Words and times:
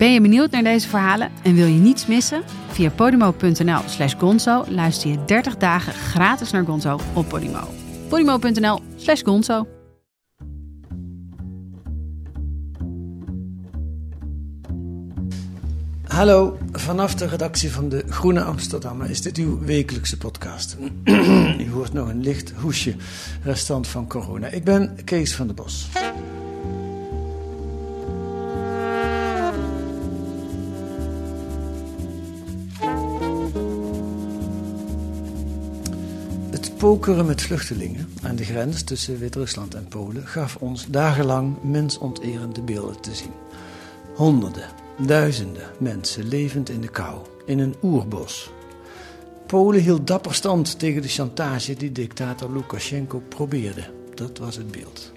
Ben 0.00 0.12
je 0.12 0.20
benieuwd 0.20 0.50
naar 0.50 0.62
deze 0.62 0.88
verhalen 0.88 1.30
en 1.42 1.54
wil 1.54 1.66
je 1.66 1.78
niets 1.78 2.06
missen? 2.06 2.42
Via 2.68 2.90
podimo.nl 2.90 3.80
slash 3.86 4.14
gonzo 4.18 4.64
luister 4.68 5.10
je 5.10 5.24
30 5.24 5.56
dagen 5.56 5.92
gratis 5.92 6.50
naar 6.50 6.64
Gonzo 6.64 7.00
op 7.14 7.28
Podimo. 7.28 7.68
podimo.nl 8.08 8.80
slash 8.96 9.22
gonzo 9.22 9.66
Hallo, 16.04 16.58
vanaf 16.72 17.14
de 17.14 17.26
redactie 17.26 17.72
van 17.72 17.88
de 17.88 18.04
Groene 18.08 18.42
Amsterdammer 18.42 19.10
is 19.10 19.22
dit 19.22 19.36
uw 19.36 19.58
wekelijkse 19.58 20.16
podcast. 20.16 20.76
U 21.66 21.70
hoort 21.70 21.92
nog 21.92 22.08
een 22.08 22.22
licht 22.22 22.52
hoesje, 22.56 22.94
restant 23.42 23.86
van 23.86 24.08
corona. 24.08 24.46
Ik 24.46 24.64
ben 24.64 25.04
Kees 25.04 25.34
van 25.34 25.46
der 25.46 25.56
Bos. 25.56 25.88
Pokeren 36.80 37.26
met 37.26 37.42
vluchtelingen 37.42 38.12
aan 38.22 38.36
de 38.36 38.44
grens 38.44 38.82
tussen 38.82 39.18
Wit-Rusland 39.18 39.74
en 39.74 39.88
Polen 39.88 40.26
gaf 40.26 40.56
ons 40.56 40.86
dagenlang 40.86 41.62
mensonterende 41.62 42.62
beelden 42.62 43.00
te 43.00 43.14
zien. 43.14 43.32
Honderden, 44.14 44.68
duizenden 44.98 45.70
mensen 45.78 46.28
levend 46.28 46.68
in 46.68 46.80
de 46.80 46.88
kou, 46.88 47.18
in 47.46 47.58
een 47.58 47.74
oerbos. 47.82 48.50
Polen 49.46 49.80
hield 49.80 50.06
dapper 50.06 50.34
stand 50.34 50.78
tegen 50.78 51.02
de 51.02 51.08
chantage 51.08 51.74
die 51.74 51.92
dictator 51.92 52.52
Lukashenko 52.52 53.22
probeerde. 53.28 53.90
Dat 54.14 54.38
was 54.38 54.56
het 54.56 54.70
beeld. 54.70 55.12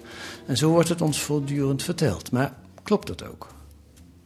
En 0.46 0.56
zo 0.56 0.70
wordt 0.70 0.88
het 0.88 1.02
ons 1.02 1.20
voortdurend 1.20 1.82
verteld. 1.82 2.30
Maar 2.30 2.54
klopt 2.82 3.06
dat 3.06 3.28
ook? 3.28 3.48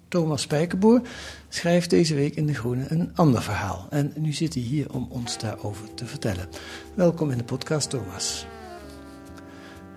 Thomas 0.09 0.42
Spijkerboer 0.42 1.01
schrijft 1.48 1.91
deze 1.91 2.14
week 2.14 2.34
in 2.34 2.47
De 2.47 2.55
Groene 2.55 2.84
een 2.89 3.11
ander 3.14 3.42
verhaal. 3.42 3.87
En 3.91 4.12
nu 4.17 4.33
zit 4.33 4.55
hij 4.55 4.62
hier 4.62 4.92
om 4.92 5.06
ons 5.11 5.39
daarover 5.39 5.95
te 5.95 6.06
vertellen. 6.06 6.48
Welkom 6.95 7.31
in 7.31 7.39
de 7.39 7.45
podcast, 7.45 7.91
Thomas. 7.91 8.47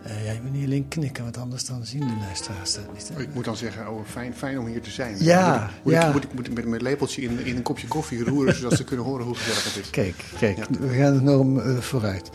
Uh, 0.08 0.26
ja, 0.26 0.32
je 0.32 0.40
moet 0.42 0.52
niet 0.52 0.66
alleen 0.66 0.88
knikken, 0.88 1.24
want 1.24 1.38
anders 1.38 1.66
dan 1.66 1.86
zien 1.86 2.00
de 2.00 2.14
luisteraars 2.20 2.74
dat 2.74 2.94
niet. 2.94 3.12
Ik 3.18 3.34
moet 3.34 3.46
dan 3.46 3.58
zeggen, 3.58 3.90
oh, 3.90 4.06
fijn, 4.06 4.34
fijn 4.34 4.60
om 4.60 4.66
hier 4.66 4.82
te 4.82 4.90
zijn. 4.90 5.16
Ja, 5.20 5.70
moet, 5.84 5.94
ja. 5.94 6.08
Ik, 6.08 6.14
moet, 6.14 6.24
ik, 6.24 6.34
moet 6.34 6.48
ik 6.48 6.54
met 6.54 6.66
mijn 6.66 6.82
lepeltje 6.82 7.22
in, 7.22 7.46
in 7.46 7.56
een 7.56 7.62
kopje 7.62 7.88
koffie 7.88 8.24
roeren, 8.24 8.56
zodat 8.56 8.78
ze 8.78 8.84
kunnen 8.84 9.06
horen 9.06 9.26
hoe 9.26 9.36
gezellig 9.36 9.64
het 9.64 9.84
is. 9.84 9.90
Kijk, 9.90 10.26
kijk, 10.40 10.58
ja. 10.58 10.66
we 10.80 10.88
gaan 10.88 11.20
enorm 11.20 11.58
uh, 11.58 11.78
vooruit. 11.78 12.30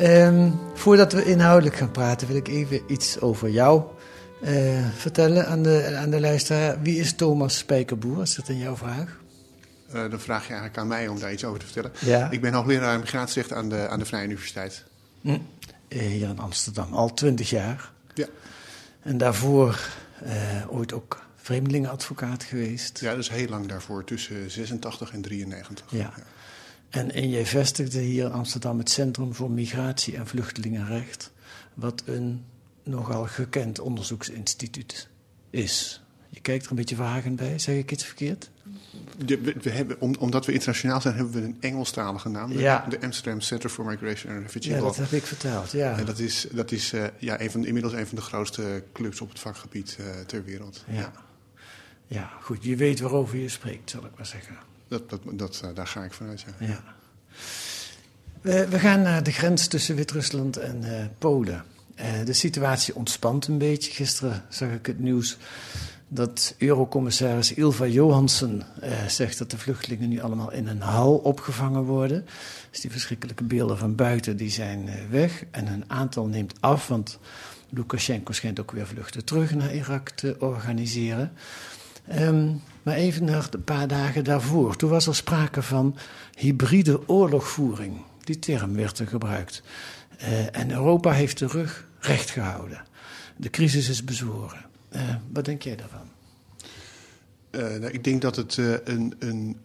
Um, 0.00 0.58
voordat 0.74 1.12
we 1.12 1.24
inhoudelijk 1.24 1.76
gaan 1.76 1.90
praten, 1.90 2.26
wil 2.26 2.36
ik 2.36 2.48
even 2.48 2.80
iets 2.86 3.20
over 3.20 3.50
jou 3.50 3.82
uh, 4.42 4.88
vertellen 4.96 5.46
aan 5.46 5.62
de, 5.62 5.96
aan 5.96 6.10
de 6.10 6.20
luisteraar. 6.20 6.82
Wie 6.82 6.98
is 6.98 7.12
Thomas 7.12 7.58
Spijkerboer? 7.58 8.22
Is 8.22 8.34
dat 8.34 8.48
een 8.48 8.58
jouw 8.58 8.76
vraag? 8.76 9.20
Uh, 9.94 10.10
dan 10.10 10.20
vraag 10.20 10.42
je 10.42 10.48
eigenlijk 10.48 10.78
aan 10.78 10.86
mij 10.86 11.08
om 11.08 11.18
daar 11.18 11.32
iets 11.32 11.44
over 11.44 11.58
te 11.58 11.64
vertellen. 11.64 11.92
Ja. 11.98 12.30
Ik 12.30 12.40
ben 12.40 12.52
hoogleraar 12.52 12.98
migratierecht 12.98 13.52
aan 13.52 13.68
de, 13.68 13.88
aan 13.88 13.98
de 13.98 14.04
Vrije 14.04 14.24
Universiteit. 14.24 14.84
Hm. 15.20 15.38
Hier 15.88 16.28
in 16.28 16.38
Amsterdam, 16.38 16.92
al 16.92 17.14
twintig 17.14 17.50
jaar. 17.50 17.92
Ja. 18.14 18.26
En 19.02 19.18
daarvoor 19.18 19.88
ooit 20.68 20.92
ook 20.92 21.22
vreemdelingenadvocaat 21.36 22.42
geweest. 22.42 23.00
Ja, 23.00 23.12
is 23.12 23.28
heel 23.28 23.48
lang 23.48 23.66
daarvoor, 23.66 24.04
tussen 24.04 24.50
86 24.50 25.12
en 25.12 25.20
93. 25.20 25.86
Ja. 25.90 25.98
ja. 25.98 26.12
En, 26.92 27.12
en 27.12 27.30
jij 27.30 27.46
vestigde 27.46 27.98
hier 27.98 28.24
in 28.24 28.32
Amsterdam 28.32 28.78
het 28.78 28.90
Centrum 28.90 29.34
voor 29.34 29.50
Migratie 29.50 30.16
en 30.16 30.26
Vluchtelingenrecht, 30.26 31.30
wat 31.74 32.02
een 32.06 32.44
nogal 32.82 33.26
gekend 33.26 33.78
onderzoeksinstituut 33.78 35.08
is. 35.50 36.02
Je 36.28 36.40
kijkt 36.40 36.64
er 36.64 36.70
een 36.70 36.76
beetje 36.76 36.96
vragend 36.96 37.36
bij, 37.36 37.58
zeg 37.58 37.76
ik 37.76 37.92
iets 37.92 38.04
verkeerd? 38.04 38.50
We, 39.26 39.54
we, 39.62 39.70
hebben, 39.70 40.00
om, 40.00 40.14
omdat 40.18 40.46
we 40.46 40.52
internationaal 40.52 41.00
zijn, 41.00 41.14
hebben 41.14 41.32
we 41.32 41.40
een 41.40 41.56
Engelstalige 41.60 42.28
naam. 42.28 42.52
De, 42.52 42.58
ja. 42.58 42.86
de 42.88 43.00
Amsterdam 43.00 43.40
Center 43.40 43.70
for 43.70 43.84
Migration 43.84 44.34
and 44.34 44.42
Refugee 44.42 44.74
Ja, 44.74 44.80
dat 44.80 44.96
heb 44.96 45.12
ik 45.12 45.26
verteld, 45.26 45.70
ja. 45.70 45.98
En 45.98 46.04
dat 46.04 46.18
is, 46.18 46.46
dat 46.52 46.72
is 46.72 46.92
uh, 46.92 47.04
ja, 47.18 47.40
een 47.40 47.50
van, 47.50 47.64
inmiddels 47.64 47.94
een 47.94 48.06
van 48.06 48.16
de 48.16 48.22
grootste 48.22 48.84
clubs 48.92 49.20
op 49.20 49.28
het 49.28 49.38
vakgebied 49.38 49.96
uh, 50.00 50.06
ter 50.26 50.44
wereld. 50.44 50.84
Ja. 50.88 50.94
ja. 50.94 51.12
Ja. 52.06 52.30
goed. 52.40 52.64
Je 52.64 52.76
weet 52.76 53.00
waarover 53.00 53.38
je 53.38 53.48
spreekt, 53.48 53.90
zal 53.90 54.04
ik 54.04 54.10
maar 54.16 54.26
zeggen. 54.26 54.56
Dat, 54.88 55.10
dat, 55.10 55.20
dat, 55.32 55.62
uh, 55.64 55.74
daar 55.74 55.86
ga 55.86 56.04
ik 56.04 56.12
vanuit, 56.12 56.40
ja. 56.40 56.66
ja. 56.66 56.82
We, 58.40 58.68
we, 58.68 58.78
gaan 58.78 59.02
naar 59.02 59.22
de 59.22 59.32
grens 59.32 59.66
tussen 59.66 59.96
Wit-Rusland 59.96 60.56
en 60.56 61.10
Polen. 61.18 61.64
Uh, 61.96 62.04
de 62.24 62.32
situatie 62.32 62.94
ontspant 62.94 63.46
een 63.46 63.58
beetje. 63.58 63.92
Gisteren 63.92 64.44
zag 64.48 64.70
ik 64.70 64.86
het 64.86 64.98
nieuws 64.98 65.36
dat 66.08 66.54
Eurocommissaris 66.58 67.54
Ilva 67.54 67.86
Johansson 67.86 68.62
uh, 68.82 69.06
zegt 69.06 69.38
dat 69.38 69.50
de 69.50 69.58
vluchtelingen 69.58 70.08
nu 70.08 70.20
allemaal 70.20 70.52
in 70.52 70.66
een 70.66 70.80
hal 70.80 71.14
opgevangen 71.14 71.82
worden. 71.82 72.26
Dus 72.70 72.80
die 72.80 72.90
verschrikkelijke 72.90 73.44
beelden 73.44 73.78
van 73.78 73.94
buiten 73.94 74.36
die 74.36 74.50
zijn 74.50 74.86
uh, 74.86 74.94
weg. 75.10 75.44
En 75.50 75.66
een 75.66 75.84
aantal 75.86 76.26
neemt 76.26 76.54
af, 76.60 76.88
want 76.88 77.18
Lukashenko 77.68 78.32
schijnt 78.32 78.60
ook 78.60 78.70
weer 78.70 78.86
vluchten 78.86 79.24
terug 79.24 79.54
naar 79.54 79.74
Irak 79.74 80.10
te 80.10 80.36
organiseren. 80.38 81.32
Um, 82.18 82.60
maar 82.82 82.94
even 82.94 83.24
naar 83.24 83.48
een 83.50 83.64
paar 83.64 83.88
dagen 83.88 84.24
daarvoor. 84.24 84.76
Toen 84.76 84.90
was 84.90 85.06
er 85.06 85.14
sprake 85.14 85.62
van 85.62 85.96
hybride 86.36 87.08
oorlogvoering. 87.08 87.96
Die 88.24 88.38
term 88.38 88.74
werd 88.74 88.98
er 88.98 89.06
gebruikt. 89.06 89.62
Uh, 90.22 90.56
en 90.56 90.70
Europa 90.70 91.12
heeft 91.12 91.38
de 91.38 91.46
rug 91.46 91.86
recht 91.98 92.30
gehouden. 92.30 92.84
De 93.36 93.50
crisis 93.50 93.88
is 93.88 94.04
bezworen. 94.04 94.64
Uh, 94.92 95.14
wat 95.32 95.44
denk 95.44 95.62
jij 95.62 95.76
daarvan? 95.76 96.10
Uh, 97.50 97.60
nou, 97.60 97.92
ik 97.92 98.04
denk 98.04 98.22
dat 98.22 98.36
het 98.36 98.56
een, 98.84 99.14
een 99.18 99.56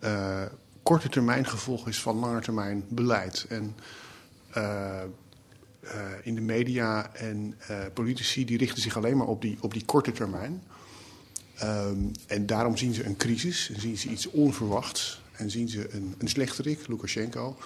korte 0.83 1.09
termijn 1.09 1.45
gevolg 1.45 1.87
is 1.87 2.01
van 2.01 2.15
langer 2.15 2.41
termijn 2.41 2.83
beleid. 2.89 3.45
En 3.49 3.75
in 6.23 6.35
de 6.35 6.41
media 6.41 7.13
en 7.13 7.57
politici 7.93 8.45
die 8.45 8.57
richten 8.57 8.81
zich 8.81 8.97
alleen 8.97 9.17
maar 9.17 9.27
op 9.27 9.41
die, 9.41 9.57
op 9.61 9.73
die 9.73 9.85
korte 9.85 10.11
termijn. 10.11 10.63
Um, 11.63 12.11
en 12.27 12.45
daarom 12.45 12.77
zien 12.77 12.93
ze 12.93 13.05
een 13.05 13.17
crisis, 13.17 13.71
en 13.73 13.81
zien 13.81 13.97
ze 13.97 14.09
iets 14.09 14.29
onverwachts. 14.29 15.21
En 15.31 15.51
zien 15.51 15.69
ze 15.69 15.93
een, 15.93 16.15
een 16.17 16.27
slechterik, 16.27 16.87
Lukashenko. 16.87 17.57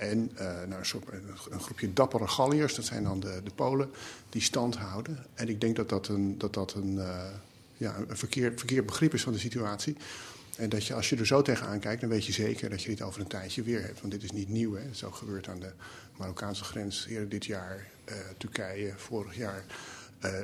En 0.00 0.30
uh, 0.34 0.40
nou, 0.40 0.74
een, 0.74 0.86
soort, 0.86 1.04
een, 1.50 1.60
groepje 1.60 1.92
dappere 1.92 2.26
Galliërs, 2.26 2.74
dat 2.74 2.84
zijn 2.84 3.04
dan 3.04 3.20
de, 3.20 3.40
de 3.44 3.50
Polen, 3.54 3.90
die 4.28 4.42
stand 4.42 4.76
houden. 4.76 5.26
En 5.34 5.48
ik 5.48 5.60
denk 5.60 5.76
dat 5.76 5.88
dat 5.88 6.08
een, 6.08 6.38
dat 6.38 6.54
dat 6.54 6.74
een, 6.74 6.94
uh, 6.94 7.24
ja, 7.76 7.96
een 8.08 8.16
verkeerd, 8.16 8.58
verkeerd 8.58 8.86
begrip 8.86 9.14
is 9.14 9.22
van 9.22 9.32
de 9.32 9.38
situatie. 9.38 9.96
En 10.56 10.68
dat 10.68 10.86
je, 10.86 10.94
als 10.94 11.08
je 11.08 11.16
er 11.16 11.26
zo 11.26 11.42
tegenaan 11.42 11.78
kijkt, 11.78 12.00
dan 12.00 12.10
weet 12.10 12.26
je 12.26 12.32
zeker 12.32 12.70
dat 12.70 12.82
je 12.82 12.88
dit 12.88 13.02
over 13.02 13.20
een 13.20 13.26
tijdje 13.26 13.62
weer 13.62 13.82
hebt. 13.82 14.00
Want 14.00 14.12
dit 14.12 14.22
is 14.22 14.30
niet 14.30 14.48
nieuw. 14.48 14.74
Hè. 14.74 14.82
Het 14.82 14.94
is 14.94 15.04
ook 15.04 15.14
gebeurd 15.14 15.48
aan 15.48 15.60
de 15.60 15.72
Marokkaanse 16.16 16.64
grens 16.64 17.06
eerder 17.06 17.28
dit 17.28 17.44
jaar. 17.44 17.86
Uh, 18.08 18.14
Turkije 18.38 18.92
vorig 18.96 19.36
jaar. 19.36 19.64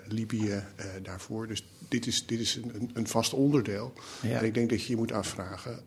Libië 0.08 0.62
daarvoor. 1.02 1.46
Dus 1.46 1.66
dit 1.88 2.06
is, 2.06 2.26
dit 2.26 2.40
is 2.40 2.54
een, 2.54 2.90
een 2.94 3.08
vast 3.08 3.32
onderdeel. 3.32 3.92
Ja. 4.22 4.38
En 4.38 4.44
ik 4.44 4.54
denk 4.54 4.70
dat 4.70 4.82
je 4.82 4.90
je 4.90 4.96
moet 4.96 5.12
afvragen 5.12 5.82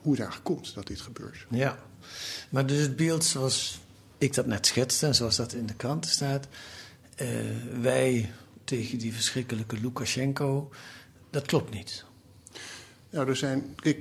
hoe 0.00 0.12
het 0.12 0.20
eigenlijk 0.20 0.44
komt 0.44 0.74
dat 0.74 0.86
dit 0.86 1.00
gebeurt. 1.00 1.46
Ja, 1.50 1.78
maar 2.50 2.66
dus 2.66 2.80
het 2.80 2.96
beeld 2.96 3.24
zoals 3.24 3.80
ik 4.18 4.34
dat 4.34 4.46
net 4.46 4.66
schetste 4.66 5.06
en 5.06 5.14
zoals 5.14 5.36
dat 5.36 5.52
in 5.52 5.66
de 5.66 5.74
kranten 5.74 6.10
staat, 6.10 6.46
uh, 7.16 7.28
wij 7.80 8.32
tegen 8.64 8.98
die 8.98 9.14
verschrikkelijke 9.14 9.80
Lukashenko, 9.80 10.70
dat 11.30 11.46
klopt 11.46 11.74
niet. 11.74 12.04
Nou, 13.10 13.28
er 13.28 13.36
zijn. 13.36 13.74
Kijk, 13.74 13.98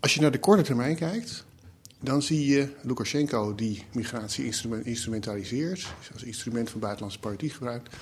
als 0.00 0.14
je 0.14 0.20
naar 0.20 0.30
de 0.30 0.38
korte 0.38 0.62
termijn 0.62 0.96
kijkt, 0.96 1.44
dan 2.00 2.22
zie 2.22 2.46
je 2.46 2.68
Lukashenko 2.82 3.54
die 3.54 3.84
migratie 3.92 4.44
instrument, 4.44 4.86
instrumentaliseert, 4.86 5.86
als 6.12 6.22
instrument 6.22 6.70
van 6.70 6.80
buitenlandse 6.80 7.18
politiek 7.18 7.52
gebruikt. 7.52 7.96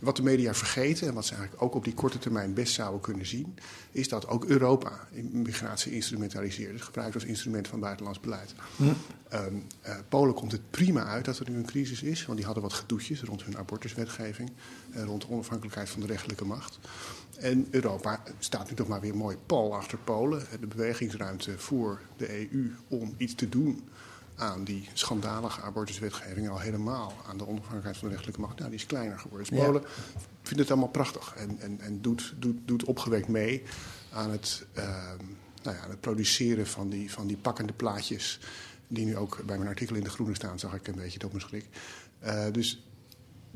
Wat 0.00 0.16
de 0.16 0.22
media 0.22 0.54
vergeten, 0.54 1.08
en 1.08 1.14
wat 1.14 1.26
ze 1.26 1.34
eigenlijk 1.34 1.62
ook 1.62 1.74
op 1.74 1.84
die 1.84 1.94
korte 1.94 2.18
termijn 2.18 2.54
best 2.54 2.74
zouden 2.74 3.00
kunnen 3.00 3.26
zien, 3.26 3.54
is 3.90 4.08
dat 4.08 4.28
ook 4.28 4.44
Europa 4.44 5.08
migratie 5.30 5.92
instrumentaliseert. 5.92 6.72
Dus 6.72 6.80
gebruikt 6.80 7.14
als 7.14 7.24
instrument 7.24 7.68
van 7.68 7.80
buitenlands 7.80 8.20
beleid. 8.20 8.54
Hm. 8.76 8.84
Um, 8.84 9.66
uh, 9.86 9.94
Polen 10.08 10.34
komt 10.34 10.52
het 10.52 10.70
prima 10.70 11.04
uit 11.04 11.24
dat 11.24 11.38
er 11.38 11.50
nu 11.50 11.56
een 11.56 11.66
crisis 11.66 12.02
is, 12.02 12.24
want 12.24 12.36
die 12.36 12.46
hadden 12.46 12.64
wat 12.64 12.72
gedoetjes 12.72 13.22
rond 13.22 13.44
hun 13.44 13.58
abortuswetgeving, 13.58 14.50
uh, 14.96 15.04
rond 15.04 15.22
de 15.22 15.28
onafhankelijkheid 15.30 15.88
van 15.88 16.00
de 16.00 16.06
rechterlijke 16.06 16.44
macht. 16.44 16.78
En 17.38 17.66
Europa 17.70 18.22
staat 18.38 18.68
nu 18.68 18.76
toch 18.76 18.88
maar 18.88 19.00
weer 19.00 19.16
mooi 19.16 19.36
pal 19.46 19.74
achter 19.74 19.98
Polen. 19.98 20.42
De 20.60 20.66
bewegingsruimte 20.66 21.58
voor 21.58 22.00
de 22.16 22.50
EU 22.52 22.74
om 22.88 23.14
iets 23.16 23.34
te 23.34 23.48
doen 23.48 23.88
aan 24.40 24.64
die 24.64 24.88
schandalige 24.92 25.60
abortuswetgeving, 25.60 26.48
al 26.48 26.58
helemaal 26.58 27.12
aan 27.26 27.38
de 27.38 27.46
onafhankelijkheid 27.46 27.96
van 27.96 28.08
de 28.08 28.14
rechterlijke 28.14 28.46
macht, 28.46 28.58
nou, 28.58 28.70
die 28.70 28.78
is 28.78 28.86
kleiner 28.86 29.18
geworden. 29.18 29.48
Dus 29.48 29.58
Polen 29.58 29.82
vindt 30.42 30.58
het 30.58 30.70
allemaal 30.70 30.88
prachtig 30.88 31.34
en, 31.36 31.58
en, 31.58 31.80
en 31.80 32.00
doet, 32.00 32.34
doet, 32.38 32.56
doet 32.64 32.84
opgewekt 32.84 33.28
mee 33.28 33.62
aan 34.12 34.30
het, 34.30 34.66
uh, 34.78 34.84
nou 35.62 35.76
ja, 35.76 35.88
het 35.88 36.00
produceren 36.00 36.66
van 36.66 36.88
die, 36.88 37.12
van 37.12 37.26
die 37.26 37.36
pakkende 37.36 37.72
plaatjes. 37.72 38.40
Die 38.88 39.04
nu 39.04 39.16
ook 39.16 39.42
bij 39.46 39.56
mijn 39.56 39.68
artikel 39.68 39.96
in 39.96 40.04
De 40.04 40.10
Groene 40.10 40.34
staan, 40.34 40.58
zag 40.58 40.74
ik 40.74 40.88
een 40.88 40.94
beetje 40.94 41.24
op 41.24 41.32
mijn 41.32 41.44
schrik. 41.44 41.66
Uh, 42.24 42.44
dus 42.52 42.84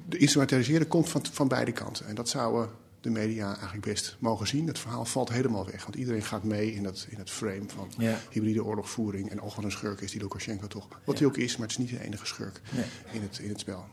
de 0.09 0.19
instrumentaliseren 0.19 0.89
komt 0.89 1.09
van, 1.09 1.27
van 1.33 1.49
beide 1.49 1.73
kanten. 1.73 2.07
En 2.07 2.15
dat 2.15 2.29
zouden 2.29 2.71
de 3.05 3.11
media 3.11 3.47
eigenlijk 3.47 3.85
best 3.85 4.17
mogen 4.19 4.47
zien. 4.47 4.67
Het 4.67 4.79
verhaal 4.79 5.05
valt 5.05 5.29
helemaal 5.29 5.67
weg. 5.67 5.83
Want 5.83 5.95
iedereen 5.95 6.23
gaat 6.23 6.45
mee 6.45 6.75
in 6.75 6.83
dat, 6.83 7.07
in 7.09 7.17
dat 7.17 7.31
frame 7.31 7.65
van 7.67 7.91
ja. 7.99 8.19
hybride 8.31 8.65
oorlogvoering. 8.65 9.31
En 9.31 9.41
ook 9.41 9.55
wat 9.55 9.65
een 9.65 9.71
schurk 9.71 10.01
is 10.01 10.11
die 10.11 10.21
Lukashenko 10.21 10.67
toch. 10.67 10.89
Wat 11.05 11.19
hij 11.19 11.27
ook 11.27 11.37
is, 11.37 11.57
maar 11.57 11.69
het 11.69 11.79
is 11.79 11.85
niet 11.85 11.91
de 11.99 12.05
enige 12.05 12.27
schurk 12.27 12.61
nee. 12.71 12.85
in, 13.13 13.23
het, 13.23 13.39
in 13.39 13.49
het 13.49 13.61
spel. 13.61 13.85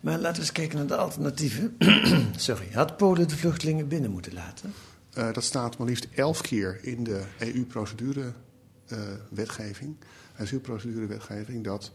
Maar 0.00 0.18
laten 0.18 0.34
we 0.34 0.40
eens 0.40 0.52
kijken 0.52 0.78
naar 0.78 0.86
de 0.86 0.96
alternatieven. 0.96 1.76
Sorry, 2.36 2.68
had 2.72 2.96
Polen 2.96 3.28
de 3.28 3.36
vluchtelingen 3.36 3.88
binnen 3.88 4.10
moeten 4.10 4.32
laten? 4.32 4.74
Uh, 5.18 5.32
dat 5.32 5.44
staat 5.44 5.78
maar 5.78 5.86
liefst 5.86 6.08
elf 6.14 6.40
keer 6.40 6.78
in 6.82 7.04
de 7.04 7.24
EU-procedure-wetgeving, 7.38 9.96
uh, 10.00 10.06
asielprocedure-wetgeving, 10.40 11.64
dat 11.64 11.90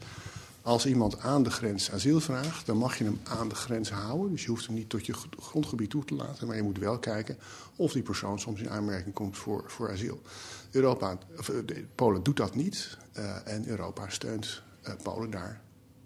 als 0.62 0.86
iemand 0.86 1.18
aan 1.18 1.42
de 1.42 1.50
grens 1.50 1.90
asiel 1.90 2.20
vraagt, 2.20 2.66
dan 2.66 2.76
mag 2.76 2.98
je 2.98 3.04
hem 3.04 3.20
aan 3.24 3.48
de 3.48 3.54
grens 3.54 3.90
houden. 3.90 4.30
Dus 4.30 4.42
je 4.42 4.48
hoeft 4.48 4.66
hem 4.66 4.74
niet 4.74 4.88
tot 4.88 5.06
je 5.06 5.14
grondgebied 5.38 5.90
toe 5.90 6.04
te 6.04 6.14
laten. 6.14 6.46
Maar 6.46 6.56
je 6.56 6.62
moet 6.62 6.78
wel 6.78 6.98
kijken 6.98 7.38
of 7.76 7.92
die 7.92 8.02
persoon 8.02 8.38
soms 8.38 8.60
in 8.60 8.70
aanmerking 8.70 9.14
komt 9.14 9.38
voor, 9.38 9.64
voor 9.66 9.90
asiel. 9.90 10.22
Europa, 10.70 11.18
of, 11.38 11.50
Polen 11.94 12.22
doet 12.22 12.36
dat 12.36 12.54
niet. 12.54 12.96
Uh, 13.18 13.36
en 13.44 13.68
Europa 13.68 14.08
steunt 14.08 14.62
uh, 14.86 14.92
Polen 15.02 15.30
daar 15.30 15.60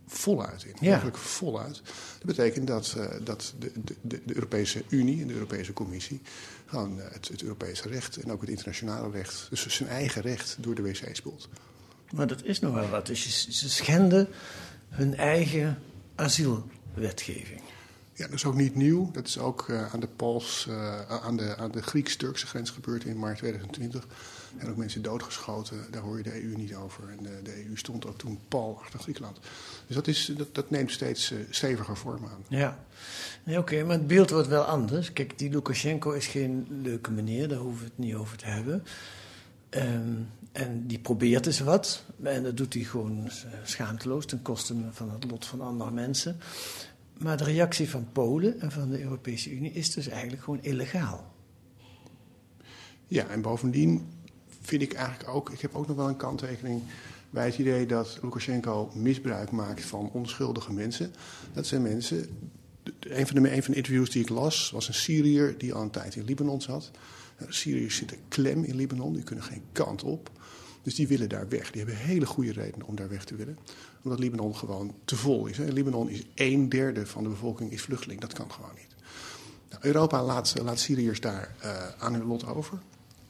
voluit 0.07 0.65
in. 0.65 0.75
Ja. 0.81 0.87
Eigenlijk 0.87 1.17
voluit. 1.17 1.83
Dat 2.19 2.27
betekent 2.27 2.67
dat, 2.67 2.95
uh, 2.99 3.07
dat 3.23 3.55
de, 3.59 3.73
de, 3.83 3.95
de, 4.03 4.35
Europese 4.35 4.85
Unie 4.89 5.21
en 5.21 5.27
de 5.27 5.35
Europese 5.35 5.73
Commissie 5.73 6.21
gewoon 6.67 6.99
het, 6.99 7.29
het 7.29 7.43
Europese 7.43 7.89
recht 7.89 8.17
en 8.17 8.33
ook 8.33 8.41
het 8.41 8.51
internationale 8.51 9.11
recht, 9.11 9.47
dus 9.51 9.67
zijn 9.67 9.89
eigen 9.89 10.23
recht, 10.23 10.57
door 10.61 10.75
de 10.75 10.83
wc 10.83 11.09
spoelt. 11.13 11.49
Maar 12.11 12.27
dat 12.27 12.45
is 12.45 12.61
nog 12.61 12.75
wel 12.75 12.89
wat. 12.89 13.07
Dus 13.07 13.49
ze 13.49 13.71
schenden 13.71 14.29
hun 14.89 15.17
eigen 15.17 15.79
asielwetgeving. 16.15 17.61
Ja, 18.17 18.25
dat 18.25 18.35
is 18.35 18.45
ook 18.45 18.55
niet 18.55 18.75
nieuw. 18.75 19.11
Dat 19.11 19.27
is 19.27 19.39
ook 19.39 19.67
uh, 19.69 19.95
aan 19.95 20.01
de 20.01 20.09
Pools, 20.17 20.67
uh, 20.69 21.01
aan 21.09 21.37
de, 21.37 21.57
aan 21.57 21.71
de 21.71 21.83
Grieks-Turkse 21.83 22.47
grens 22.47 22.71
gebeurd 22.71 23.05
in 23.05 23.19
maart 23.19 23.39
2020. 23.39 24.03
Er 24.03 24.09
zijn 24.59 24.71
ook 24.71 24.77
mensen 24.77 25.03
doodgeschoten. 25.03 25.87
Daar 25.91 26.03
hoor 26.03 26.17
je 26.17 26.23
de 26.23 26.43
EU 26.43 26.57
niet 26.57 26.75
over. 26.75 27.09
En 27.09 27.23
de, 27.23 27.41
de 27.43 27.65
EU 27.65 27.77
stond 27.77 28.07
ook 28.07 28.19
toen 28.19 28.39
pal 28.49 28.79
achter 28.83 29.01
Griekenland. 29.01 29.39
Dus 29.87 29.97
dat, 29.97 30.07
is, 30.07 30.33
dat, 30.37 30.55
dat 30.55 30.71
neemt 30.71 30.91
steeds 30.91 31.31
uh, 31.31 31.39
steviger 31.51 31.97
vorm 31.97 32.25
aan. 32.25 32.45
Ja, 32.49 32.79
nee, 33.45 33.59
oké, 33.59 33.73
okay, 33.73 33.87
maar 33.87 33.97
het 33.97 34.07
beeld 34.07 34.31
wordt 34.31 34.49
wel 34.49 34.65
anders. 34.65 35.13
Kijk, 35.13 35.39
die 35.39 35.51
Lukashenko 35.51 36.11
is 36.11 36.27
geen 36.27 36.67
leuke 36.83 37.11
meneer, 37.11 37.49
daar 37.49 37.59
hoeven 37.59 37.81
we 37.81 37.85
het 37.85 37.99
niet 37.99 38.15
over 38.15 38.37
te 38.37 38.47
hebben. 38.47 38.85
Um, 39.77 40.29
en 40.53 40.87
die 40.87 40.99
probeert 40.99 41.47
eens 41.47 41.61
wat. 41.61 42.05
En 42.23 42.43
dat 42.43 42.57
doet 42.57 42.75
hij 42.75 42.83
gewoon 42.83 43.31
schaamteloos 43.65 44.27
ten 44.27 44.43
koste 44.43 44.75
van 44.91 45.11
het 45.11 45.31
lot 45.31 45.47
van 45.47 45.61
andere 45.61 45.91
mensen. 45.91 46.37
Maar 47.19 47.37
de 47.37 47.45
reactie 47.45 47.91
van 47.91 48.09
Polen 48.13 48.61
en 48.61 48.73
van 48.73 48.91
de 48.91 49.03
Europese 49.03 49.51
Unie 49.51 49.73
is 49.73 49.93
dus 49.93 50.09
eigenlijk 50.09 50.43
gewoon 50.43 50.63
illegaal. 50.63 51.33
Ja, 53.09 53.27
en 53.27 53.43
bovendien 53.43 54.07
vind 54.61 54.83
ik 54.83 54.93
eigenlijk 54.93 55.29
ook, 55.29 55.51
ik 55.51 55.61
heb 55.61 55.75
ook 55.75 55.87
nog 55.87 55.97
wel 55.97 56.09
een 56.09 56.17
kanttekening 56.17 56.83
bij 57.31 57.45
het 57.45 57.59
idee 57.59 57.87
dat 57.87 58.19
Lukashenko 58.23 58.91
misbruik 58.95 59.51
maakt 59.51 59.85
van 59.85 60.11
onschuldige 60.13 60.73
mensen. 60.73 61.15
Dat 61.53 61.67
zijn 61.67 61.83
mensen, 61.83 62.29
een 63.01 63.27
van, 63.27 63.43
de, 63.43 63.55
een 63.57 63.63
van 63.63 63.73
de 63.73 63.79
interviews 63.79 64.11
die 64.11 64.23
ik 64.23 64.29
las 64.29 64.71
was 64.71 64.89
een 64.89 64.95
Syriër 64.95 65.59
die 65.59 65.75
al 65.75 65.83
een 65.83 65.91
tijd 65.91 66.17
in 66.17 66.25
Libanon 66.25 66.61
zat. 66.61 66.91
Syriërs 67.49 67.97
zitten 67.97 68.19
klem 68.29 68.65
in 68.65 68.77
Libanon, 68.77 69.13
die 69.13 69.23
kunnen 69.23 69.45
geen 69.45 69.63
kant 69.73 70.03
op. 70.03 70.31
Dus 70.83 70.95
die 70.95 71.09
willen 71.09 71.29
daar 71.29 71.49
weg. 71.49 71.71
Die 71.71 71.83
hebben 71.85 72.01
hele 72.01 72.27
goede 72.27 72.53
redenen 72.53 72.87
om 72.87 72.97
daar 72.97 73.09
weg 73.09 73.25
te 73.25 73.35
willen. 73.35 73.59
Omdat 74.03 74.19
Libanon 74.19 74.57
gewoon 74.57 74.95
te 75.05 75.17
vol 75.17 75.47
is. 75.47 75.57
Hè. 75.57 75.65
Libanon 75.65 76.09
is 76.09 76.23
een 76.35 76.69
derde 76.69 77.07
van 77.07 77.23
de 77.23 77.29
bevolking 77.29 77.73
is 77.73 77.83
vluchteling. 77.83 78.21
Dat 78.21 78.33
kan 78.33 78.53
gewoon 78.53 78.75
niet. 78.75 78.95
Nou, 79.71 79.83
Europa 79.83 80.25
laat, 80.25 80.55
laat 80.63 80.79
Syriërs 80.79 81.21
daar 81.21 81.55
uh, 81.65 81.89
aan 81.99 82.15
hun 82.15 82.25
lot 82.25 82.47
over. 82.47 82.79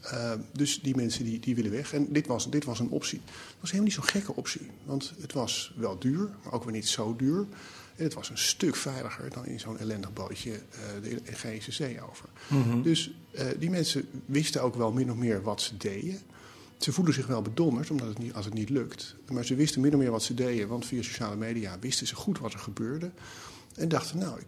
Uh, 0.03 0.31
dus 0.53 0.81
die 0.81 0.95
mensen 0.95 1.23
die, 1.23 1.39
die 1.39 1.55
willen 1.55 1.71
weg. 1.71 1.93
En 1.93 2.13
dit 2.13 2.27
was, 2.27 2.49
dit 2.49 2.65
was 2.65 2.79
een 2.79 2.89
optie. 2.89 3.21
Het 3.25 3.55
was 3.59 3.71
helemaal 3.71 3.83
niet 3.83 3.93
zo'n 3.93 4.09
gekke 4.09 4.35
optie. 4.35 4.69
Want 4.83 5.13
het 5.21 5.33
was 5.33 5.73
wel 5.77 5.99
duur, 5.99 6.29
maar 6.43 6.53
ook 6.53 6.63
weer 6.63 6.73
niet 6.73 6.87
zo 6.87 7.15
duur. 7.15 7.45
En 7.95 8.03
het 8.03 8.13
was 8.13 8.29
een 8.29 8.37
stuk 8.37 8.75
veiliger 8.75 9.29
dan 9.29 9.45
in 9.45 9.59
zo'n 9.59 9.77
ellendig 9.77 10.13
bootje 10.13 10.51
uh, 10.51 10.59
de 11.03 11.21
Egeïsche 11.25 11.71
Zee 11.71 12.01
over. 12.09 12.29
Mm 12.47 12.63
-hmm. 12.63 12.81
Dus 12.81 13.11
uh, 13.31 13.41
die 13.59 13.69
mensen 13.69 14.07
wisten 14.25 14.61
ook 14.61 14.75
wel 14.75 14.91
min 14.91 15.11
of 15.11 15.17
meer 15.17 15.41
wat 15.41 15.61
ze 15.61 15.77
deden. 15.77 16.19
Ze 16.77 16.91
voelen 16.91 17.13
zich 17.13 17.27
wel 17.27 17.41
bedonderd 17.41 17.91
omdat 17.91 18.07
het 18.07 18.17
niet, 18.17 18.33
als 18.33 18.45
het 18.45 18.53
niet 18.53 18.69
lukt. 18.69 19.15
Maar 19.31 19.45
ze 19.45 19.55
wisten 19.55 19.81
min 19.81 19.93
of 19.93 19.99
meer 19.99 20.11
wat 20.11 20.23
ze 20.23 20.33
deden, 20.33 20.67
want 20.67 20.85
via 20.85 21.01
sociale 21.01 21.35
media 21.35 21.77
wisten 21.79 22.07
ze 22.07 22.15
goed 22.15 22.39
wat 22.39 22.53
er 22.53 22.59
gebeurde. 22.59 23.11
En 23.75 23.89
dachten, 23.89 24.17
nou, 24.17 24.39
ik, 24.39 24.45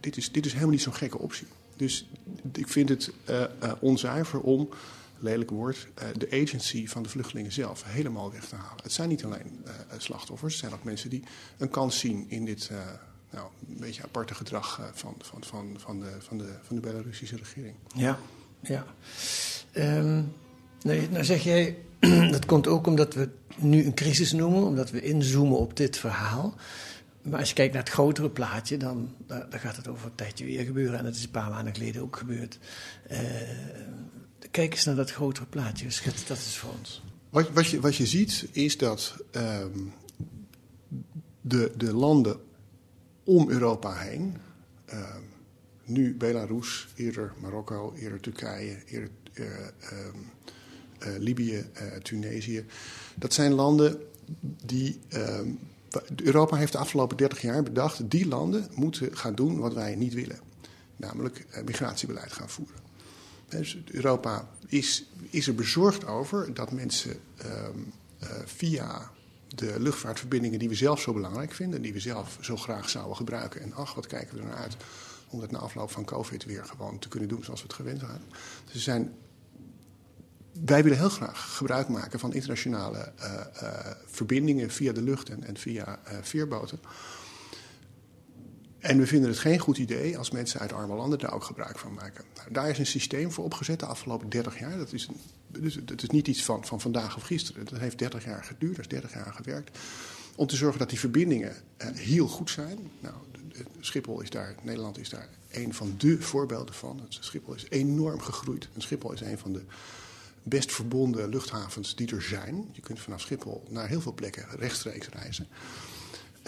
dit, 0.00 0.16
is, 0.16 0.32
dit 0.32 0.46
is 0.46 0.52
helemaal 0.52 0.72
niet 0.72 0.82
zo'n 0.82 0.94
gekke 0.94 1.18
optie. 1.18 1.46
Dus 1.76 2.08
ik 2.52 2.68
vind 2.68 2.88
het 2.88 3.12
uh, 3.30 3.44
onzuiver 3.80 4.40
om, 4.40 4.68
lelijk 5.20 5.50
woord, 5.50 5.88
uh, 6.02 6.08
de 6.18 6.42
agency 6.42 6.86
van 6.86 7.02
de 7.02 7.08
vluchtelingen 7.08 7.52
zelf 7.52 7.84
helemaal 7.84 8.32
weg 8.32 8.44
te 8.44 8.54
halen. 8.54 8.82
Het 8.82 8.92
zijn 8.92 9.08
niet 9.08 9.24
alleen 9.24 9.64
slachtoffers, 9.96 10.52
het 10.52 10.62
zijn 10.62 10.74
ook 10.74 10.84
mensen 10.84 11.10
die 11.10 11.24
een 11.58 11.70
kans 11.70 11.98
zien 11.98 12.24
in 12.28 12.44
dit 12.44 12.70
nou, 13.30 13.48
een 13.68 13.80
beetje 13.80 14.02
aparte 14.02 14.34
gedrag 14.34 14.90
van, 14.92 15.14
van, 15.18 15.44
van, 15.44 15.74
van, 15.78 16.00
de, 16.00 16.10
van, 16.18 16.38
de, 16.38 16.54
van 16.62 16.76
de 16.76 16.82
Belarusische 16.82 17.36
regering. 17.36 17.74
Ja, 17.94 18.18
ja. 18.60 18.86
Um... 19.74 20.32
Nou 20.82 21.24
zeg 21.24 21.42
jij, 21.42 21.76
dat 22.30 22.46
komt 22.46 22.66
ook 22.66 22.86
omdat 22.86 23.14
we 23.14 23.28
nu 23.56 23.84
een 23.84 23.94
crisis 23.94 24.32
noemen, 24.32 24.62
omdat 24.62 24.90
we 24.90 25.02
inzoomen 25.02 25.58
op 25.58 25.76
dit 25.76 25.98
verhaal. 25.98 26.54
Maar 27.22 27.38
als 27.38 27.48
je 27.48 27.54
kijkt 27.54 27.72
naar 27.72 27.82
het 27.82 27.92
grotere 27.92 28.30
plaatje, 28.30 28.76
dan, 28.76 29.14
dan 29.26 29.44
gaat 29.50 29.76
het 29.76 29.88
over 29.88 30.06
een 30.06 30.14
tijdje 30.14 30.44
weer 30.44 30.64
gebeuren. 30.64 30.98
En 30.98 31.04
dat 31.04 31.14
is 31.14 31.24
een 31.24 31.30
paar 31.30 31.50
maanden 31.50 31.74
geleden 31.74 32.02
ook 32.02 32.16
gebeurd. 32.16 32.58
Kijk 34.50 34.72
eens 34.72 34.84
naar 34.84 34.94
dat 34.94 35.10
grotere 35.10 35.46
plaatje, 35.46 35.90
schets 35.90 36.26
dat 36.26 36.36
is 36.36 36.56
voor 36.56 36.72
ons. 36.78 37.02
Wat, 37.30 37.50
wat, 37.50 37.66
je, 37.66 37.80
wat 37.80 37.96
je 37.96 38.06
ziet 38.06 38.48
is 38.52 38.78
dat 38.78 39.14
um, 39.32 39.92
de, 41.40 41.72
de 41.76 41.94
landen 41.94 42.40
om 43.24 43.50
Europa 43.50 43.94
heen, 43.94 44.36
um, 44.92 45.22
nu 45.84 46.14
Belarus, 46.14 46.88
eerder 46.94 47.32
Marokko, 47.40 47.94
eerder 47.96 48.20
Turkije, 48.20 48.76
eerder 48.86 49.10
uh, 49.34 49.46
um, 49.46 50.30
uh, 51.06 51.18
Libië, 51.18 51.64
uh, 51.82 51.96
Tunesië. 52.02 52.64
Dat 53.14 53.32
zijn 53.32 53.52
landen 53.52 54.00
die. 54.64 54.98
Europa 56.16 56.56
heeft 56.56 56.72
de 56.72 56.78
afgelopen 56.78 57.16
30 57.16 57.40
jaar 57.40 57.62
bedacht: 57.62 58.10
die 58.10 58.28
landen 58.28 58.68
moeten 58.74 59.16
gaan 59.16 59.34
doen 59.34 59.58
wat 59.58 59.74
wij 59.74 59.94
niet 59.94 60.14
willen. 60.14 60.38
Namelijk 60.96 61.46
migratiebeleid 61.64 62.32
gaan 62.32 62.48
voeren. 62.48 62.89
Dus 63.50 63.78
Europa 63.90 64.48
is, 64.66 65.10
is 65.30 65.46
er 65.46 65.54
bezorgd 65.54 66.06
over 66.06 66.54
dat 66.54 66.72
mensen 66.72 67.16
ehm, 67.36 67.78
via 68.44 69.10
de 69.54 69.74
luchtvaartverbindingen 69.78 70.58
die 70.58 70.68
we 70.68 70.74
zelf 70.74 71.00
zo 71.00 71.12
belangrijk 71.12 71.52
vinden, 71.52 71.82
die 71.82 71.92
we 71.92 72.00
zelf 72.00 72.38
zo 72.40 72.56
graag 72.56 72.88
zouden 72.88 73.16
gebruiken. 73.16 73.60
En 73.60 73.74
ach, 73.74 73.94
wat 73.94 74.06
kijken 74.06 74.34
we 74.34 74.42
er 74.42 74.48
naar 74.48 74.56
uit 74.56 74.76
om 75.28 75.40
dat 75.40 75.50
na 75.50 75.58
afloop 75.58 75.90
van 75.90 76.04
COVID 76.04 76.44
weer 76.44 76.64
gewoon 76.64 76.98
te 76.98 77.08
kunnen 77.08 77.28
doen 77.28 77.44
zoals 77.44 77.60
we 77.60 77.66
het 77.66 77.76
gewend 77.76 78.00
waren. 78.00 78.24
Dus 78.72 78.82
zijn 78.82 79.12
wij 80.64 80.82
willen 80.82 80.98
heel 80.98 81.08
graag 81.08 81.56
gebruik 81.56 81.88
maken 81.88 82.18
van 82.18 82.32
internationale 82.32 83.12
uh, 83.18 83.32
uh, 83.62 83.70
verbindingen 84.06 84.70
via 84.70 84.92
de 84.92 85.02
lucht 85.02 85.28
en, 85.28 85.44
en 85.44 85.56
via 85.56 85.98
veerboten. 86.22 86.80
En 88.80 88.98
we 88.98 89.06
vinden 89.06 89.30
het 89.30 89.38
geen 89.38 89.58
goed 89.58 89.78
idee 89.78 90.18
als 90.18 90.30
mensen 90.30 90.60
uit 90.60 90.72
arme 90.72 90.94
landen 90.94 91.18
daar 91.18 91.34
ook 91.34 91.44
gebruik 91.44 91.78
van 91.78 91.94
maken. 91.94 92.24
Nou, 92.36 92.52
daar 92.52 92.68
is 92.68 92.78
een 92.78 92.86
systeem 92.86 93.32
voor 93.32 93.44
opgezet 93.44 93.80
de 93.80 93.86
afgelopen 93.86 94.28
30 94.28 94.58
jaar. 94.58 94.78
Dat 94.78 94.92
is, 94.92 95.06
een, 95.06 95.16
dus, 95.62 95.76
is 95.76 96.10
niet 96.10 96.28
iets 96.28 96.44
van, 96.44 96.64
van 96.64 96.80
vandaag 96.80 97.16
of 97.16 97.22
gisteren. 97.22 97.64
Dat 97.64 97.78
heeft 97.78 97.98
30 97.98 98.24
jaar 98.24 98.44
geduurd, 98.44 98.76
dat 98.76 98.84
is 98.84 98.90
30 98.90 99.14
jaar 99.14 99.32
gewerkt. 99.32 99.78
Om 100.36 100.46
te 100.46 100.56
zorgen 100.56 100.78
dat 100.78 100.88
die 100.88 100.98
verbindingen 100.98 101.56
heel 101.94 102.26
goed 102.26 102.50
zijn. 102.50 102.78
Nou, 103.00 103.14
Schiphol 103.80 104.20
is 104.20 104.30
daar, 104.30 104.54
Nederland 104.62 104.98
is 104.98 105.08
daar 105.08 105.28
een 105.50 105.74
van 105.74 105.94
de 105.98 106.22
voorbeelden 106.22 106.74
van. 106.74 107.00
Schiphol 107.08 107.54
is 107.54 107.66
enorm 107.68 108.20
gegroeid. 108.20 108.68
En 108.74 108.80
Schiphol 108.80 109.12
is 109.12 109.20
een 109.20 109.38
van 109.38 109.52
de 109.52 109.62
best 110.42 110.72
verbonden 110.72 111.28
luchthavens 111.28 111.96
die 111.96 112.14
er 112.14 112.22
zijn. 112.22 112.68
Je 112.72 112.80
kunt 112.80 113.00
vanaf 113.00 113.20
Schiphol 113.20 113.64
naar 113.68 113.88
heel 113.88 114.00
veel 114.00 114.14
plekken 114.14 114.46
rechtstreeks 114.58 115.08
reizen. 115.08 115.48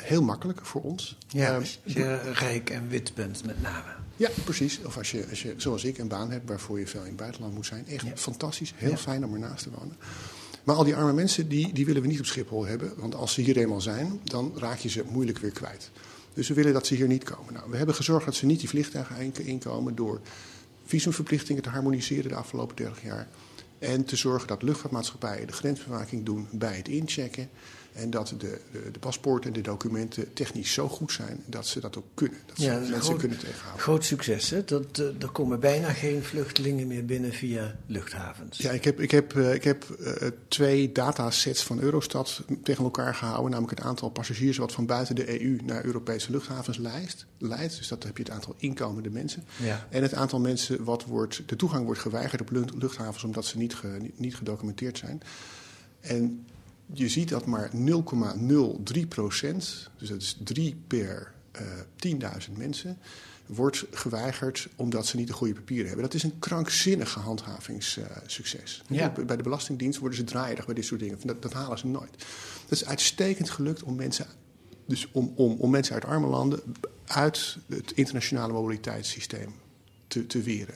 Heel 0.03 0.23
makkelijk 0.23 0.67
voor 0.67 0.81
ons. 0.83 1.19
Ja, 1.29 1.47
Ehm, 1.51 1.61
als 1.61 1.79
je 1.85 2.17
rijk 2.33 2.71
en 2.71 2.89
wit 2.89 3.15
bent 3.15 3.45
met 3.45 3.63
name. 3.63 3.91
ja, 4.17 4.29
precies. 4.45 4.81
Of 4.85 4.97
als 4.97 5.11
je, 5.11 5.27
als 5.31 5.43
je, 5.43 5.55
zoals 5.57 5.85
ik, 5.85 5.99
een 5.99 6.09
baan 6.09 6.31
hebt 6.31 6.49
waarvoor 6.49 6.79
je 6.79 6.87
veel 6.87 7.01
in 7.01 7.07
het 7.07 7.17
buitenland 7.17 7.55
moet 7.55 7.67
zijn. 7.67 7.87
Echt 7.87 8.07
Ja. 8.07 8.17
fantastisch. 8.17 8.73
Heel 8.77 8.91
Ja. 8.91 8.97
fijn 8.97 9.25
om 9.25 9.33
ernaast 9.35 9.63
te 9.63 9.71
wonen. 9.79 9.97
Maar 10.65 10.77
al 10.77 10.85
die 10.85 10.97
arme 10.97 11.13
mensen, 11.13 11.49
die, 11.49 11.73
die 11.73 11.87
willen 11.87 12.03
we 12.03 12.09
niet 12.09 12.19
op 12.19 12.27
Schiphol 12.27 12.65
hebben. 12.67 12.93
Want 12.97 13.15
als 13.15 13.33
ze 13.35 13.41
hier 13.41 13.57
eenmaal 13.57 13.81
zijn, 13.81 14.21
dan 14.25 14.53
raak 14.57 14.79
je 14.79 14.89
ze 14.89 15.05
moeilijk 15.09 15.39
weer 15.39 15.51
kwijt. 15.51 15.91
Dus 16.35 16.49
we 16.49 16.55
willen 16.55 16.73
dat 16.73 16.87
ze 16.87 16.95
hier 16.95 17.07
niet 17.09 17.25
komen. 17.25 17.53
Nou, 17.53 17.71
we 17.71 17.77
hebben 17.77 17.95
gezorgd 17.95 18.25
dat 18.25 18.35
ze 18.35 18.47
niet 18.47 18.61
die 18.61 18.69
vliegtuigen 18.69 19.17
in- 19.17 19.47
inkomen... 19.47 19.95
door 19.95 20.21
visumverplichtingen 20.85 21.63
te 21.63 21.69
harmoniseren 21.69 22.29
de 22.29 22.35
afgelopen 22.37 22.77
30 22.77 23.03
jaar. 23.03 23.29
En 23.79 24.05
te 24.05 24.17
zorgen 24.17 24.49
dat 24.49 24.63
luchtvaartmaatschappijen 24.63 25.47
de 25.47 25.53
grensbewaking 25.53 26.25
doen 26.25 26.49
bij 26.51 26.77
het 26.77 26.89
inchecken. 26.89 27.49
En 27.93 28.11
dat 28.11 28.29
de, 28.29 28.37
de, 28.37 28.59
de 28.93 28.99
paspoorten 28.99 29.47
en 29.51 29.57
de 29.57 29.61
documenten 29.69 30.33
technisch 30.33 30.73
zo 30.73 30.89
goed 30.89 31.13
zijn 31.13 31.43
dat 31.47 31.67
ze 31.67 31.81
dat 31.81 31.97
ook 31.99 32.05
kunnen. 32.15 32.39
Dat 32.47 32.57
ze 32.57 32.63
Ja, 32.65 32.73
dat 32.73 32.81
mensen 32.81 33.01
groot- 33.03 33.19
kunnen 33.19 33.39
tegenhouden. 33.39 33.81
Groot 33.83 34.05
succes, 34.05 34.51
hè? 34.51 34.65
Dat, 34.65 34.99
eh, 34.99 35.07
er 35.23 35.31
komen 35.33 35.61
bijna 35.61 35.93
geen 35.93 36.23
vluchtelingen 36.23 36.87
meer 36.87 37.05
binnen 37.05 37.33
via 37.33 37.77
luchthavens. 37.87 38.59
Ja, 38.59 38.71
ik 38.71 38.85
heb, 38.85 39.01
ik 39.01 39.11
heb, 39.11 39.37
eh, 39.37 39.55
ik 39.55 39.65
heb 39.65 39.91
eh, 39.91 40.29
twee 40.49 40.93
datasets 40.93 41.63
van 41.63 41.81
Eurostat 41.81 42.43
tegen 42.63 42.85
elkaar 42.85 43.15
gehouden. 43.15 43.51
Namelijk 43.51 43.79
het 43.79 43.87
aantal 43.89 44.11
passagiers 44.11 44.57
wat 44.57 44.73
van 44.73 44.87
buiten 44.87 45.15
de 45.15 45.43
EU 45.43 45.59
naar 45.65 45.85
Europese 45.85 46.31
luchthavens 46.31 46.77
leidt. 46.79 47.27
leidt. 47.39 47.77
Dus 47.77 47.89
dat 47.89 48.03
heb 48.03 48.17
je 48.17 48.23
het 48.23 48.33
aantal 48.33 48.55
inkomende 48.59 49.11
mensen. 49.11 49.45
Ja. 49.57 49.87
En 49.91 50.03
het 50.03 50.15
aantal 50.15 50.41
mensen 50.41 50.85
wat 50.85 51.05
wordt, 51.05 51.43
de 51.47 51.57
toegang 51.57 51.85
wordt 51.85 52.01
geweigerd 52.01 52.41
op 52.41 52.51
lucht- 52.51 52.75
luchthavens 52.75 53.25
omdat 53.25 53.47
ze 53.47 53.59
niet, 53.59 53.75
ge- 53.75 53.97
niet, 54.01 54.19
niet 54.19 54.37
gedocumenteerd 54.37 54.99
zijn. 54.99 55.21
En 56.01 56.47
je 56.93 57.09
ziet 57.09 57.29
dat 57.29 57.47
maar 57.47 57.71
0,03 57.71 59.09
procent, 59.09 59.91
dus 59.99 60.09
dat 60.09 60.23
is 60.23 60.39
3 60.45 60.83
per 60.87 61.33
eh 61.53 61.63
10.000 62.47 62.53
mensen, 62.57 62.99
wordt 63.47 63.85
geweigerd 63.91 64.69
omdat 64.77 65.07
ze 65.07 65.17
niet 65.17 65.27
de 65.27 65.33
goede 65.33 65.55
papieren 65.55 65.87
hebben. 65.87 66.05
Dat 66.05 66.15
is 66.15 66.23
een 66.23 66.39
krankzinnige 66.39 67.19
handhavingssucces. 67.19 68.83
Ja. 68.89 69.13
Bij 69.27 69.37
de 69.37 69.43
Belastingdienst 69.43 69.99
worden 69.99 70.19
ze 70.19 70.25
draaierig 70.25 70.65
bij 70.65 70.75
dit 70.75 70.85
soort 70.85 71.01
dingen. 71.01 71.19
Dat, 71.25 71.43
dat 71.43 71.53
halen 71.53 71.79
ze 71.79 71.87
nooit. 71.87 72.11
Dat 72.63 72.81
is 72.81 72.85
uitstekend 72.85 73.51
gelukt 73.51 73.83
om 73.83 73.95
mensen, 73.95 74.27
dus 74.87 75.09
om, 75.13 75.33
om, 75.37 75.57
om 75.59 75.71
mensen 75.71 75.95
uit 75.95 76.05
arme 76.05 76.27
landen 76.27 76.61
uit 77.07 77.57
het 77.67 77.93
internationale 77.93 78.53
mobiliteitssysteem 78.53 79.55
te, 80.07 80.27
te 80.27 80.43
weren. 80.43 80.75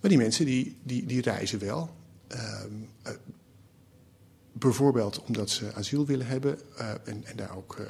Maar 0.00 0.10
die 0.10 0.18
mensen 0.18 0.44
die, 0.44 0.76
die, 0.82 1.06
die 1.06 1.20
reizen 1.20 1.58
wel. 1.58 1.90
Ehm, 2.28 2.72
eh, 3.02 3.12
bijvoorbeeld 4.52 5.22
omdat 5.22 5.50
ze 5.50 5.74
asiel 5.74 6.06
willen 6.06 6.26
hebben 6.26 6.58
eh, 6.76 6.90
en, 6.90 7.24
en 7.24 7.36
daar 7.36 7.56
ook 7.56 7.76
eh, 7.78 7.86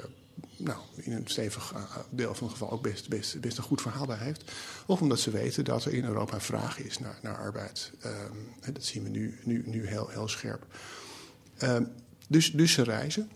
nou, 0.57 0.78
in 0.97 1.12
een 1.12 1.26
stevig 1.26 1.73
eh, 1.75 1.97
deel 2.11 2.35
van 2.35 2.47
het 2.47 2.57
geval 2.57 2.71
ook 2.71 2.83
best, 2.83 3.09
best, 3.09 3.40
best 3.40 3.59
een 3.59 3.64
goed 3.64 3.81
verhaal 3.81 4.07
bij 4.07 4.19
heeft. 4.19 4.52
Of 4.87 5.00
omdat 5.00 5.21
ze 5.21 5.31
weten 5.31 5.64
dat 5.64 5.85
er 5.85 5.95
in 5.95 6.04
Europa 6.04 6.40
vraag 6.40 6.78
is 6.78 6.99
naar, 6.99 7.19
naar 7.23 7.37
arbeid. 7.37 7.92
Ehm, 8.00 8.73
dat 8.73 8.85
zien 8.85 9.02
we 9.02 9.09
nu, 9.09 9.38
nu, 9.45 9.62
nu 9.66 9.87
heel, 9.87 10.09
heel 10.09 10.28
scherp. 10.28 10.66
Ehm, 11.57 11.85
dus, 12.28 12.52
dus 12.52 12.73
ze 12.73 12.83
reizen. 12.83 13.31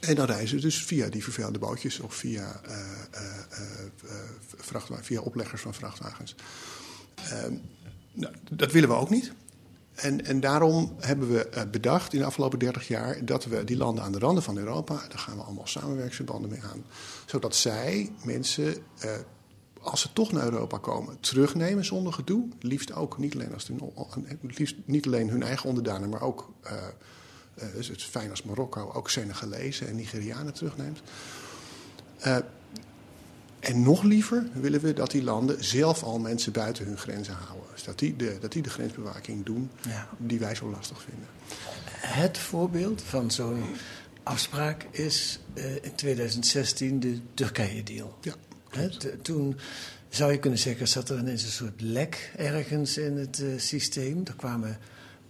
En 0.00 0.14
dan 0.14 0.26
reizen 0.26 0.48
ze 0.48 0.66
dus 0.66 0.84
via 0.84 1.08
die 1.08 1.22
vervuilde 1.22 1.58
bootjes 1.58 2.00
of 2.00 2.14
via, 2.14 2.60
vrachtwa- 4.56 5.02
via 5.02 5.20
opleggers 5.20 5.62
van 5.62 5.74
vrachtwagens. 5.74 6.34
Ehm, 7.14 7.54
nou, 8.12 8.34
dat 8.50 8.72
willen 8.72 8.88
we 8.88 8.94
ook 8.94 9.10
niet. 9.10 9.32
En, 9.94 10.24
en 10.24 10.40
daarom 10.40 10.96
hebben 11.00 11.32
we 11.32 11.48
eh, 11.48 11.62
bedacht 11.70 12.12
in 12.12 12.18
de 12.18 12.24
afgelopen 12.24 12.58
30 12.58 12.88
jaar 12.88 13.24
dat 13.24 13.44
we 13.44 13.64
die 13.64 13.76
landen 13.76 14.04
aan 14.04 14.12
de 14.12 14.18
randen 14.18 14.42
van 14.42 14.56
Europa, 14.56 14.94
daar 14.94 15.18
gaan 15.18 15.36
we 15.36 15.42
allemaal 15.42 15.66
samenwerksverbanden 15.66 16.50
mee 16.50 16.62
aan, 16.62 16.84
zodat 17.26 17.56
zij 17.56 18.12
mensen, 18.24 18.74
eh, 18.98 19.10
als 19.80 20.00
ze 20.00 20.12
toch 20.12 20.32
naar 20.32 20.44
Europa 20.44 20.78
komen, 20.78 21.20
terugnemen 21.20 21.84
zonder 21.84 22.12
gedoe. 22.12 22.48
Liefst 22.60 22.94
ook 22.94 23.18
niet 23.18 23.34
alleen, 23.34 23.54
als 23.54 23.68
hun, 23.68 23.80
liefst 24.40 24.76
niet 24.84 25.06
alleen 25.06 25.28
hun 25.28 25.42
eigen 25.42 25.68
onderdanen, 25.68 26.08
maar 26.08 26.22
ook, 26.22 26.52
eh, 26.62 26.72
eh, 26.74 26.82
het 27.54 27.88
is 27.88 28.04
fijn 28.04 28.30
als 28.30 28.42
Marokko, 28.42 28.92
ook 28.92 29.10
Senegalezen 29.10 29.88
en 29.88 29.96
Nigerianen 29.96 30.54
terugneemt. 30.54 31.02
En 33.62 33.82
nog 33.82 34.02
liever 34.02 34.46
willen 34.52 34.80
we 34.80 34.92
dat 34.92 35.10
die 35.10 35.22
landen 35.22 35.64
zelf 35.64 36.02
al 36.02 36.18
mensen 36.18 36.52
buiten 36.52 36.84
hun 36.86 36.98
grenzen 36.98 37.34
houden. 37.34 37.66
Dus 37.72 37.84
dat 37.84 37.98
die 37.98 38.16
de, 38.16 38.36
dat 38.40 38.52
die 38.52 38.62
de 38.62 38.70
grensbewaking 38.70 39.44
doen 39.44 39.70
Ja. 39.88 40.08
die 40.18 40.38
wij 40.38 40.54
zo 40.54 40.70
lastig 40.70 41.02
vinden. 41.02 41.26
Het 41.96 42.38
voorbeeld 42.38 43.02
van 43.02 43.30
zo'n 43.30 43.62
afspraak 44.22 44.86
is 44.90 45.38
eh, 45.54 45.74
in 45.74 45.94
2016 45.94 47.00
de 47.00 47.18
Turkije-deal. 47.34 48.18
Ja, 48.20 48.34
t- 48.88 49.08
Toen 49.24 49.56
zou 50.08 50.32
je 50.32 50.38
kunnen 50.38 50.58
zeggen, 50.58 50.88
zat 50.88 51.08
er 51.08 51.18
ineens 51.18 51.42
een 51.44 51.50
soort 51.50 51.80
lek 51.80 52.32
ergens 52.36 52.96
in 52.98 53.16
het 53.16 53.40
eh, 53.42 53.46
systeem. 53.56 54.20
Er 54.24 54.34
kwamen, 54.36 54.78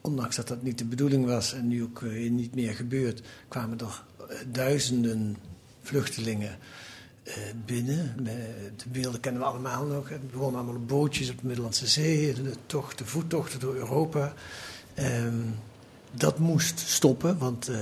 ondanks 0.01 0.37
dat 0.37 0.49
dat 0.49 0.62
niet 0.62 0.79
de 0.79 0.85
bedoeling 0.85 1.25
was 1.27 1.53
en 1.55 1.69
nu 1.69 1.83
ook 1.83 2.03
eh, 2.03 2.31
niet 2.31 2.55
meer 2.55 2.75
gebeurt, 2.75 3.23
kwamen 3.49 3.79
er 3.81 4.05
duizenden 4.47 5.37
vluchtelingen 5.83 6.59
binnen. 7.64 8.14
Eh, 8.26 8.33
De 8.76 8.88
beelden 8.88 9.21
kennen 9.21 9.41
we 9.43 9.47
allemaal 9.47 9.85
nog. 9.85 10.09
Het 10.09 10.31
begon 10.31 10.55
allemaal 10.55 10.75
op 10.75 10.88
bootjes 10.88 11.31
op 11.31 11.41
de 11.41 11.47
Middellandse 11.47 11.87
Zee, 11.87 12.35
de, 12.35 12.55
tochten, 12.67 13.07
voettochten 13.07 13.61
door 13.61 13.75
Europa. 13.75 14.33
Ehm, 14.95 15.35
dat 16.14 16.38
moest 16.38 16.79
stoppen, 16.79 17.38
want 17.38 17.69
eh, 17.69 17.76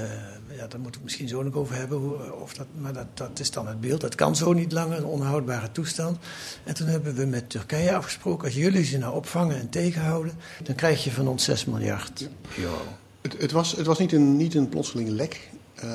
ja, 0.56 0.66
daar 0.66 0.80
moeten 0.80 1.00
we 1.00 1.04
misschien 1.06 1.28
zo 1.28 1.42
nog 1.42 1.54
over 1.54 1.74
hebben. 1.74 2.40
Of 2.40 2.54
dat, 2.54 2.66
maar 2.78 2.92
dat, 2.92 3.06
dat 3.14 3.38
is 3.38 3.50
dan 3.50 3.66
het 3.66 3.80
beeld. 3.80 4.00
Dat 4.00 4.14
kan 4.14 4.36
zo 4.36 4.52
niet 4.52 4.72
langer, 4.72 4.98
een 4.98 5.04
onhoudbare 5.04 5.72
toestand. 5.72 6.18
En 6.64 6.74
toen 6.74 6.86
hebben 6.86 7.14
we 7.14 7.24
met 7.24 7.50
Turkije 7.50 7.94
afgesproken: 7.94 8.44
als 8.44 8.54
jullie 8.54 8.84
ze 8.84 8.98
nou 8.98 9.14
opvangen 9.14 9.56
en 9.56 9.68
tegenhouden, 9.68 10.32
dan 10.62 10.74
krijg 10.74 11.04
je 11.04 11.10
van 11.10 11.28
ons 11.28 11.44
6 11.44 11.64
miljard 11.64 12.28
euro. 12.58 12.82
Het, 13.20 13.40
het, 13.40 13.52
was, 13.52 13.76
het 13.76 13.86
was 13.86 13.98
niet 13.98 14.12
een, 14.12 14.36
niet 14.36 14.54
een 14.54 14.68
plotseling 14.68 15.08
lek. 15.08 15.50
Eh, 15.80 15.88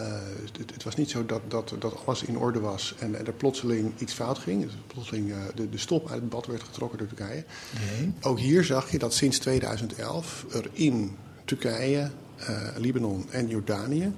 het, 0.57 0.71
het 0.71 0.83
was 0.83 0.95
niet 0.95 1.09
zo 1.09 1.25
dat, 1.25 1.41
dat, 1.47 1.73
dat 1.79 2.05
alles 2.05 2.23
in 2.23 2.37
orde 2.37 2.59
was 2.59 2.95
en, 2.99 3.15
en 3.15 3.25
er 3.25 3.33
plotseling 3.33 3.93
iets 3.97 4.13
fout 4.13 4.37
ging. 4.37 4.63
Dus 4.63 4.71
plotseling 4.87 5.31
eh, 5.31 5.37
de, 5.55 5.69
de 5.69 5.77
stop 5.77 6.09
uit 6.09 6.19
het 6.21 6.29
bad 6.29 6.45
werd 6.45 6.63
getrokken 6.63 6.97
door 6.97 7.07
Turkije. 7.07 7.43
Nee. 7.79 8.13
Ook 8.21 8.39
hier 8.39 8.63
zag 8.63 8.91
je 8.91 8.97
dat 8.97 9.13
sinds 9.13 9.39
2011 9.39 10.45
er 10.51 10.69
in 10.73 11.15
Turkije, 11.45 12.11
eh, 12.35 12.67
Libanon 12.77 13.25
en 13.29 13.47
Jordanië 13.47 14.13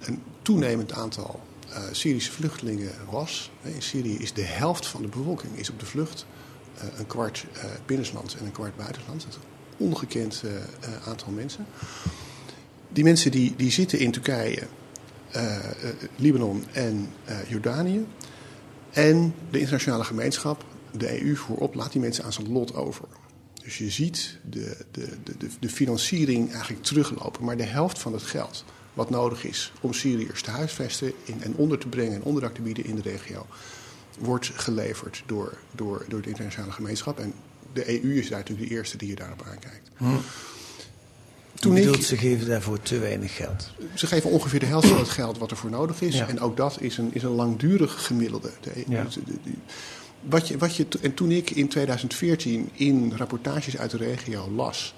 een 0.00 0.22
toenemend 0.42 0.92
aantal 0.92 1.40
Syrische 1.92 2.32
vluchtelingen 2.32 2.92
was. 3.10 3.50
In 3.62 3.82
Syrië 3.82 4.16
is 4.18 4.32
de 4.32 4.42
helft 4.42 4.86
van 4.86 5.02
de 5.02 5.08
bevolking 5.08 5.56
is 5.56 5.70
op 5.70 5.80
de 5.80 5.86
vlucht. 5.86 6.26
Een 6.96 7.06
kwart 7.06 7.46
eh 7.52 7.64
binnenlands 7.86 8.36
en 8.36 8.44
een 8.44 8.52
kwart 8.52 8.76
buitenlands. 8.76 9.24
Dat 9.24 9.34
is 9.34 9.40
een 9.40 9.86
ongekend 9.86 10.42
aantal 11.04 11.32
mensen. 11.32 11.66
Die 12.88 13.04
mensen 13.04 13.30
die, 13.30 13.54
die 13.56 13.70
zitten 13.70 13.98
in 13.98 14.10
Turkije, 14.10 14.66
Libanon 16.16 16.64
en 16.72 17.08
eh, 17.24 17.36
Jordanië. 17.48 18.06
En 18.90 19.34
de 19.50 19.58
internationale 19.58 20.04
gemeenschap, 20.04 20.64
de 20.96 21.22
EU 21.22 21.36
voorop, 21.36 21.74
laat 21.74 21.92
die 21.92 22.00
mensen 22.00 22.24
aan 22.24 22.32
zijn 22.32 22.52
lot 22.52 22.74
over. 22.74 23.04
Dus 23.62 23.78
je 23.78 23.90
ziet 23.90 24.38
de, 24.50 24.76
de, 24.90 25.08
de, 25.24 25.48
de, 25.60 25.68
financiering 25.68 26.52
eigenlijk 26.52 26.82
teruglopen. 26.82 27.44
Maar 27.44 27.56
de 27.56 27.62
helft 27.62 27.98
van 27.98 28.12
het 28.12 28.22
geld 28.22 28.64
wat 28.94 29.10
nodig 29.10 29.44
is 29.44 29.72
om 29.80 29.92
Syriërs 29.92 30.42
te 30.42 30.50
huisvesten 30.50 31.12
in, 31.24 31.42
en 31.42 31.54
onder 31.54 31.78
te 31.78 31.88
brengen 31.88 32.14
en 32.14 32.22
onderdak 32.22 32.54
te 32.54 32.62
bieden 32.62 32.84
in 32.84 32.94
de 32.94 33.02
regio, 33.02 33.46
wordt 34.18 34.50
geleverd 34.54 35.22
door, 35.26 35.58
door, 35.74 36.04
door 36.08 36.22
de 36.22 36.28
internationale 36.28 36.72
gemeenschap. 36.72 37.18
En 37.18 37.32
de 37.72 38.02
EU 38.02 38.18
is 38.18 38.28
daar 38.28 38.38
natuurlijk 38.38 38.68
de 38.68 38.74
eerste 38.74 38.96
die 38.96 39.08
je 39.08 39.14
daarop 39.14 39.42
aankijkt. 39.42 39.90
Toen 39.98 40.20
Toen 41.60 41.74
bedoelt, 41.74 41.96
ik, 41.96 42.04
ze 42.04 42.16
geven 42.16 42.46
daarvoor 42.48 42.80
te 42.82 42.98
weinig 42.98 43.36
geld. 43.36 43.70
ze 43.94 44.06
geven 44.06 44.30
ongeveer 44.30 44.60
de 44.60 44.66
helft 44.66 44.88
van 44.88 44.98
het 44.98 45.08
geld 45.08 45.38
wat 45.38 45.50
er 45.50 45.56
voor 45.56 45.70
nodig 45.70 46.00
is. 46.00 46.16
Ja. 46.16 46.28
En 46.28 46.40
ook 46.40 46.56
dat 46.56 46.76
is 46.80 46.98
een, 46.98 47.10
is 47.14 47.22
een 47.22 47.30
langdurig 47.30 48.06
gemiddelde. 48.06 48.50
De, 48.60 48.70
Ja. 48.88 49.02
de- 49.04 49.20
de- 49.24 49.32
de- 49.44 49.50
wat 50.20 50.48
je, 50.48 50.58
wat 50.58 50.76
je, 50.76 50.86
en 51.00 51.14
toen 51.14 51.30
ik 51.30 51.50
in 51.50 51.68
2014 51.68 52.68
in 52.72 53.12
rapportages 53.16 53.78
uit 53.78 53.90
de 53.90 53.96
regio 53.96 54.50
las 54.50 54.94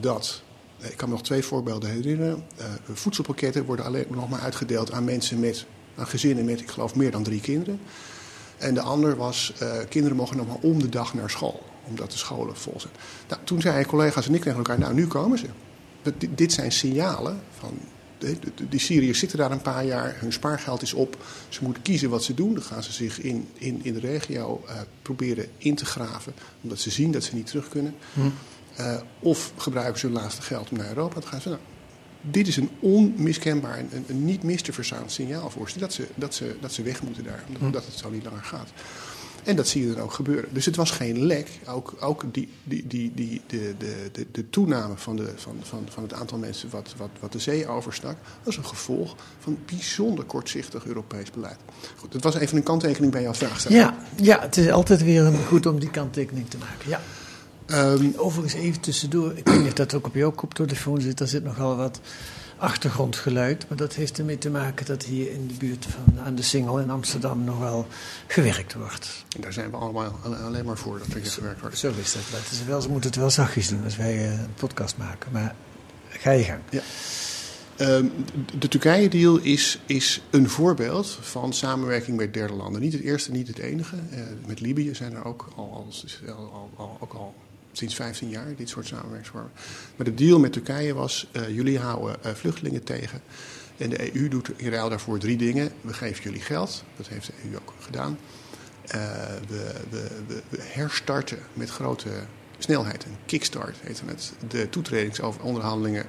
dat. 0.00 0.42
eh, 0.80 0.90
Ik 0.90 0.96
kan 0.96 1.08
me 1.08 1.14
nog 1.14 1.24
twee 1.24 1.42
voorbeelden 1.42 1.90
herinneren. 1.90 2.42
eh, 2.56 2.66
voedselpakketten 2.92 3.64
worden 3.64 3.84
alleen 3.84 4.04
nog 4.10 4.28
maar 4.28 4.40
uitgedeeld 4.40 4.92
aan 4.92 5.04
mensen 5.04 5.40
met. 5.40 5.64
aan 5.96 6.06
gezinnen 6.06 6.44
met, 6.44 6.60
ik 6.60 6.70
geloof, 6.70 6.94
meer 6.94 7.10
dan 7.10 7.22
drie 7.22 7.40
kinderen. 7.40 7.80
En 8.58 8.74
de 8.74 8.80
ander 8.80 9.16
was. 9.16 9.52
eh, 9.58 9.72
kinderen 9.88 10.16
mogen 10.16 10.36
nog 10.36 10.46
maar 10.46 10.56
om 10.60 10.78
de 10.82 10.88
dag 10.88 11.14
naar 11.14 11.30
school. 11.30 11.62
Omdat 11.84 12.10
de 12.10 12.18
scholen 12.18 12.56
vol 12.56 12.74
zijn. 12.80 12.92
Nou, 13.28 13.40
toen 13.44 13.60
zeiden 13.60 13.86
collega's 13.86 14.26
en 14.28 14.34
ik 14.34 14.42
tegen 14.42 14.56
elkaar: 14.58 14.78
Nou, 14.78 14.94
nu 14.94 15.06
komen 15.06 15.38
ze. 15.38 15.46
Dat- 16.02 16.14
dit- 16.30 16.52
zijn 16.52 16.72
signalen 16.72 17.40
van. 17.58 17.78
Die 18.68 18.80
Syriërs 18.80 19.18
zitten 19.18 19.38
daar 19.38 19.50
een 19.50 19.62
paar 19.62 19.84
jaar, 19.84 20.16
hun 20.18 20.32
spaargeld 20.32 20.82
is 20.82 20.92
op. 20.92 21.24
Ze 21.48 21.64
moeten 21.64 21.82
kiezen 21.82 22.10
wat 22.10 22.24
ze 22.24 22.34
doen. 22.34 22.54
Dan 22.54 22.62
gaan 22.62 22.82
ze 22.82 22.92
zich 22.92 23.20
in, 23.20 23.48
in, 23.54 23.80
in 23.82 23.92
de 23.94 24.00
regio 24.00 24.64
eh, 24.68 24.74
proberen 25.02 25.46
in 25.58 25.74
te 25.74 25.84
graven, 25.84 26.32
omdat 26.60 26.78
ze 26.78 26.90
zien 26.90 27.12
dat 27.12 27.24
ze 27.24 27.34
niet 27.34 27.46
terug 27.46 27.68
kunnen. 27.68 27.94
Eh, 28.76 28.96
of 29.18 29.52
gebruiken 29.56 30.00
ze 30.00 30.06
hun 30.06 30.14
laatste 30.14 30.42
geld 30.42 30.70
om 30.70 30.76
naar 30.76 30.88
Europa 30.88 31.20
te 31.20 31.26
gaan. 31.26 31.40
Ze, 31.40 31.48
nou, 31.48 31.60
dit 32.20 32.48
is 32.48 32.56
een 32.56 32.70
onmiskenbaar, 32.80 33.78
een, 33.78 34.04
een 34.08 34.24
niet 34.24 34.42
mis 34.42 34.62
te 34.62 34.72
verstaan 34.72 35.10
signaal 35.10 35.50
voor 35.50 35.70
ze 35.70 35.78
dat, 35.78 35.92
ze 35.92 36.06
dat 36.14 36.34
ze 36.34 36.56
dat 36.60 36.72
ze 36.72 36.82
weg 36.82 37.02
moeten 37.02 37.24
daar, 37.24 37.44
omdat 37.60 37.84
het 37.84 37.94
zo 37.94 38.10
niet 38.10 38.24
langer 38.24 38.44
gaat. 38.44 38.68
En 39.44 39.56
dat 39.56 39.68
zie 39.68 39.86
je 39.86 39.94
dan 39.94 40.02
ook 40.02 40.12
gebeuren. 40.12 40.48
Dus 40.52 40.66
het 40.66 40.76
was 40.76 40.90
geen 40.90 41.26
lek. 41.26 41.48
Ook, 41.66 41.94
ook 42.00 42.24
die, 42.32 42.48
die, 42.64 42.86
die, 42.86 43.12
die, 43.14 43.42
de, 43.46 43.74
de, 43.78 44.08
de, 44.12 44.26
de 44.32 44.50
toename 44.50 44.96
van, 44.96 45.16
de, 45.16 45.32
van, 45.36 45.56
van, 45.62 45.86
van 45.90 46.02
het 46.02 46.12
aantal 46.12 46.38
mensen 46.38 46.70
wat, 46.70 46.94
wat, 46.96 47.10
wat 47.20 47.32
de 47.32 47.38
zee 47.38 47.68
overstak, 47.68 48.16
was 48.42 48.56
een 48.56 48.64
gevolg 48.64 49.16
van 49.38 49.58
bijzonder 49.66 50.24
kortzichtig 50.24 50.84
Europees 50.84 51.30
beleid. 51.30 51.58
Goed, 51.96 52.12
dat 52.12 52.22
was 52.22 52.34
even 52.34 52.56
een 52.56 52.62
kanttekening 52.62 53.12
bij 53.12 53.22
jouw 53.22 53.34
vraag. 53.34 53.68
Ja, 53.68 53.96
ja, 54.16 54.40
het 54.40 54.56
is 54.56 54.70
altijd 54.70 55.02
weer 55.02 55.32
goed 55.46 55.66
om 55.66 55.78
die 55.80 55.90
kanttekening 55.90 56.50
te 56.50 56.58
maken. 56.58 56.88
Ja. 56.88 57.00
Ehm, 57.66 58.10
Overigens 58.16 58.62
even 58.62 58.80
tussendoor, 58.80 59.32
ik 59.36 59.46
weet 59.46 59.58
niet 59.58 59.66
of 59.66 59.72
dat 59.72 59.94
ook 59.94 60.06
op 60.06 60.14
jouw 60.14 60.30
koptelefoon 60.32 61.00
zit, 61.00 61.18
daar 61.18 61.28
zit 61.28 61.44
nogal 61.44 61.76
wat 61.76 62.00
achtergrondgeluid. 62.62 63.68
Maar 63.68 63.76
dat 63.78 63.94
heeft 63.94 64.18
ermee 64.18 64.38
te 64.38 64.50
maken 64.50 64.86
dat 64.86 65.04
hier 65.04 65.30
in 65.30 65.46
de 65.46 65.54
buurt 65.54 65.86
van 65.86 66.20
aan 66.24 66.34
de 66.34 66.42
Singel 66.42 66.78
in 66.78 66.90
Amsterdam 66.90 67.44
nog 67.44 67.58
wel 67.58 67.86
gewerkt 68.26 68.74
wordt. 68.74 69.24
en 69.34 69.40
daar 69.40 69.52
zijn 69.52 69.70
we 69.70 69.76
allemaal 69.76 70.18
alleen 70.44 70.64
maar 70.64 70.76
voor 70.76 70.98
dat 70.98 71.06
er 71.06 71.20
hier 71.20 71.30
gewerkt 71.30 71.60
wordt. 71.60 71.78
Zo 71.78 71.92
is 72.00 72.12
dat. 72.12 72.22
Dat 72.30 72.50
is 72.50 72.64
wel, 72.64 72.80
ze 72.80 72.88
moeten 72.88 73.10
het 73.10 73.18
wel 73.18 73.30
zachtjes 73.30 73.68
doen 73.68 73.84
als 73.84 73.96
wij 73.96 74.16
eh, 74.16 74.30
een 74.30 74.54
podcast 74.54 74.96
maken. 74.96 75.32
Maar 75.32 75.54
ga 76.08 76.30
je 76.30 76.44
gang. 76.44 76.60
Ja. 76.70 76.82
Ehm, 77.76 78.06
de 78.58 78.68
Turkije-deal 78.68 79.38
is, 79.38 79.78
is 79.86 80.22
een 80.30 80.48
voorbeeld 80.48 81.18
van 81.20 81.52
samenwerking 81.52 82.16
met 82.16 82.34
derde 82.34 82.54
landen. 82.54 82.80
Niet 82.80 82.92
het 82.92 83.02
eerste, 83.02 83.30
niet 83.30 83.48
het 83.48 83.58
enige. 83.58 83.96
Eh, 84.10 84.20
met 84.46 84.60
Libië 84.60 84.94
zijn 84.94 85.14
er 85.14 85.24
ook 85.24 85.48
al, 85.56 85.72
al, 85.72 85.86
al, 86.26 86.70
al, 86.76 86.96
ook 87.00 87.12
al 87.12 87.34
sinds 87.72 87.94
15 87.94 88.28
jaar 88.28 88.54
dit 88.56 88.68
soort 88.68 88.86
samenwerkingsvormen. 88.86 89.50
Maar 89.96 90.06
de 90.06 90.14
deal 90.14 90.38
met 90.38 90.52
Turkije 90.52 90.94
was: 90.94 91.26
uh, 91.32 91.48
jullie 91.48 91.78
houden 91.78 92.16
uh, 92.26 92.32
vluchtelingen 92.32 92.84
tegen. 92.84 93.20
En 93.76 93.90
de 93.90 94.16
EU 94.16 94.28
doet 94.28 94.50
in 94.56 94.70
ruil 94.70 94.88
daarvoor 94.88 95.18
drie 95.18 95.36
dingen. 95.36 95.72
We 95.80 95.92
geven 95.92 96.22
jullie 96.22 96.40
geld, 96.40 96.84
dat 96.96 97.08
heeft 97.08 97.26
de 97.26 97.32
EU 97.44 97.56
ook 97.56 97.74
gedaan. 97.80 98.18
Uh, 98.94 99.00
we, 99.48 100.42
herstarten 100.58 101.38
met 101.52 101.70
grote 101.70 102.10
snelheid, 102.58 103.04
een 103.04 103.16
kickstart 103.26 103.76
heette 103.80 104.02
het, 104.06 104.32
de 104.48 104.68
toetredingsonderhandelingen 104.68 106.06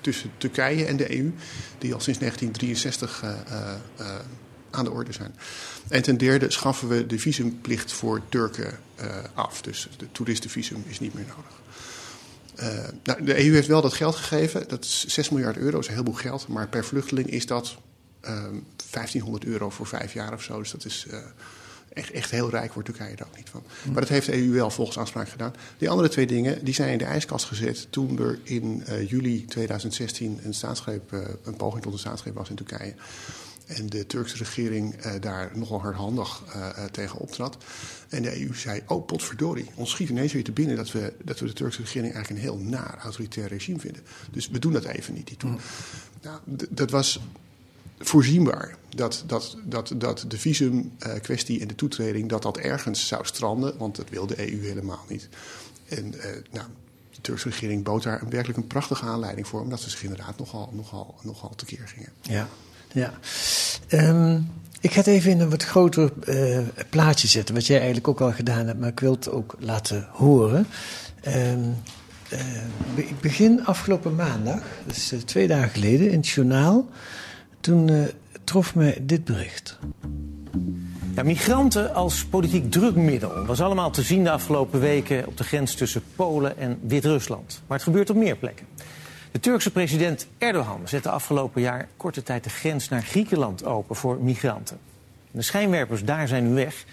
tussen 0.00 0.30
Turkije 0.36 0.84
en 0.84 0.96
de 0.96 1.16
EU, 1.16 1.32
die 1.78 1.94
al 1.94 2.00
sinds 2.00 2.18
1963 2.18 3.24
aan 4.70 4.84
de 4.84 4.90
orde 4.90 5.12
zijn. 5.12 5.34
En 5.88 6.02
ten 6.02 6.18
derde 6.18 6.50
schaffen 6.50 6.88
we 6.88 7.06
de 7.06 7.18
visumplicht 7.18 7.92
voor 7.92 8.20
Turken 8.28 8.78
uh, 9.00 9.06
af. 9.34 9.62
Dus 9.62 9.88
de 9.96 10.06
toeristenvisum 10.12 10.84
is 10.86 11.00
niet 11.00 11.14
meer 11.14 11.26
nodig. 11.28 11.60
Uh, 12.60 12.88
nou, 13.04 13.24
de 13.24 13.44
EU 13.44 13.52
heeft 13.52 13.68
wel 13.68 13.80
dat 13.80 13.92
geld 13.92 14.14
gegeven. 14.14 14.68
Dat 14.68 14.84
is 14.84 15.06
6 15.06 15.28
miljard 15.28 15.56
euro, 15.56 15.70
dat 15.70 15.80
is 15.80 15.86
een 15.86 15.92
heleboel 15.92 16.14
geld. 16.14 16.48
Maar 16.48 16.68
per 16.68 16.84
vluchteling 16.84 17.30
is 17.30 17.46
dat 17.46 17.76
uh, 18.24 18.30
1500 18.90 19.44
euro 19.44 19.70
voor 19.70 19.86
vijf 19.86 20.12
jaar 20.12 20.32
of 20.32 20.42
zo. 20.42 20.58
Dus 20.58 20.70
dat 20.70 20.84
is 20.84 21.06
uh, 21.10 21.18
echt, 21.92 22.10
echt 22.10 22.30
heel 22.30 22.50
rijk, 22.50 22.72
wordt 22.72 22.88
Turkije 22.88 23.16
er 23.16 23.26
ook 23.26 23.36
niet 23.36 23.50
van. 23.50 23.62
Mm. 23.82 23.92
Maar 23.92 24.00
dat 24.00 24.10
heeft 24.10 24.26
de 24.26 24.36
EU 24.36 24.50
wel 24.50 24.70
volgens 24.70 24.98
afspraak 24.98 25.28
gedaan. 25.28 25.54
Die 25.78 25.90
andere 25.90 26.08
twee 26.08 26.26
dingen 26.26 26.64
die 26.64 26.74
zijn 26.74 26.92
in 26.92 26.98
de 26.98 27.04
ijskast 27.04 27.44
gezet 27.44 27.86
toen 27.90 28.18
er 28.18 28.38
in 28.42 28.84
juli 29.06 29.44
2016 29.44 30.40
een, 30.42 30.54
staatsgreep, 30.54 31.12
een 31.44 31.56
poging 31.56 31.82
tot 31.82 31.92
een 31.92 31.98
staatsgreep 31.98 32.34
was 32.34 32.50
in 32.50 32.56
Turkije. 32.56 32.94
En 33.68 33.86
de 33.86 34.06
Turkse 34.06 34.36
regering 34.36 35.06
uh, 35.06 35.12
daar 35.20 35.50
nogal 35.54 35.80
hardhandig 35.80 36.42
uh, 36.46 36.84
tegen 36.84 37.18
optrad. 37.18 37.56
En 38.08 38.22
de 38.22 38.40
EU 38.40 38.54
zei: 38.54 38.82
Oh, 38.86 39.06
potverdorie, 39.06 39.70
ons 39.74 39.90
schiet 39.90 40.08
ineens 40.08 40.32
weer 40.32 40.44
te 40.44 40.52
binnen 40.52 40.76
dat 40.76 40.92
we, 40.92 41.12
dat 41.24 41.38
we 41.38 41.46
de 41.46 41.52
Turkse 41.52 41.80
regering 41.80 42.14
eigenlijk 42.14 42.44
een 42.44 42.50
heel 42.50 42.64
naar 42.64 42.98
autoritair 43.02 43.48
regime 43.48 43.78
vinden. 43.78 44.02
Dus 44.30 44.48
we 44.48 44.58
doen 44.58 44.72
dat 44.72 44.84
even 44.84 45.14
niet, 45.14 45.26
die 45.26 45.36
toen. 45.36 45.50
Mm. 45.50 45.58
Nou, 46.22 46.40
dat 46.70 46.90
was 46.90 47.20
voorzienbaar 47.98 48.76
dat, 48.88 49.24
dat, 49.26 49.56
dat, 49.64 49.92
dat 49.96 50.24
de 50.28 50.38
visumkwestie 50.38 51.60
en 51.60 51.68
de 51.68 51.74
toetreding 51.74 52.28
dat 52.28 52.42
dat 52.42 52.58
ergens 52.58 53.06
zou 53.06 53.26
stranden, 53.26 53.78
want 53.78 53.96
dat 53.96 54.10
wil 54.10 54.26
de 54.26 54.52
EU 54.52 54.66
helemaal 54.66 55.04
niet. 55.08 55.28
En 55.88 56.14
nou, 56.50 56.66
de 57.10 57.20
Turkse 57.20 57.48
regering 57.48 57.84
bood 57.84 58.02
daar 58.02 58.22
een, 58.22 58.30
werkelijk 58.30 58.58
een 58.58 58.66
prachtige 58.66 59.04
aanleiding 59.04 59.46
voor, 59.46 59.60
omdat 59.60 59.80
ze 59.80 59.90
zich 59.90 60.02
inderdaad 60.02 60.38
nogal, 60.38 60.70
nogal, 60.72 61.14
nogal 61.22 61.54
tekeer 61.54 61.88
gingen. 61.88 62.12
Ja. 62.20 62.48
Ja. 62.92 63.12
Um, 63.88 64.50
ik 64.80 64.92
ga 64.92 64.98
het 64.98 65.06
even 65.06 65.30
in 65.30 65.40
een 65.40 65.50
wat 65.50 65.64
groter 65.64 66.12
uh, 66.24 66.58
plaatje 66.90 67.28
zetten, 67.28 67.54
wat 67.54 67.66
jij 67.66 67.76
eigenlijk 67.76 68.08
ook 68.08 68.20
al 68.20 68.32
gedaan 68.32 68.66
hebt, 68.66 68.78
maar 68.78 68.88
ik 68.88 69.00
wil 69.00 69.12
het 69.12 69.30
ook 69.30 69.56
laten 69.58 70.08
horen. 70.12 70.66
Um, 71.26 71.76
uh, 72.32 72.38
ik 72.94 73.20
begin 73.20 73.66
afgelopen 73.66 74.14
maandag, 74.14 74.62
dus 74.86 75.12
uh, 75.12 75.20
twee 75.20 75.46
dagen 75.46 75.70
geleden, 75.70 76.10
in 76.10 76.18
het 76.18 76.28
journaal. 76.28 76.88
Toen 77.60 78.08
trof 78.44 78.74
me 78.74 78.98
dit 79.02 79.24
bericht. 79.24 79.78
Ja, 81.14 81.22
migranten 81.22 81.94
als 81.94 82.24
politiek 82.24 82.70
drukmiddel 82.70 83.44
was 83.46 83.60
allemaal 83.60 83.90
te 83.90 84.02
zien 84.02 84.24
de 84.24 84.30
afgelopen 84.30 84.80
weken 84.80 85.26
op 85.26 85.36
de 85.36 85.44
grens 85.44 85.74
tussen 85.74 86.02
Polen 86.16 86.58
en 86.58 86.78
Wit-Rusland. 86.82 87.62
Maar 87.66 87.76
het 87.76 87.86
gebeurt 87.86 88.10
op 88.10 88.16
meer 88.16 88.36
plekken. 88.36 88.66
De 89.32 89.40
Turkse 89.40 89.70
president 89.70 90.26
Erdogan 90.38 90.88
zette 90.88 91.10
afgelopen 91.10 91.60
jaar 91.60 91.88
korte 91.96 92.22
tijd 92.22 92.44
de 92.44 92.50
grens 92.50 92.88
naar 92.88 93.02
Griekenland 93.02 93.64
open 93.64 93.96
voor 93.96 94.18
migranten. 94.20 94.78
De 95.30 95.42
schijnwerpers 95.42 96.04
daar 96.04 96.28
zijn 96.28 96.48
nu 96.48 96.54
weg. 96.54 96.84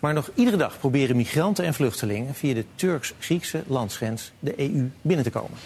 Maar 0.00 0.14
nog 0.14 0.30
iedere 0.34 0.56
dag 0.56 0.78
proberen 0.78 1.16
migranten 1.16 1.64
en 1.64 1.74
vluchtelingen 1.74 2.34
via 2.34 2.54
de 2.54 2.64
Turks-Griekse 2.74 3.62
landsgrens 3.66 4.32
de 4.38 4.54
EU 4.60 4.90
binnen 5.02 5.24
te 5.24 5.30
komen. 5.30 5.58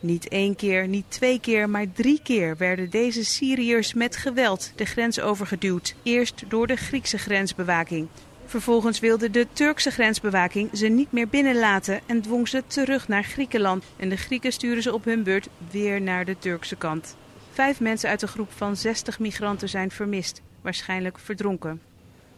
Niet 0.00 0.28
één 0.28 0.56
keer, 0.56 0.88
niet 0.88 1.04
twee 1.08 1.40
keer, 1.40 1.70
maar 1.70 1.92
drie 1.92 2.20
keer 2.22 2.56
werden 2.56 2.90
deze 2.90 3.24
Syriërs 3.24 3.94
met 3.94 4.16
geweld 4.16 4.72
de 4.76 4.84
grens 4.84 5.20
overgeduwd. 5.20 5.94
Eerst 6.02 6.44
door 6.48 6.66
de 6.66 6.76
Griekse 6.76 7.18
grensbewaking. 7.18 8.08
Vervolgens 8.46 9.00
wilde 9.00 9.30
de 9.30 9.46
Turkse 9.52 9.90
grensbewaking 9.90 10.70
ze 10.72 10.86
niet 10.86 11.12
meer 11.12 11.28
binnenlaten 11.28 12.00
en 12.06 12.22
dwong 12.22 12.48
ze 12.48 12.62
terug 12.66 13.08
naar 13.08 13.24
Griekenland. 13.24 13.84
En 13.96 14.08
de 14.08 14.16
Grieken 14.16 14.52
sturen 14.52 14.82
ze 14.82 14.94
op 14.94 15.04
hun 15.04 15.22
beurt 15.22 15.48
weer 15.70 16.00
naar 16.00 16.24
de 16.24 16.38
Turkse 16.38 16.76
kant. 16.76 17.16
Vijf 17.50 17.80
mensen 17.80 18.08
uit 18.08 18.22
een 18.22 18.28
groep 18.28 18.52
van 18.52 18.76
60 18.76 19.18
migranten 19.18 19.68
zijn 19.68 19.90
vermist, 19.90 20.42
waarschijnlijk 20.60 21.18
verdronken. 21.18 21.80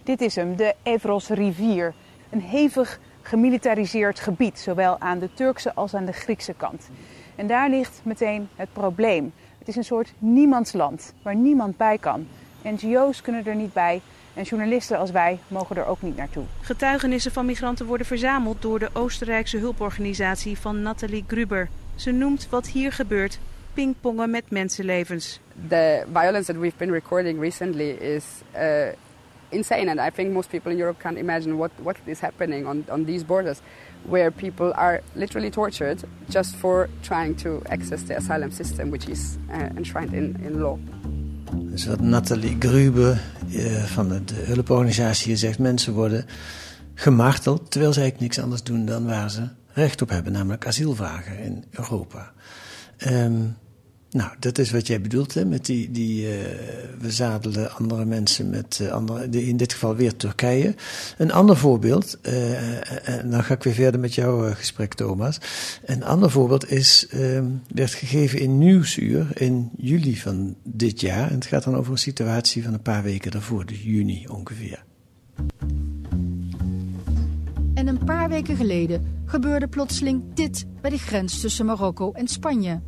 Dit 0.02 0.20
is 0.20 0.34
hem, 0.34 0.56
de 0.56 0.74
Evros 0.82 1.28
rivier. 1.28 1.94
Een 2.30 2.42
hevig 2.42 2.98
gemilitariseerd 3.22 4.20
gebied, 4.20 4.58
zowel 4.58 5.00
aan 5.00 5.18
de 5.18 5.28
Turkse 5.34 5.74
als 5.74 5.94
aan 5.94 6.04
de 6.04 6.12
Griekse 6.12 6.54
kant. 6.56 6.88
En 7.34 7.46
daar 7.46 7.70
ligt 7.70 8.00
meteen 8.02 8.48
het 8.56 8.72
probleem. 8.72 9.32
Het 9.58 9.68
is 9.68 9.76
een 9.76 9.84
soort 9.84 10.12
niemandsland 10.18 11.12
waar 11.22 11.36
niemand 11.36 11.76
bij 11.76 11.98
kan. 11.98 12.26
NGO's 12.62 13.22
kunnen 13.22 13.46
er 13.46 13.54
niet 13.54 13.72
bij, 13.72 14.00
en 14.36 14.42
journalisten 14.42 14.98
als 14.98 15.10
wij 15.10 15.38
mogen 15.48 15.76
er 15.76 15.86
ook 15.86 16.02
niet 16.02 16.16
naartoe. 16.16 16.44
Getuigenissen 16.60 17.32
van 17.32 17.46
migranten 17.46 17.86
worden 17.86 18.06
verzameld 18.06 18.62
door 18.62 18.78
de 18.78 18.90
Oostenrijkse 18.92 19.58
hulporganisatie 19.58 20.58
van 20.58 20.82
Nathalie 20.82 21.24
Gruber. 21.26 21.68
Ze 21.94 22.10
noemt 22.10 22.48
wat 22.50 22.66
hier 22.68 22.92
gebeurt 22.92 23.38
pingpongen 23.74 24.30
met 24.30 24.50
mensenlevens. 24.50 25.40
The 25.68 26.04
violence 26.12 26.52
that 26.52 26.60
we've 26.60 26.76
been 26.76 26.92
recording 26.92 27.40
recently 27.40 27.90
is 27.90 28.24
uh, 28.54 28.62
insane 29.48 29.90
and 29.90 30.00
I 30.00 30.10
think 30.10 30.32
most 30.32 30.48
people 30.48 30.72
in 30.72 30.78
Europe 30.78 31.00
can't 31.02 31.18
imagine 31.18 31.56
what, 31.56 31.70
what 31.82 31.96
is 32.04 32.20
happening 32.20 32.66
on, 32.66 32.84
on 32.88 33.04
these 33.04 33.24
borders 33.24 33.60
where 34.02 34.30
people 34.30 34.72
are 34.72 35.02
literally 35.12 35.50
tortured 35.50 36.04
just 36.28 36.56
for 36.56 36.88
trying 37.02 37.34
to 37.36 37.62
access 37.68 38.02
the 38.02 38.16
asylum 38.16 38.50
system 38.50 38.90
which 38.90 39.08
is 39.08 39.38
uh, 39.52 39.76
enshrined 39.76 40.14
in, 40.14 40.36
in 40.44 40.60
law. 40.60 40.78
Dus 41.54 41.86
wat 41.86 42.00
Nathalie 42.00 42.56
Grube 42.58 43.18
uh, 43.48 43.82
van 43.84 44.08
de, 44.08 44.34
hulporganisatie 44.34 45.36
zegt, 45.36 45.58
mensen 45.58 45.92
worden 45.92 46.26
gemarteld 46.94 47.70
terwijl 47.70 47.92
ze 47.92 48.00
eigenlijk 48.00 48.28
niks 48.28 48.44
anders 48.44 48.62
doen 48.62 48.84
dan 48.86 49.06
waar 49.06 49.30
ze 49.30 49.48
recht 49.72 50.02
op 50.02 50.08
hebben, 50.08 50.32
namelijk 50.32 50.66
asiel 50.66 50.94
vragen 50.94 51.38
in 51.38 51.64
Europa. 51.70 52.32
Um, 53.06 53.56
nou, 54.16 54.30
dat 54.38 54.58
is 54.58 54.70
wat 54.70 54.86
jij 54.86 55.00
bedoelt 55.00 55.34
hè, 55.34 55.44
met 55.44 55.66
die, 55.66 55.90
die 55.90 56.22
uh, 56.22 56.28
we 56.98 57.10
zadelen 57.10 57.72
andere 57.72 58.04
mensen 58.04 58.50
met 58.50 58.78
uh, 58.82 58.88
andere, 58.88 59.28
in 59.30 59.56
dit 59.56 59.72
geval 59.72 59.96
weer 59.96 60.16
Turkije. 60.16 60.74
Een 61.18 61.32
ander 61.32 61.56
voorbeeld, 61.56 62.20
en 63.02 63.30
dan 63.30 63.44
ga 63.44 63.54
ik 63.54 63.62
weer 63.62 63.74
verder 63.74 64.00
met 64.00 64.14
jouw 64.14 64.54
gesprek 64.54 64.94
Thomas. 64.94 65.40
Een 65.84 66.04
ander 66.04 66.30
voorbeeld 66.30 66.70
is, 66.70 67.06
werd 67.74 67.94
gegeven 67.94 68.40
in 68.40 68.58
Nieuwsuur 68.58 69.26
in 69.34 69.70
juli 69.76 70.16
van 70.16 70.56
dit 70.62 71.00
jaar. 71.00 71.28
En 71.28 71.34
het 71.34 71.46
gaat 71.46 71.64
dan 71.64 71.76
over 71.76 71.92
een 71.92 71.98
situatie 71.98 72.62
van 72.62 72.72
een 72.72 72.82
paar 72.82 73.02
weken 73.02 73.30
daarvoor, 73.30 73.66
dus 73.66 73.82
juni 73.82 74.26
ongeveer. 74.28 74.84
En 77.74 77.86
een 77.86 78.04
paar 78.04 78.28
weken 78.28 78.56
geleden 78.56 79.22
gebeurde 79.24 79.68
plotseling 79.68 80.22
dit 80.34 80.66
bij 80.80 80.90
de 80.90 80.98
grens 80.98 81.40
tussen 81.40 81.66
Marokko 81.66 82.12
en 82.12 82.28
Spanje. 82.28 82.80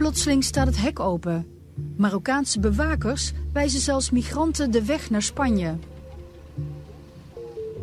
Plotseling 0.00 0.44
staat 0.44 0.66
het 0.66 0.80
hek 0.80 1.00
open. 1.00 1.46
Marokkaanse 1.96 2.60
bewakers 2.60 3.32
wijzen 3.52 3.80
zelfs 3.80 4.10
migranten 4.10 4.70
de 4.70 4.84
weg 4.84 5.10
naar 5.10 5.22
Spanje. 5.22 5.76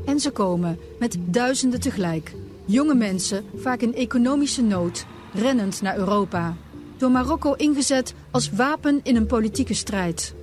En 0.05 0.19
ze 0.19 0.31
komen 0.31 0.79
met 0.99 1.17
duizenden 1.25 1.79
tegelijk. 1.79 2.33
Jonge 2.65 2.95
mensen, 2.95 3.45
vaak 3.55 3.81
in 3.81 3.95
economische 3.95 4.61
nood, 4.61 5.05
rennend 5.33 5.81
naar 5.81 5.97
Europa. 5.97 6.55
door 6.97 7.11
Marokko 7.11 7.53
ingezet 7.53 8.13
als 8.31 8.49
wapen 8.49 8.99
in 9.03 9.15
een 9.15 9.27
politieke 9.27 9.73
strijd. 9.73 10.33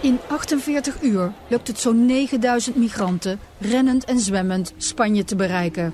In 0.00 0.18
48 0.28 1.02
uur 1.02 1.32
lukt 1.48 1.68
het 1.68 1.78
zo'n 1.78 2.06
9000 2.06 2.76
migranten 2.76 3.38
rennend 3.58 4.04
en 4.04 4.20
zwemmend 4.20 4.72
Spanje 4.76 5.24
te 5.24 5.36
bereiken. 5.36 5.92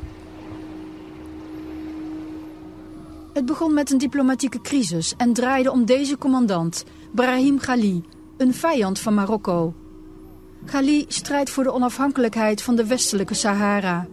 Het 3.37 3.47
begon 3.47 3.75
met 3.75 3.91
een 3.91 3.99
diplomatieke 3.99 4.61
crisis 4.61 5.15
en 5.17 5.33
draaide 5.33 5.71
om 5.71 5.85
deze 5.85 6.19
commandant, 6.19 6.85
Brahim 7.13 7.59
Ghali, 7.59 8.03
een 8.37 8.55
vijand 8.55 8.99
van 8.99 9.15
Marokko. 9.15 9.75
Ghali 10.65 11.05
strijdt 11.09 11.51
voor 11.51 11.65
de 11.65 11.73
onafhankelijkheid 11.73 12.63
van 12.63 12.77
de 12.77 12.87
westelijke 12.87 13.35
Sahara. 13.35 14.07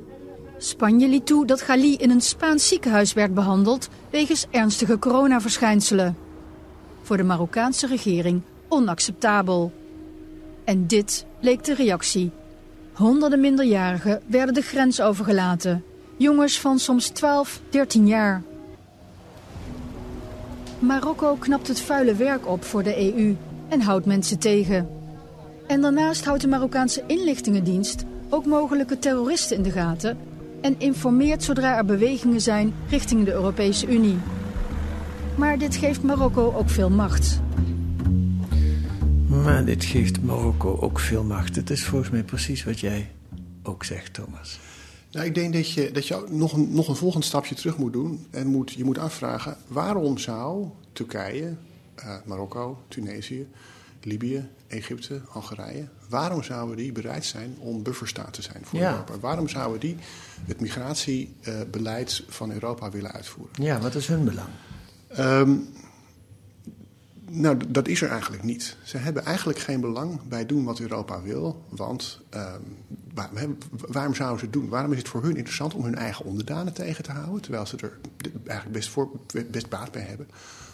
Spanje 0.58 1.08
liet 1.08 1.26
toe 1.26 1.46
dat 1.46 1.62
Ghali 1.62 1.96
in 1.96 2.10
een 2.10 2.22
Spaans 2.22 2.68
ziekenhuis 2.68 3.14
werd 3.14 3.34
behandeld 3.34 3.90
wegens 4.10 4.46
ernstige 4.52 5.00
coronaverschijnselen. 5.00 6.18
Voor 7.02 7.18
de 7.18 7.24
Marokkaanse 7.24 7.88
regering 7.88 8.42
onacceptabel. 8.68 9.72
En 10.64 10.88
dit 10.88 11.26
leek 11.40 11.64
de 11.64 11.74
reactie. 11.74 12.32
Honderden 12.94 13.40
minderjarigen 13.40 14.22
werden 14.28 14.54
de 14.54 14.62
grens 14.62 15.02
overgelaten. 15.02 15.84
Jongens 16.18 16.60
van 16.60 16.80
soms 16.80 17.08
12, 17.08 17.62
13 17.70 18.08
jaar. 18.08 18.44
Marokko 20.84 21.36
knapt 21.36 21.68
het 21.68 21.82
vuile 21.82 22.16
werk 22.16 22.48
op 22.48 22.64
voor 22.64 22.84
de 22.84 23.16
EU 23.16 23.36
en 23.70 23.82
houdt 23.82 24.06
mensen 24.06 24.40
tegen. 24.40 24.90
En 25.68 25.82
daarnaast 25.82 26.26
houdt 26.26 26.42
de 26.42 26.48
Marokkaanse 26.48 27.04
inlichtingendienst 27.08 28.04
ook 28.30 28.46
mogelijke 28.46 29.00
terroristen 29.00 29.58
in 29.58 29.64
de 29.64 29.72
gaten 29.72 30.18
en 30.62 30.76
informeert 30.78 31.44
zodra 31.44 31.78
er 31.78 31.86
bewegingen 31.86 32.42
zijn 32.42 32.74
richting 32.90 33.26
de 33.26 33.32
Europese 33.32 33.88
Unie. 33.88 34.18
Maar 35.36 35.58
dit 35.58 35.76
geeft 35.76 36.04
Marokko 36.04 36.54
ook 36.54 36.70
veel 36.70 36.90
macht. 36.90 37.42
Maar 39.28 39.66
dit 39.66 39.86
geeft 39.86 40.24
Marokko 40.24 40.78
ook 40.80 41.00
veel 41.00 41.24
macht. 41.24 41.56
Het 41.56 41.70
is 41.70 41.84
volgens 41.84 42.12
mij 42.12 42.24
precies 42.24 42.64
wat 42.64 42.80
jij 42.80 43.12
ook 43.64 43.84
zegt, 43.84 44.14
Thomas. 44.14 44.60
Nou, 45.14 45.26
ik 45.26 45.36
denk 45.36 45.54
dat 45.54 45.72
je, 45.72 45.92
dat 45.92 46.08
je 46.08 46.26
nog, 46.30 46.54
een, 46.54 46.74
nog 46.74 46.88
een 46.88 46.96
volgend 46.96 47.26
stapje 47.26 47.56
terug 47.56 47.78
moet 47.78 47.94
doen. 47.94 48.28
En 48.32 48.48
moet, 48.48 48.72
je 48.72 48.84
moet 48.84 48.98
afvragen, 48.98 49.58
waarom 49.68 50.18
zou 50.18 50.68
Turkije, 50.94 51.56
uh, 52.00 52.16
Marokko, 52.26 52.84
Tunesië, 52.88 53.48
Libië, 54.02 54.50
Egypte, 54.68 55.22
Algerije... 55.34 55.88
waarom 56.10 56.44
zouden 56.44 56.78
die 56.78 56.92
bereid 56.92 57.26
zijn 57.26 57.56
om 57.60 57.84
bufferstaat 57.84 58.34
te 58.34 58.42
zijn 58.42 58.66
voor 58.66 58.80
Ja. 58.80 58.92
Europa? 58.92 59.20
Waarom 59.20 59.48
zouden 59.48 59.80
die 59.80 59.96
het 60.46 60.62
migratiebeleid 60.62 62.24
van 62.28 62.52
Europa 62.52 62.90
willen 62.90 63.12
uitvoeren? 63.12 63.64
Ja, 63.64 63.80
wat 63.80 63.96
is 63.96 64.08
hun 64.08 64.24
belang? 64.24 64.50
Ehm, 65.08 65.56
nou, 67.30 67.58
dat 67.68 67.88
is 67.88 68.02
er 68.02 68.10
eigenlijk 68.10 68.44
niet. 68.44 68.78
Ze 68.84 68.98
hebben 68.98 69.26
eigenlijk 69.26 69.60
geen 69.60 69.82
belang 69.82 70.20
bij 70.28 70.46
doen 70.46 70.64
wat 70.64 70.80
Europa 70.80 71.22
wil. 71.22 71.64
Want 71.70 72.20
ehm, 72.30 72.62
waar- 73.14 73.30
waarom 73.88 74.16
zouden 74.16 74.40
ze 74.40 74.46
het 74.46 74.54
doen? 74.54 74.70
Waarom 74.70 74.92
is 74.92 74.98
het 74.98 75.08
voor 75.08 75.24
hun 75.24 75.36
interessant 75.36 75.74
om 75.74 75.84
hun 75.84 75.96
eigen 75.96 76.26
onderdanen 76.26 76.74
tegen 76.74 77.04
te 77.04 77.12
houden? 77.12 77.42
Terwijl 77.42 77.66
ze 77.66 77.78
er 77.78 77.98
eigenlijk 78.46 78.72
best, 78.72 78.90
voor, 78.90 79.10
best 79.52 79.70
baat 79.70 79.92
bij 79.92 80.02
hebben. 80.02 80.28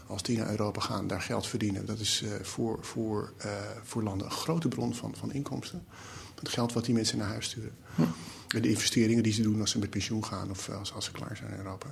Als 0.08 0.24
die 0.24 0.38
naar 0.38 0.50
Europa 0.50 0.80
gaan, 0.82 1.08
daar 1.08 1.22
geld 1.22 1.48
verdienen. 1.48 1.86
Dat 1.86 2.00
is 2.00 2.24
eh, 2.24 2.30
voor, 2.46 2.78
voor, 2.82 3.34
eh, 3.38 3.52
voor 3.84 4.04
landen 4.04 4.26
een 4.26 4.32
grote 4.34 4.68
bron 4.68 4.96
van, 4.96 5.16
van 5.16 5.34
inkomsten. 5.34 5.84
Het 6.40 6.50
geld 6.50 6.74
wat 6.74 6.86
die 6.86 6.94
mensen 6.94 7.18
naar 7.18 7.28
huis 7.28 7.46
sturen. 7.46 7.72
En 8.48 8.62
de 8.62 8.70
investeringen 8.70 9.24
die 9.24 9.34
ze 9.34 9.42
doen 9.42 9.60
als 9.62 9.72
ze 9.72 9.80
met 9.80 9.90
pensioen 9.90 10.26
gaan 10.26 10.50
of 10.50 10.70
als, 10.70 10.94
als 10.94 11.06
ze 11.06 11.12
klaar 11.12 11.38
zijn 11.38 11.52
in 11.52 11.58
Europa. 11.58 11.88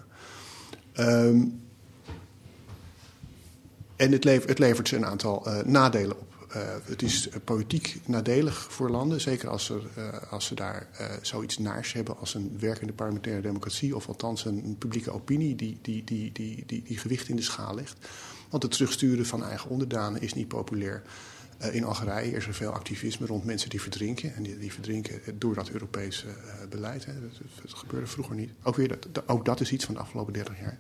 Ehm, 0.94 1.44
en 3.96 4.12
het, 4.12 4.24
lever- 4.24 4.50
het 4.50 4.60
levert 4.60 4.88
ze 4.88 4.96
een 4.96 5.06
aantal 5.06 5.46
eh, 5.46 5.66
nadelen 5.66 6.20
op. 6.20 6.37
Eh, 6.48 6.62
het 6.84 7.02
is 7.02 7.30
eh, 7.30 7.40
politiek 7.44 8.00
nadelig 8.06 8.68
voor 8.74 8.90
landen, 8.90 9.22
zeker 9.22 9.50
als, 9.50 9.70
er, 9.70 9.82
eh, 9.96 10.32
als 10.32 10.46
ze 10.46 10.56
daar 10.56 10.88
eh, 10.98 11.06
zoiets 11.22 11.58
naars 11.58 11.94
hebben 11.94 12.18
als 12.18 12.34
een 12.34 12.56
werkende 12.60 12.94
parlementaire 12.94 13.42
democratie, 13.42 13.96
of 13.96 14.08
althans 14.08 14.46
een, 14.46 14.76
publieke 14.80 15.12
opinie 15.12 15.56
die, 15.56 15.78
die, 15.82 16.04
die, 16.04 16.32
die, 16.32 16.64
die, 16.66 16.84
die 16.84 16.98
gewicht 16.98 17.30
in 17.30 17.36
de 17.36 17.42
schaal 17.42 17.76
legt. 17.76 17.96
Want 18.50 18.64
het 18.64 18.72
terugsturen 18.72 19.26
van 19.26 19.44
eigen 19.44 19.70
onderdanen 19.70 20.22
is 20.22 20.34
niet 20.34 20.48
populair. 20.48 21.02
In 21.72 21.84
Algerije 21.84 22.32
is 22.36 22.48
er 22.48 22.54
veel 22.54 22.72
activisme 22.72 23.26
rond 23.28 23.46
mensen 23.46 23.70
die 23.70 23.82
verdrinken. 23.82 24.36
En 24.36 24.44
die, 24.44 24.58
die 24.58 24.74
verdrinken 24.74 25.22
door 25.40 25.56
dat 25.56 25.70
Europese 25.70 26.26
beleid. 26.70 27.06
Hè. 27.06 27.14
Dat, 27.22 27.74
gebeurde 27.74 28.08
vroeger 28.08 28.36
niet. 28.36 28.52
Ook, 28.64 28.76
weer, 28.76 28.88
dat, 28.88 29.08
dat- 29.12 29.28
ook 29.28 29.46
dat 29.46 29.60
is 29.62 29.72
iets 29.72 29.86
van 29.86 29.94
de 29.94 30.00
afgelopen 30.00 30.34
30 30.34 30.60
jaar. 30.60 30.80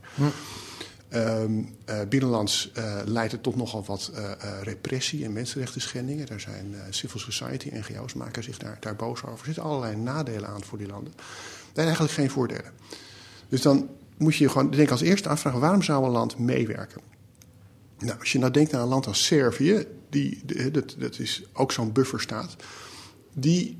Ehm, 1.09 1.51
eh, 1.85 1.99
binnenlands 2.09 2.71
eh, 2.73 2.95
leidt 3.05 3.31
het 3.31 3.43
tot 3.43 3.55
nogal 3.55 3.83
wat 3.85 4.11
eh, 4.13 4.31
repressie 4.61 5.25
en 5.25 5.33
mensenrechten 5.33 5.81
schendingen. 5.81 6.25
Daar 6.25 6.39
zijn 6.39 6.75
civil 6.89 7.19
society, 7.19 7.69
NGO's 7.73 8.13
maken 8.13 8.43
zich 8.43 8.57
daar, 8.57 8.77
daar 8.79 8.95
boos 8.95 9.23
over. 9.23 9.39
Er 9.39 9.45
zitten 9.45 9.63
allerlei 9.63 9.95
nadelen 9.95 10.49
aan 10.49 10.63
voor 10.63 10.77
die 10.77 10.87
landen. 10.87 11.13
Zijn 11.73 11.85
eigenlijk 11.85 12.13
geen 12.13 12.29
voordelen. 12.29 12.71
Dus 13.49 13.61
dan 13.61 13.89
moet 14.17 14.35
je 14.35 14.43
je 14.43 14.49
gewoon 14.49 14.71
denk 14.71 14.91
als 14.91 15.01
eerste 15.01 15.29
afvragen... 15.29 15.59
waarom 15.59 15.81
zou 15.81 16.05
een 16.05 16.11
land 16.11 16.37
meewerken? 16.37 17.01
Nou, 17.99 18.19
als 18.19 18.31
je 18.31 18.39
nou 18.39 18.51
denkt 18.51 18.73
aan 18.73 18.81
een 18.81 18.87
land 18.87 19.07
als 19.07 19.25
Servië... 19.25 19.87
Die, 20.09 20.41
de- 20.45 20.71
dat, 20.71 20.95
dat 20.99 21.19
is 21.19 21.43
ook 21.53 21.71
zo'n 21.71 21.91
bufferstaat... 21.91 22.55
die 23.33 23.77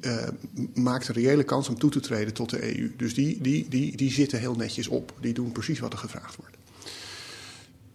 maakt 0.73 1.07
een 1.07 1.13
reële 1.13 1.43
kans 1.43 1.69
om 1.69 1.79
toe 1.79 1.91
te 1.91 1.99
treden 1.99 2.33
tot 2.33 2.49
de 2.49 2.77
EU. 2.77 2.93
Dus 2.97 3.13
die, 3.13 3.41
die, 3.41 3.69
die, 3.69 3.97
die 3.97 4.11
zitten 4.11 4.39
heel 4.39 4.55
netjes 4.55 4.87
op. 4.87 5.13
Die 5.19 5.33
doen 5.33 5.51
precies 5.51 5.79
wat 5.79 5.93
er 5.93 5.99
gevraagd 5.99 6.35
wordt. 6.35 6.57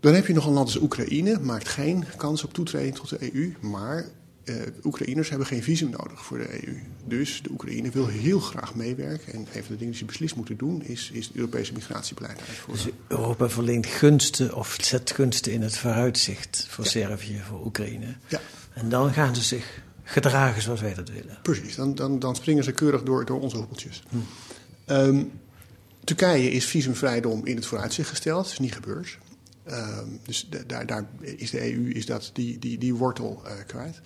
Dan 0.03 0.15
heb 0.15 0.27
je 0.27 0.33
nog 0.33 0.47
een 0.47 0.53
land 0.53 0.67
als 0.67 0.81
Oekraïne, 0.81 1.39
maakt 1.41 1.69
geen 1.69 2.05
kans 2.17 2.45
op 2.45 2.55
toetreding 2.55 2.95
tot 2.95 3.09
de 3.09 3.35
EU, 3.35 3.55
maar 3.61 4.07
eh, 4.45 4.55
Oekraïners 4.85 5.29
hebben 5.29 5.47
geen 5.47 5.63
visum 5.63 5.91
nodig 5.91 6.25
voor 6.25 6.39
de 6.39 6.67
EU. 6.67 6.77
Dus 7.05 7.43
de 7.43 7.51
Oekraïne 7.51 7.91
wil 7.91 8.07
heel 8.07 8.41
graag 8.41 8.75
meewerken. 8.75 9.33
En 9.33 9.39
een 9.39 9.47
van 9.47 9.63
de 9.63 9.69
dingen 9.69 9.87
die 9.87 9.95
ze 9.95 10.05
beslist 10.05 10.37
moeten 10.37 10.57
doen 10.57 10.83
is, 10.83 11.11
is 11.13 11.27
het 11.27 11.37
Europese 11.37 11.73
migratiebeleid 11.73 12.39
uitvoeren. 12.49 12.85
Dus 12.85 12.93
Europa 13.09 13.49
verleent 13.49 13.87
gunsten 13.87 14.55
of 14.55 14.77
zet 14.81 15.11
gunsten 15.11 15.53
in 15.53 15.63
het 15.63 15.79
vooruitzicht 15.79 16.67
voor 16.69 16.87
Servië, 16.87 17.41
voor 17.49 17.65
Oekraïne. 17.65 18.15
Ja. 18.29 18.41
En 18.73 18.89
dan 18.89 19.13
gaan 19.13 19.35
ze 19.35 19.43
zich 19.43 19.83
gedragen 20.03 20.63
zoals 20.63 20.81
wij 20.81 20.95
dat 20.95 21.09
willen. 21.09 21.39
Precies, 21.43 21.75
dan, 21.75 21.95
dan, 21.95 22.19
dan 22.19 22.37
springen 22.37 22.65
ze 22.65 22.73
keurig 22.73 23.03
door, 23.03 23.25
door 23.25 23.41
onze 23.41 23.57
hoepeltjes. 23.57 24.03
Ehm, 24.85 25.23
Turkije 26.05 26.51
is 26.51 26.65
visumvrijdom 26.65 27.47
in 27.47 27.57
het 27.57 27.67
vooruitzicht 27.67 28.09
gesteld. 28.09 28.43
Dat 28.43 28.53
is 28.53 28.59
niet 28.59 28.75
gebeurd. 28.75 29.19
Ehm, 29.65 30.09
dus 30.23 30.49
da- 30.51 30.63
daar, 30.67 30.87
daar 30.87 31.07
is 31.21 31.51
de 31.51 31.73
EU 31.73 31.91
is 31.91 32.07
dat, 32.07 32.31
die, 32.33 32.59
die, 32.59 32.79
die 32.79 32.95
wortel 32.95 33.43
eh, 33.45 33.53
kwijt. 33.67 34.01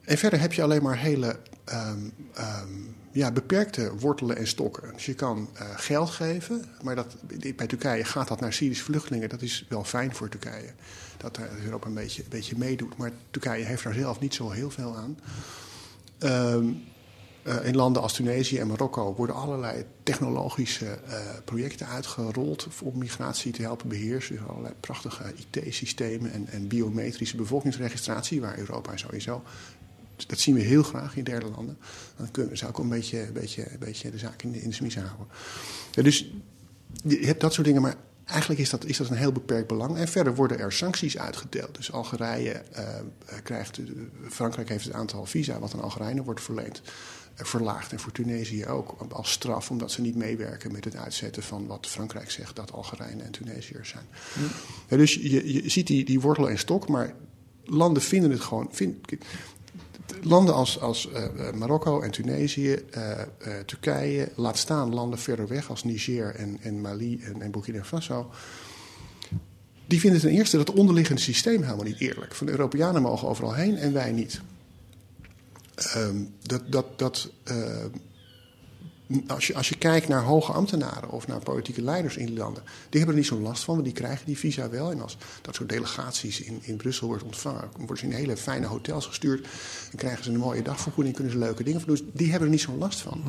En 0.00 0.18
verder 0.18 0.40
heb 0.40 0.52
je 0.52 0.62
alleen 0.62 0.82
maar 0.82 0.98
hele 0.98 1.38
ehm, 1.64 2.08
ehm, 2.34 2.72
ja, 3.12 3.32
beperkte 3.32 3.94
wortelen 3.98 4.36
en 4.36 4.46
stokken. 4.46 4.92
Dus 4.92 5.06
je 5.06 5.14
kan 5.14 5.48
eh, 5.54 5.66
geld 5.76 6.10
geven, 6.10 6.64
maar 6.82 6.94
dat, 6.94 7.16
bij 7.56 7.66
Turkije 7.66 8.04
gaat 8.04 8.28
dat 8.28 8.40
naar 8.40 8.52
Syrische 8.52 8.84
vluchtelingen. 8.84 9.28
Dat 9.28 9.42
is 9.42 9.66
wel 9.68 9.84
fijn 9.84 10.14
voor 10.14 10.28
Turkije, 10.28 10.70
dat 11.16 11.34
daar 11.34 11.50
Europa 11.64 11.86
een 11.86 11.94
beetje, 11.94 12.22
een 12.22 12.28
beetje 12.28 12.58
meedoet. 12.58 12.96
Maar 12.96 13.12
Turkije 13.30 13.64
heeft 13.64 13.84
daar 13.84 13.94
zelf 13.94 14.20
niet 14.20 14.34
zo 14.34 14.50
heel 14.50 14.70
veel 14.70 14.96
aan. 14.96 15.18
Ehm, 16.18 16.66
eh, 17.44 17.66
in 17.66 17.76
landen 17.76 18.02
als 18.02 18.12
Tunesië 18.12 18.58
en 18.58 18.66
Marokko 18.66 19.14
worden 19.14 19.36
allerlei 19.36 19.84
technologische 20.02 20.86
eh, 20.86 21.16
projecten 21.44 21.86
uitgerold 21.86 22.68
om 22.82 22.98
migratie 22.98 23.52
te 23.52 23.62
helpen 23.62 23.88
beheersen. 23.88 24.36
Dus 24.36 24.46
allerlei 24.46 24.74
prachtige 24.80 25.32
IT-systemen 25.50 26.32
en, 26.32 26.48
en 26.48 26.68
biometrische 26.68 27.36
bevolkingsregistratie, 27.36 28.40
waar 28.40 28.58
Europa 28.58 28.96
sowieso. 28.96 29.42
Dat 30.26 30.38
zien 30.38 30.54
we 30.54 30.60
heel 30.60 30.82
graag 30.82 31.16
in 31.16 31.24
derde 31.24 31.50
landen. 31.50 31.78
Dan 32.16 32.30
kunnen 32.30 32.58
we 32.58 32.68
ook 32.68 32.78
een 32.78 32.88
beetje, 32.88 33.26
een 33.26 33.32
beetje, 33.32 33.66
beetje 33.78 34.10
de 34.10 34.18
zaak 34.18 34.42
in 34.42 34.52
de, 34.52 34.60
in 34.60 34.72
houden. 34.80 35.26
Dus 35.90 36.30
je 37.04 37.26
hebt 37.26 37.40
dat 37.40 37.52
soort 37.52 37.66
dingen, 37.66 37.82
maar 37.82 37.96
eigenlijk 38.24 38.60
is 38.60 38.70
dat, 38.70 38.84
is 38.84 38.96
dat 38.96 39.08
een 39.10 39.16
heel 39.16 39.32
beperkt 39.32 39.68
belang. 39.68 39.96
En 39.96 40.08
verder 40.08 40.34
worden 40.34 40.58
er 40.58 40.72
sancties 40.72 41.18
uitgedeeld. 41.18 41.76
Dus 41.76 41.92
Algerije 41.92 42.52
eh, 42.52 42.84
krijgt, 43.42 43.80
Frankrijk 44.28 44.68
heeft 44.68 44.84
het 44.84 44.94
aantal 44.94 45.26
visa 45.26 45.58
wat 45.58 45.74
aan 45.74 45.82
Algerijnen 45.82 46.24
wordt 46.24 46.42
verleend 46.42 46.82
verlaagd. 47.34 47.92
En 47.92 48.00
voor 48.00 48.12
Tunesië 48.12 48.66
ook 48.66 49.06
als 49.08 49.32
straf, 49.32 49.70
omdat 49.70 49.90
ze 49.90 50.00
niet 50.00 50.16
meewerken 50.16 50.72
met 50.72 50.84
het 50.84 50.96
uitzetten 50.96 51.42
van 51.42 51.66
wat 51.66 51.86
Frankrijk 51.86 52.30
zegt 52.30 52.56
dat 52.56 52.72
Algerijnen 52.72 53.24
en 53.24 53.32
Tunesiërs 53.32 53.88
zijn. 53.88 54.06
Ja, 54.88 54.96
dus 54.96 55.14
je, 55.14 55.52
je 55.52 55.68
ziet 55.68 55.86
die, 55.86 56.04
die 56.04 56.20
wortel 56.20 56.50
en 56.50 56.58
stok, 56.58 56.88
maar 56.88 57.14
landen 57.64 58.02
vinden 58.02 58.30
het 58.30 58.40
gewoon. 58.40 58.68
Vind, 58.70 58.96
landen 60.22 60.54
als, 60.54 60.80
als 60.80 61.10
eh, 61.10 61.24
eh, 61.24 61.54
Marokko 61.54 62.00
en 62.00 62.10
Tunesië, 62.10 62.72
eh, 62.72 63.20
eh, 63.20 63.26
Turkije, 63.66 64.28
laat 64.34 64.58
staan 64.58 64.94
landen 64.94 65.18
verder 65.18 65.48
weg 65.48 65.70
als 65.70 65.84
Niger 65.84 66.34
en, 66.34 66.58
en 66.62 66.80
Mali 66.80 67.20
en, 67.22 67.42
en 67.42 67.50
Burkina 67.50 67.84
Faso. 67.84 68.30
Die 69.86 70.00
vinden 70.00 70.20
ten 70.20 70.30
eerste 70.30 70.56
dat 70.56 70.72
onderliggende 70.72 71.20
systeem 71.20 71.62
helemaal 71.62 71.84
niet 71.84 72.00
eerlijk. 72.00 72.34
Van 72.34 72.46
de 72.46 72.52
Europeanen 72.52 73.02
mogen 73.02 73.28
overal 73.28 73.54
heen 73.54 73.76
en 73.76 73.92
wij 73.92 74.12
niet. 74.12 74.40
Ehm, 75.74 76.24
dat 76.42 76.62
dat, 76.72 76.98
dat 76.98 77.30
eh, 77.44 77.84
als 79.26 79.46
je, 79.46 79.54
als 79.54 79.68
je 79.68 79.78
kijkt 79.78 80.08
naar 80.08 80.22
hoge 80.22 80.52
ambtenaren 80.52 81.10
of 81.10 81.26
naar 81.26 81.38
politieke 81.38 81.82
leiders 81.82 82.16
in 82.16 82.26
die 82.26 82.36
landen, 82.36 82.62
die 82.62 83.00
hebben 83.00 83.08
er 83.08 83.22
niet 83.22 83.26
zo'n 83.26 83.42
last 83.42 83.64
van, 83.64 83.74
want 83.74 83.86
die 83.86 83.94
krijgen 83.94 84.26
die 84.26 84.38
visa 84.38 84.70
wel. 84.70 84.90
En 84.90 85.00
als 85.00 85.16
dat 85.42 85.54
soort 85.54 85.68
delegaties 85.68 86.40
in, 86.40 86.58
in 86.62 86.76
Brussel 86.76 87.06
wordt 87.06 87.22
ontvangen, 87.22 87.68
worden 87.76 87.98
ze 87.98 88.04
in 88.04 88.12
hele 88.12 88.36
fijne 88.36 88.66
hotels 88.66 89.06
gestuurd 89.06 89.46
en 89.90 89.98
krijgen 89.98 90.24
ze 90.24 90.30
een 90.30 90.36
mooie 90.36 90.62
dagvergoeding, 90.62 91.14
kunnen 91.14 91.32
ze 91.32 91.38
leuke 91.38 91.62
dingen 91.62 91.80
van 91.80 91.88
doen. 91.88 92.04
Dus 92.04 92.14
die 92.14 92.30
hebben 92.30 92.48
er 92.48 92.54
niet 92.54 92.62
zo'n 92.62 92.78
last 92.78 93.00
van. 93.00 93.22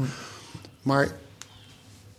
Maar 0.82 1.18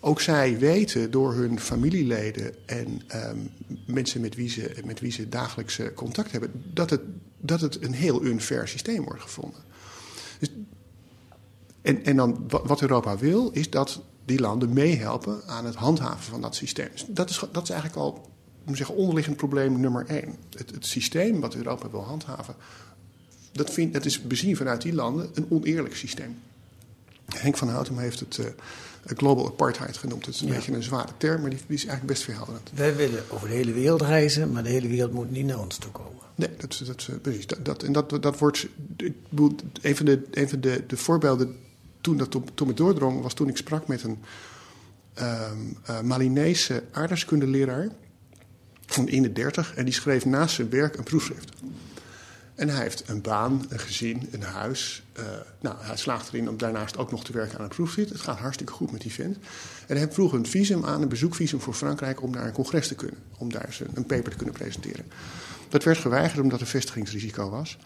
ook 0.01 0.21
zij 0.21 0.59
weten 0.59 1.11
door 1.11 1.35
hun 1.35 1.61
familieleden 1.61 2.69
en 2.69 3.03
ehm, 3.07 3.39
mensen 3.87 4.21
met 4.21 4.35
wie, 4.35 4.49
ze, 4.49 4.75
met 4.85 5.01
wie 5.01 5.12
ze 5.12 5.29
dagelijks 5.29 5.81
contact 5.95 6.33
hebben, 6.33 6.51
dat 6.73 6.91
het, 6.91 7.01
dat 7.39 7.61
het 7.61 7.83
een 7.83 7.95
heel 7.95 8.25
unfair 8.25 8.69
systeem 8.69 9.05
wordt 9.05 9.23
gevonden. 9.23 9.66
Dus, 10.38 10.51
en, 11.83 12.05
en 12.05 12.16
dan 12.16 12.49
wat 12.49 12.81
Europa 12.81 13.18
wil, 13.18 13.51
is 13.51 13.70
dat 13.70 14.01
die 14.25 14.40
landen 14.40 14.72
meehelpen 14.72 15.40
aan 15.46 15.64
het 15.64 15.75
handhaven 15.75 16.25
van 16.25 16.40
dat 16.40 16.55
systeem. 16.55 16.88
Dus 16.92 17.05
dat, 17.09 17.31
is, 17.31 17.42
dat 17.53 17.62
is 17.62 17.70
eigenlijk 17.70 18.01
al 18.01 18.35
moet 18.64 18.77
zeggen, 18.77 18.94
onderliggend 18.96 19.37
probleem 19.37 19.81
nummer 19.81 20.07
één. 20.07 20.37
Het, 20.57 20.70
het 20.70 20.87
systeem 20.87 21.40
wat 21.40 21.55
Europa 21.55 21.90
wil 21.90 22.03
handhaven, 22.03 22.55
dat, 23.53 23.70
vind, 23.70 23.92
dat 23.92 24.05
is 24.05 24.22
bezien 24.22 24.57
vanuit 24.57 24.83
die 24.83 24.94
landen 24.94 25.31
een 25.35 25.46
oneerlijk 25.49 25.96
systeem. 25.96 26.38
Henk 27.27 27.57
van 27.57 27.68
Houtem 27.68 27.99
heeft 27.99 28.20
het 28.20 28.37
uh, 28.37 28.46
global 29.14 29.47
apartheid 29.47 29.97
genoemd. 29.97 30.27
Het 30.27 30.35
is 30.35 30.40
een 30.40 30.47
Ja. 30.49 30.55
beetje 30.55 30.73
een 30.73 30.83
zware 30.83 31.12
term, 31.16 31.40
maar 31.40 31.51
die, 31.51 31.59
die 31.66 31.77
is 31.77 31.85
eigenlijk 31.87 32.12
best 32.12 32.23
verhelderend. 32.25 32.71
Wij 32.75 32.97
willen 32.97 33.23
over 33.29 33.49
de 33.49 33.55
hele 33.55 33.73
wereld 33.73 34.03
reizen, 34.03 34.53
maar 34.53 34.62
de 34.62 34.69
hele 34.69 34.88
wereld 34.88 35.12
moet 35.12 35.31
niet 35.31 35.47
naar 35.47 35.61
ons 35.61 35.77
toe 35.79 35.90
komen. 35.90 36.12
Nee, 36.35 36.49
dat, 36.59 36.83
dat, 36.87 37.07
eh, 37.11 37.16
precies. 37.23 37.47
Dat, 37.47 37.64
dat, 37.64 37.83
en 37.83 37.92
dat, 37.92 38.23
dat 38.23 38.38
wordt. 38.38 38.66
Een 39.83 39.97
van, 39.97 40.07
de, 40.07 40.23
een 40.31 40.49
van 40.49 40.61
de, 40.61 40.85
de 40.87 40.97
voorbeelden 40.97 41.57
toen, 42.01 42.16
dat, 42.16 42.37
toen 42.55 42.69
het 42.69 42.77
doordrong, 42.77 43.23
was 43.23 43.35
toen 43.35 43.49
ik 43.49 43.57
sprak 43.57 43.87
met 43.87 44.03
een 44.03 44.19
ehm 45.14 45.57
eh, 45.85 46.01
Malinese 46.01 46.83
aardrijkskundeleraar 46.92 47.88
van 48.87 49.09
in 49.09 49.23
de 49.23 49.33
30 49.33 49.75
en 49.75 49.85
die 49.85 49.95
schreef 49.95 50.25
naast 50.25 50.55
zijn 50.55 50.71
werk 50.71 50.97
een 50.97 51.05
proefschrift. 51.05 51.53
En 52.57 52.69
hij 52.69 52.83
heeft 52.83 53.09
een 53.09 53.21
baan, 53.21 53.66
een 53.69 53.79
gezin, 53.79 54.29
een 54.31 54.42
huis. 54.42 55.03
Eh, 55.12 55.25
nou, 55.61 55.77
hij 55.81 55.97
slaagt 55.97 56.29
erin 56.29 56.49
om 56.49 56.57
daarnaast 56.57 56.99
ook 56.99 57.11
nog 57.11 57.25
te 57.25 57.33
werken 57.33 57.59
aan 57.59 57.64
een 57.64 57.71
proefschrift. 57.71 58.11
Het 58.11 58.21
gaat 58.21 58.38
hartstikke 58.38 58.73
goed 58.73 58.92
met 58.92 59.01
die 59.01 59.12
vent. 59.12 59.37
En 59.87 59.97
hij 59.97 60.12
vroeg 60.12 60.33
een 60.33 60.47
visum 60.47 60.85
aan, 60.85 61.03
een 61.03 61.09
bezoekvisum 61.09 61.61
voor 61.61 61.75
Frankrijk... 61.75 62.23
om 62.23 62.31
naar 62.31 62.47
een 62.47 62.53
congres 62.53 62.88
te 62.88 62.95
kunnen, 62.95 63.19
om 63.38 63.53
daar 63.53 63.79
een 63.95 64.07
paper 64.07 64.31
te 64.31 64.37
kunnen 64.37 64.55
presenteren. 64.55 65.05
Dat 65.69 65.85
werd 65.85 65.99
geweigerd 65.99 66.40
omdat 66.40 66.61
er 66.61 66.66
vestigingsrisico 66.66 67.51
was. 67.51 67.79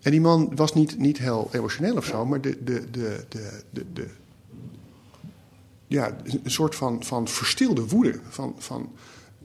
En 0.00 0.10
die 0.10 0.20
man 0.20 0.56
was 0.56 0.74
niet, 0.74 0.98
niet 0.98 1.18
heel 1.18 1.48
emotioneel 1.52 1.96
of 1.96 2.06
zo, 2.06 2.26
maar 2.26 2.40
de, 2.40 2.64
de, 2.64 2.90
de, 2.90 3.24
de, 3.28 3.62
de, 3.70 3.84
de, 3.92 4.06
ja, 5.86 6.16
een 6.24 6.50
soort 6.50 6.74
van, 6.74 7.04
van 7.04 7.28
verstilde 7.28 7.86
woede. 7.86 8.20
Van, 8.28 8.54
van, 8.58 8.92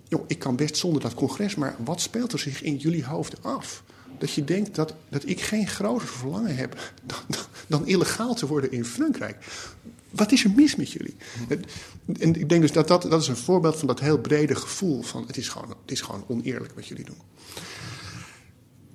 joh, 0.08 0.24
ik 0.28 0.40
kan 0.40 0.56
best 0.56 0.78
zonder 0.78 1.02
dat 1.02 1.14
congres, 1.14 1.56
maar 1.56 1.76
wat 1.84 2.02
speelt 2.02 2.34
er 2.34 2.40
zich 2.40 2.62
in 2.62 2.76
jullie 2.76 3.06
hoofden 3.06 3.40
af? 3.42 3.84
Dat 4.18 4.32
je 4.32 4.44
denkt 4.44 4.76
dat, 4.76 4.94
dat 5.10 5.28
ik 5.28 5.42
geen 5.42 5.68
groter 5.68 6.08
verlangen 6.08 6.56
heb 6.56 6.94
dan, 7.04 7.38
dan, 7.68 7.88
illegaal 7.88 8.36
te 8.36 8.48
worden 8.48 8.72
in 8.72 8.86
Frankrijk. 8.86 9.38
Wat 10.10 10.32
is 10.32 10.44
er 10.44 10.52
mis 10.56 10.76
met 10.76 10.92
jullie? 10.92 11.16
En 12.20 12.36
ik 12.36 12.50
denk 12.50 12.62
dus 12.62 12.72
dat, 12.72 12.88
dat 12.88 13.02
dat 13.02 13.22
is 13.22 13.28
een 13.28 13.38
voorbeeld 13.38 13.78
van 13.78 13.88
dat 13.88 14.00
heel 14.00 14.20
brede 14.20 14.56
gevoel 14.56 15.02
van 15.02 15.24
het 15.28 15.38
is 15.38 15.50
gewoon, 15.50 15.70
het 15.70 15.92
is 15.92 16.02
gewoon 16.02 16.24
oneerlijk 16.28 16.74
wat 16.76 16.88
jullie 16.88 17.06
doen. 17.06 17.22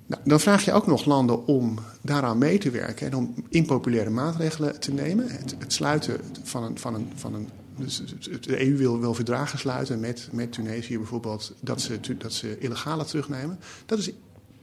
Nou, 0.05 0.21
dan 0.25 0.39
vraag 0.39 0.65
je 0.65 0.71
ook 0.71 0.87
nog 0.87 1.05
landen 1.05 1.47
om 1.47 1.79
daaraan 2.01 2.37
mee 2.37 2.57
te 2.57 2.69
werken 2.69 3.07
en 3.07 3.15
om 3.15 3.33
impopulaire 3.49 4.09
maatregelen 4.09 4.79
te 4.79 4.91
nemen. 4.91 5.29
Het, 5.29 5.55
het 5.59 5.73
sluiten 5.73 6.19
van 6.43 6.63
een. 6.63 6.77
Van 6.77 6.93
een, 6.93 7.11
van 7.15 7.33
een 7.33 7.49
dus 7.75 8.03
de 8.41 8.65
EU 8.65 8.77
wil, 8.77 8.99
wil 8.99 9.13
verdragen 9.13 9.59
sluiten 9.59 9.99
met, 9.99 10.29
met 10.31 10.51
Tunesië 10.51 10.97
bijvoorbeeld, 10.97 11.53
dat 11.59 11.81
ze, 11.81 11.99
dat 12.17 12.33
ze 12.33 12.57
illegale 12.59 13.05
terugnemen. 13.05 13.59
Dat 13.85 13.99
is 13.99 14.11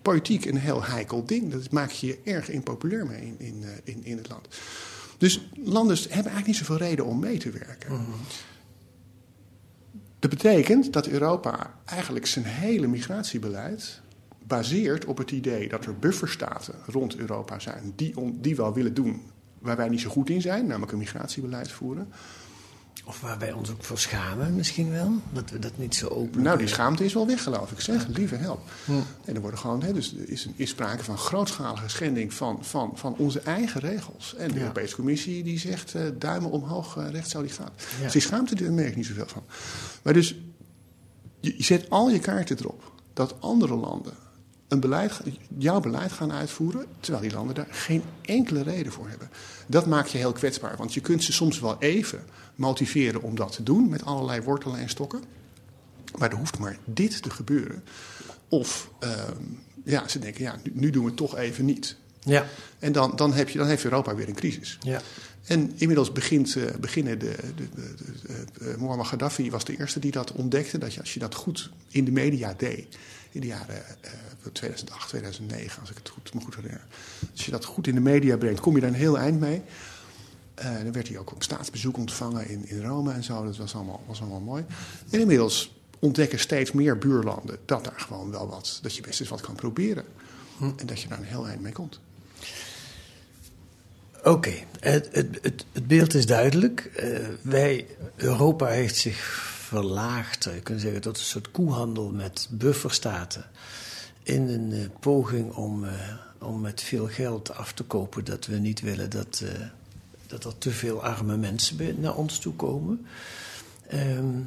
politiek 0.03 0.45
een 0.45 0.57
heel 0.57 0.85
heikel 0.85 1.25
ding. 1.25 1.53
Dat 1.53 1.71
maak 1.71 1.91
je 1.91 2.19
erg 2.25 2.51
impopulair 2.51 3.07
mee 3.07 3.21
in, 3.21 3.35
in, 3.39 3.63
eh, 3.63 3.95
in, 3.95 4.05
in 4.05 4.17
het 4.17 4.29
land. 4.29 4.49
Dus 5.19 5.49
landen 5.65 5.97
hebben 5.97 6.11
eigenlijk 6.11 6.47
niet 6.47 6.57
zoveel 6.57 6.77
reden 6.77 7.05
om 7.05 7.19
mee 7.19 7.39
te 7.39 7.51
werken. 7.51 8.05
Dat 10.19 10.31
betekent 10.31 10.93
dat 10.93 11.07
Europa 11.07 11.75
eigenlijk 11.85 12.27
zijn 12.27 12.45
hele 12.45 12.87
migratiebeleid 12.87 14.01
baseert 14.47 15.05
op 15.05 15.19
het 15.19 15.31
idee 15.31 15.69
dat 15.69 15.85
er 15.85 15.99
bufferstaten 15.99 16.75
rond 16.87 17.17
Europa 17.17 17.59
zijn 17.59 17.93
die, 17.97 18.15
die 18.41 18.57
wel 18.57 18.75
willen 18.75 18.95
doen 18.95 19.23
waar 19.59 19.77
wij 19.77 19.89
niet 19.89 20.01
zo 20.01 20.11
goed 20.11 20.31
in 20.31 20.41
zijn, 20.41 20.67
namelijk 20.67 20.93
een 20.93 20.99
migratiebeleid 20.99 21.73
voeren. 21.73 22.09
Of 23.11 23.21
waar 23.21 23.39
wij 23.39 23.53
ons 23.53 23.71
ook 23.71 23.85
voor 23.85 23.99
schamen 23.99 24.55
misschien 24.55 24.91
wel, 24.91 25.13
dat 25.33 25.51
we 25.51 25.59
dat 25.59 25.79
niet 25.79 25.95
zo 25.95 26.09
open 26.09 26.43
Nou, 26.43 26.59
die 26.59 26.67
schaamte 26.67 27.05
is 27.05 27.15
wel 27.15 27.27
weg, 27.27 27.43
geloof 27.43 27.71
ik. 27.71 27.81
Zeg, 27.81 28.07
lieve 28.07 28.35
help. 28.35 28.71
En 29.25 29.35
er 29.35 29.41
worden 29.41 29.59
gewoon, 29.59 29.83
hè, 29.83 29.93
dus 29.93 30.15
er 30.17 30.29
is, 30.31 30.49
is 30.57 30.71
sprake 30.71 31.05
van 31.05 31.19
grootschalige 31.19 31.89
schending 31.89 32.35
van, 32.35 32.59
van, 32.65 32.93
van 32.95 33.15
onze 33.17 33.41
eigen 33.41 33.81
regels. 33.81 34.35
En 34.37 34.49
de 34.49 34.55
Ja. 34.55 34.61
Europese 34.61 34.95
Commissie 34.95 35.43
die 35.43 35.59
zegt 35.59 35.95
eh, 35.95 36.03
duimen 36.19 36.51
omhoog, 36.51 36.97
eh, 36.97 37.11
recht 37.11 37.31
zo 37.31 37.43
die 37.43 37.51
gaat. 37.51 37.73
Ja. 37.97 38.03
Dus 38.03 38.13
die 38.13 38.23
schaamte, 38.23 38.55
daar 38.55 38.73
merk 38.73 38.89
ik 38.89 38.97
niet 38.97 39.07
zoveel 39.07 39.27
van. 39.27 39.43
Maar 40.03 40.13
dus, 40.13 40.37
je, 41.41 41.55
je 41.57 41.65
zet 41.65 41.91
al 41.91 42.11
je 42.11 42.19
kaarten 42.19 42.59
erop 42.59 42.93
dat 43.13 43.41
andere 43.41 43.75
landen 43.75 44.15
een 44.69 44.81
beleid, 44.81 45.21
jouw 45.59 45.81
beleid 45.81 46.13
gaan 46.13 46.33
uitvoeren, 46.33 46.87
terwijl 47.01 47.23
die 47.23 47.33
landen 47.33 47.55
daar 47.55 47.67
geen 47.71 48.03
enkele 48.23 48.63
reden 48.63 48.93
voor 48.93 49.09
hebben. 49.09 49.31
Dat 49.67 49.87
maakt 49.87 50.11
je 50.11 50.19
heel 50.19 50.33
kwetsbaar, 50.33 50.77
want 50.77 50.95
je 50.95 51.01
kunt 51.01 51.25
ze 51.25 51.33
soms 51.33 51.61
wel 51.61 51.77
even 51.79 52.23
motiveren 52.61 53.23
om 53.23 53.35
dat 53.35 53.53
te 53.53 53.63
doen 53.63 53.89
met 53.89 54.05
allerlei 54.05 54.41
wortelen 54.41 54.79
en 54.79 54.89
stokken. 54.89 55.23
Maar 56.19 56.31
er 56.31 56.37
hoeft 56.37 56.59
maar 56.59 56.79
dit 56.85 57.23
te 57.23 57.31
gebeuren. 57.31 57.83
Of 58.49 58.91
ehm, 58.99 59.37
ja, 59.85 60.09
ze 60.09 60.19
denken, 60.19 60.43
ja, 60.43 60.57
nu, 60.63 60.71
nu 60.75 60.91
doen 60.91 61.03
we 61.03 61.09
het 61.09 61.17
toch 61.19 61.37
even 61.37 61.65
niet. 61.65 61.97
Ja. 62.21 62.47
En 62.79 62.93
dan, 62.93 63.13
dan, 63.17 63.33
heb 63.33 63.49
je, 63.49 63.59
dan 63.59 63.67
heeft 63.67 63.85
Europa 63.85 64.15
weer 64.15 64.29
een 64.29 64.35
crisis. 64.35 64.79
Ja. 64.81 65.01
En 65.45 65.73
inmiddels 65.77 66.13
begint, 66.13 66.57
eh, 66.57 66.75
beginnen 66.81 67.19
de, 67.19 67.37
de, 67.57 67.69
de, 67.75 67.95
de- 68.23 68.45
de- 68.59 68.75
Muammar 68.79 69.07
Gaddafi 69.07 69.51
was 69.51 69.65
de 69.65 69.77
eerste 69.79 69.99
die 70.01 70.11
dat 70.11 70.33
ontdekte. 70.33 70.79
Dat 70.79 70.95
je, 70.95 71.01
als 71.01 71.15
je 71.15 71.21
dat 71.21 71.35
goed 71.35 71.71
in 71.89 72.05
de 72.05 72.11
media 72.11 72.55
deed, 72.57 72.99
in 73.31 73.41
de 73.41 73.47
jaren 73.47 73.85
eh, 74.01 74.11
2008, 74.53 75.09
2009, 75.09 75.81
als 75.81 75.91
ik 75.91 75.97
het 75.97 76.09
goed, 76.09 76.35
me 76.35 76.41
goed 76.41 76.55
herinner. 76.55 76.85
Als 77.33 77.45
je 77.45 77.51
dat 77.51 77.65
goed 77.65 77.87
in 77.87 77.95
de 77.95 78.01
media 78.01 78.37
brengt, 78.37 78.61
kom 78.61 78.75
je 78.75 78.81
daar 78.81 78.91
een 78.91 78.97
heel 78.97 79.19
eind 79.19 79.41
mee. 79.41 79.63
Eh, 80.61 80.83
dan 80.83 80.93
werd 80.93 81.09
hij 81.09 81.19
ook 81.19 81.33
op 81.33 81.43
staatsbezoek 81.43 81.97
ontvangen 81.97 82.49
in, 82.49 82.69
in 82.69 82.83
Rome 82.83 83.13
en 83.13 83.25
zo. 83.25 83.45
Dat 83.45 83.57
was 83.57 83.75
allemaal, 83.75 84.03
was 84.07 84.21
allemaal 84.21 84.41
mooi. 84.41 84.65
En 85.11 85.21
inmiddels 85.21 85.75
ontdekken 85.99 86.39
steeds 86.39 86.73
meer 86.73 86.99
buurlanden 86.99 87.59
dat 87.65 87.85
daar 87.85 88.01
gewoon 88.01 88.31
wel 88.31 88.49
wat, 88.49 88.79
dat 88.83 88.97
je 88.97 89.03
best 89.03 89.21
eens 89.21 89.29
wat 89.29 89.41
kan 89.41 89.55
proberen. 89.55 90.05
En 90.61 90.87
dat 90.87 91.01
je 91.01 91.09
daar 91.09 91.19
een 91.19 91.25
heel 91.25 91.49
eind 91.49 91.61
mee 91.61 91.73
komt. 91.73 92.01
Oké, 94.25 94.53
het, 94.81 95.09
het, 95.13 95.39
het, 95.43 95.65
het 95.73 95.87
beeld 95.87 96.15
is 96.15 96.27
duidelijk. 96.27 96.81
Eh, 96.81 97.19
wij, 97.43 97.87
Europa 98.17 98.67
heeft 98.67 98.97
zich 98.97 99.49
verlaagd, 99.71 100.43
zou 100.43 100.55
je 100.55 100.63
kunnen 100.63 100.83
zeggen, 100.83 101.01
tot 101.01 101.19
een 101.19 101.25
soort 101.25 101.51
koehandel 101.51 102.11
met 102.11 102.49
bufferstaten. 102.51 103.45
In 104.23 104.49
een 104.49 104.73
eh, 104.73 104.87
poging 105.01 105.53
om, 105.53 105.85
eh, 105.85 105.93
om 106.39 106.61
met 106.61 106.83
veel 106.83 107.07
geld 107.07 107.55
af 107.55 107.73
te 107.73 107.85
kopen 107.85 108.25
dat 108.25 108.47
we 108.47 108.57
niet 108.57 108.81
willen 108.81 109.11
dat, 109.11 109.43
eh, 109.45 109.67
dat 110.31 110.45
er 110.45 110.59
te 110.59 110.71
veel 110.71 111.05
arme 111.05 111.37
mensen 111.37 112.01
naar 112.01 112.17
ons 112.17 112.39
toe 112.39 112.55
komen. 112.55 113.07
Ehm, 113.89 114.41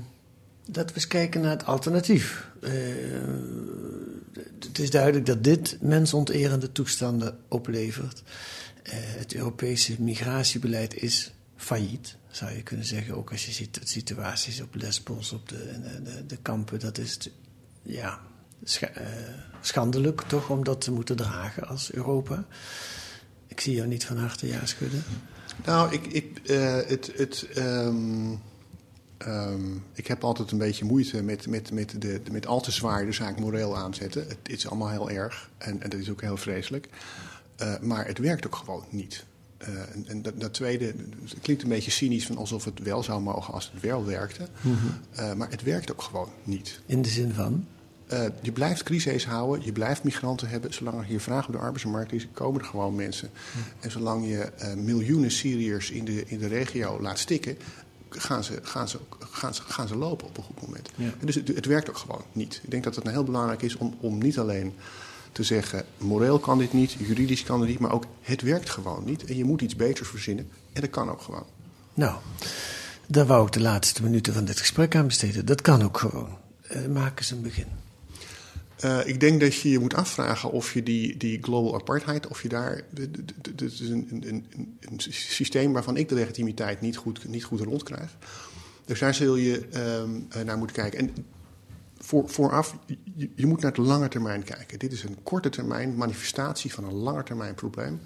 dat 0.66 0.90
we 0.90 0.96
eens 0.96 1.08
kijken 1.08 1.42
naar 1.42 1.52
het 1.52 1.66
alternatief. 1.66 2.48
Eh, 2.62 2.72
het 4.60 4.80
is 4.80 4.90
duidelijk 4.90 5.26
dat 5.26 5.44
dit 5.44 5.78
mensonterende 5.82 6.72
toestanden 6.72 7.38
oplevert. 7.48 8.24
Eh, 8.84 8.94
het 8.96 9.34
Europese 9.34 10.02
migratiebeleid 10.02 10.96
is 10.96 11.34
failliet, 11.56 12.16
zou 12.32 12.52
je 12.52 12.64
kunnen 12.64 12.86
zeggen. 12.86 13.16
Ook 13.16 13.32
als 13.32 13.46
je 13.46 13.52
ziet 13.52 13.74
de 13.74 13.88
situaties 13.88 14.62
op 14.62 14.76
Lesbos, 14.76 15.32
op 15.32 15.50
de, 15.50 15.80
de, 16.04 16.26
de, 16.26 16.38
kampen, 16.42 16.80
dat 16.80 16.98
is 16.98 17.18
ja, 17.82 18.20
scha- 18.64 18.88
eh, 18.88 19.08
schandelijk 19.62 20.22
toch 20.22 20.50
om 20.50 20.64
dat 20.64 20.82
te 20.82 20.92
moeten 20.92 21.16
dragen 21.16 21.68
als 21.68 21.94
Europa. 21.94 22.46
Ik 23.48 23.60
zie 23.60 23.76
jou 23.76 23.88
niet 23.88 24.06
van 24.06 24.18
harte 24.18 24.48
ja 24.48 24.66
schudden. 24.66 25.04
Nou, 25.66 25.94
ik, 25.94 26.06
ik, 26.06 26.40
eh, 26.46 26.76
het, 26.86 27.12
het, 27.16 27.48
ehm, 27.54 28.36
ehm, 29.18 29.76
ik 29.94 30.08
heb 30.08 30.24
altijd 30.24 30.52
een 30.52 30.58
beetje 30.58 30.86
moeite 30.86 31.24
met, 31.24 31.48
met, 31.48 31.72
met, 31.72 32.02
de, 32.02 32.22
met 32.32 32.48
al 32.48 32.62
te 32.62 32.72
zwaar 32.72 33.06
de 33.06 33.12
zaak 33.12 33.40
moreel 33.40 33.78
aanzetten. 33.78 34.28
Het, 34.28 34.50
is 34.50 34.68
allemaal 34.68 34.90
heel 34.90 35.10
erg 35.10 35.50
en, 35.58 35.82
en 35.82 35.90
dat 35.90 36.00
is 36.00 36.10
ook 36.10 36.22
heel 36.22 36.38
vreselijk. 36.38 36.90
Eh, 37.56 37.80
maar 37.80 38.08
het 38.08 38.18
werkt 38.18 38.46
ook 38.46 38.56
gewoon 38.56 38.84
niet. 38.90 39.26
Eh, 39.58 39.68
en 39.68 40.06
en 40.08 40.22
dat, 40.22 40.40
dat 40.40 40.54
tweede, 40.54 40.86
het 41.26 41.40
klinkt 41.42 41.64
een 41.64 41.70
beetje 41.70 41.92
cynisch 41.92 42.26
van 42.26 42.38
alsof 42.38 42.66
het 42.66 42.80
wel 42.80 43.04
zou 43.04 43.22
mogen 43.22 43.54
als 43.54 43.72
het 43.74 43.82
wel 43.82 44.06
werkte. 44.06 44.48
Mhm. 44.62 45.38
Maar 45.38 45.50
het 45.50 45.64
werkt 45.64 45.92
ook 45.92 46.02
gewoon 46.02 46.30
niet. 46.44 46.82
In 46.86 47.02
de 47.02 47.10
zin 47.10 47.34
van? 47.34 47.66
Uh, 48.14 48.24
je 48.42 48.52
blijft 48.52 48.84
crises 48.84 49.26
houden, 49.26 49.66
je 49.66 49.72
blijft 49.72 50.04
migranten 50.04 50.48
hebben. 50.50 50.74
Zolang 50.74 50.98
er 50.98 51.04
hier 51.04 51.20
vraag 51.20 51.46
op 51.46 51.52
de 51.52 51.58
arbeidsmarkt 51.58 52.12
is, 52.12 52.28
komen 52.34 52.62
er 52.62 52.68
gewoon 52.68 52.96
mensen. 52.96 53.30
En 53.80 53.92
zolang 53.92 54.28
je 54.28 54.52
uh, 54.62 54.74
miljoenen 54.74 55.32
Syriërs 55.32 55.92
in 55.92 56.06
de, 56.06 56.24
in 56.26 56.38
de 56.38 56.48
regio 56.48 57.02
laat 57.02 57.20
stikken, 57.20 57.58
gaan 58.10 58.44
ze, 58.44 58.60
gaan 58.62 58.90
ze, 58.90 59.00
gaan 59.20 59.54
ze, 59.54 59.62
gaan 59.62 59.88
ze 59.88 59.96
lopen 59.96 60.28
op 60.28 60.38
een 60.38 60.44
goed 60.44 60.62
moment. 60.62 60.90
Ja. 60.96 61.06
En 61.20 61.26
dus 61.26 61.36
het, 61.36 61.48
het 61.48 61.66
werkt 61.66 61.90
ook 61.90 61.98
gewoon 61.98 62.24
niet. 62.32 62.60
Ik 62.64 62.72
denk 62.72 62.84
dat 62.84 62.96
het 62.96 63.04
nou 63.04 63.16
heel 63.16 63.26
belangrijk 63.26 63.62
is 63.62 63.76
om, 63.76 63.98
om 64.00 64.18
niet 64.18 64.40
alleen 64.40 64.74
te 65.32 65.44
zeggen: 65.44 65.86
moreel 65.98 66.40
kan 66.40 66.58
dit 66.58 66.74
niet, 66.74 66.92
juridisch 66.92 67.44
kan 67.44 67.60
dit 67.60 67.70
niet, 67.70 67.80
maar 67.80 67.92
ook 67.92 68.06
het 68.22 68.42
werkt 68.42 68.70
gewoon 68.70 69.04
niet. 69.06 69.26
En 69.26 69.38
je 69.38 69.44
moet 69.44 69.62
iets 69.62 69.76
beters 69.76 70.10
verzinnen. 70.10 70.50
En 70.74 70.82
dat 70.82 70.90
kan 70.90 71.10
ook 71.10 71.22
gewoon. 71.22 71.46
Nou, 71.94 72.16
daar 73.08 73.26
wou 73.26 73.46
ik 73.46 73.54
de 73.54 73.62
laatste 73.62 74.04
minuten 74.04 74.34
van 74.34 74.46
dit 74.46 74.60
gesprek 74.60 74.96
aan 74.96 75.08
besteden. 75.08 75.46
Dat 75.46 75.62
kan 75.62 75.84
ook 75.84 75.98
gewoon. 75.98 76.38
Uh, 76.76 76.88
maak 76.88 77.20
eens 77.20 77.32
een 77.32 77.42
begin. 77.42 77.68
Uh, 78.86 79.08
ik 79.08 79.20
denk 79.20 79.40
dat 79.40 79.56
je 79.56 79.70
je 79.70 79.80
moet 79.80 79.94
afvragen 79.94 80.52
of 80.52 80.74
je 80.74 80.84
die, 80.84 81.18
die 81.18 81.44
global 81.44 81.76
apartheid, 81.76 82.28
of 82.28 82.42
je 82.42 82.50
daar. 82.50 82.82
Het 83.42 83.62
is 83.62 83.80
een, 83.80 84.08
een, 84.12 84.28
een, 84.28 84.78
een, 84.80 85.00
systeem 85.10 85.74
waarvan 85.74 85.98
ik 85.98 86.10
de 86.10 86.16
legitimiteit 86.16 86.82
niet 86.82 86.98
goed, 86.98 87.28
niet 87.28 87.44
goed 87.44 87.60
rondkrijg. 87.60 88.18
Dus 88.86 89.00
daar 89.00 89.14
zul 89.14 89.36
je 89.36 89.68
um, 90.02 90.28
naar 90.46 90.58
moeten 90.58 90.76
kijken. 90.76 91.00
En 91.00 91.26
voor, 91.98 92.30
vooraf, 92.30 92.78
je, 93.36 93.46
moet 93.46 93.62
naar 93.62 93.74
de 93.74 93.82
lange 93.82 94.08
termijn 94.08 94.44
kijken. 94.44 94.80
Dit 94.80 94.92
is 94.92 95.04
een 95.04 95.18
korte 95.24 95.50
termijn 95.50 95.96
manifestatie 95.96 96.74
van 96.74 96.84
een 96.84 96.94
lange 96.94 97.24
termijn 97.24 97.56
probleem. 97.56 98.02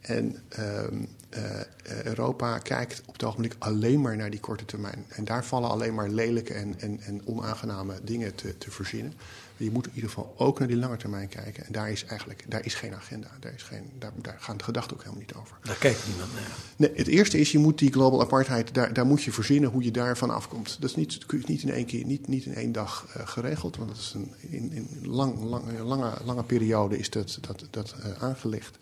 En 0.00 0.36
um, 0.58 1.08
uh, 1.36 2.04
Europa 2.04 2.58
kijkt 2.58 3.02
op 3.06 3.12
het 3.12 3.24
ogenblik 3.24 3.54
alleen 3.58 4.00
maar 4.00 4.16
naar 4.16 4.30
die 4.30 4.40
korte 4.40 4.64
termijn. 4.64 5.04
En 5.08 5.24
daar 5.24 5.44
vallen 5.44 5.70
alleen 5.70 5.94
maar 5.94 6.08
lelijke 6.08 6.54
en, 6.54 6.80
en, 6.80 7.00
en 7.00 7.26
onaangename 7.26 7.94
dingen 8.02 8.34
te, 8.34 8.58
te 8.58 8.70
verzinnen. 8.70 9.12
Je 9.58 9.70
moet 9.70 9.86
in 9.86 9.94
ieder 9.94 10.08
geval 10.08 10.34
ook 10.36 10.58
naar 10.58 10.68
die 10.68 10.76
lange 10.76 10.96
termijn 10.96 11.28
kijken. 11.28 11.66
En 11.66 11.72
daar 11.72 11.90
is 11.90 12.04
eigenlijk 12.04 12.44
daar 12.48 12.64
is 12.64 12.74
geen 12.74 12.94
agenda. 12.94 13.30
Daar, 13.40 13.54
is 13.54 13.62
geen, 13.62 13.90
daar, 13.98 14.12
daar 14.22 14.36
gaan 14.40 14.56
de 14.56 14.64
gedachten 14.64 14.96
ook 14.96 15.02
helemaal 15.02 15.20
niet 15.20 15.34
over. 15.34 15.56
Daar 15.62 15.76
kijkt 15.76 16.06
niemand 16.06 16.32
naar. 16.34 16.50
Nee, 16.76 16.90
het 16.94 17.06
eerste 17.06 17.38
is, 17.38 17.52
je 17.52 17.58
moet 17.58 17.78
die 17.78 17.92
global 17.92 18.20
apartheid, 18.20 18.74
daar, 18.74 18.92
daar 18.92 19.06
moet 19.06 19.22
je 19.22 19.32
verzinnen 19.32 19.70
hoe 19.70 19.82
je 19.82 19.90
daarvan 19.90 20.30
afkomt. 20.30 20.76
Dat 20.80 20.90
is 20.90 20.96
niet, 20.96 21.46
niet 21.46 21.62
in 21.62 21.70
één 21.70 21.86
keer, 21.86 22.04
niet, 22.04 22.28
niet 22.28 22.44
in 22.44 22.54
één 22.54 22.72
dag 22.72 23.06
uh, 23.16 23.26
geregeld. 23.26 23.76
Want 23.76 23.88
dat 23.88 23.98
is 23.98 24.12
een, 24.14 24.32
in, 24.40 24.72
in 24.72 24.88
lang, 25.02 25.42
lang, 25.42 25.78
lange, 25.78 26.12
lange 26.24 26.44
periode 26.44 26.98
is 26.98 27.10
dat, 27.10 27.38
dat, 27.40 27.64
dat 27.70 27.94
uh, 27.98 28.22
aangelegd. 28.22 28.78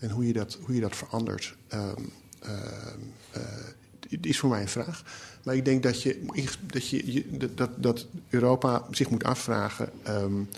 En 0.00 0.10
hoe 0.10 0.26
je 0.26 0.32
dat, 0.32 0.58
hoe 0.62 0.74
je 0.74 0.80
dat 0.80 0.96
verandert, 0.96 1.56
um, 1.74 2.12
uh, 2.46 2.50
uh, 3.36 4.18
is 4.20 4.38
voor 4.38 4.48
mij 4.48 4.60
een 4.60 4.68
vraag. 4.68 5.02
Maar 5.42 5.56
ik 5.56 5.64
denk 5.64 5.82
dat, 5.82 6.02
je, 6.02 6.22
dat, 6.66 6.88
je, 6.88 7.24
dat, 7.54 7.70
dat 7.76 8.06
Europa 8.28 8.84
zich 8.90 9.10
moet 9.10 9.24
afvragen: 9.24 9.90
um, 10.08 10.48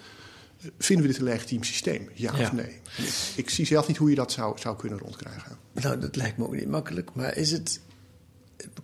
vinden 0.78 1.06
we 1.06 1.12
dit 1.12 1.20
een 1.20 1.28
legitiem 1.28 1.62
systeem? 1.62 2.08
Ja, 2.14 2.36
ja. 2.36 2.42
of 2.42 2.52
nee? 2.52 2.80
Ik, 2.96 3.14
ik, 3.36 3.50
zie 3.50 3.66
zelf 3.66 3.88
niet 3.88 3.96
hoe 3.96 4.10
je 4.10 4.14
dat 4.14 4.32
zou, 4.32 4.58
zou 4.58 4.76
kunnen 4.76 4.98
rondkrijgen. 4.98 5.58
Nou, 5.72 6.00
dat 6.00 6.16
lijkt 6.16 6.36
me 6.36 6.46
ook 6.46 6.54
niet 6.54 6.68
makkelijk. 6.68 7.10
Maar 7.14 7.36
is 7.36 7.50
het, 7.50 7.80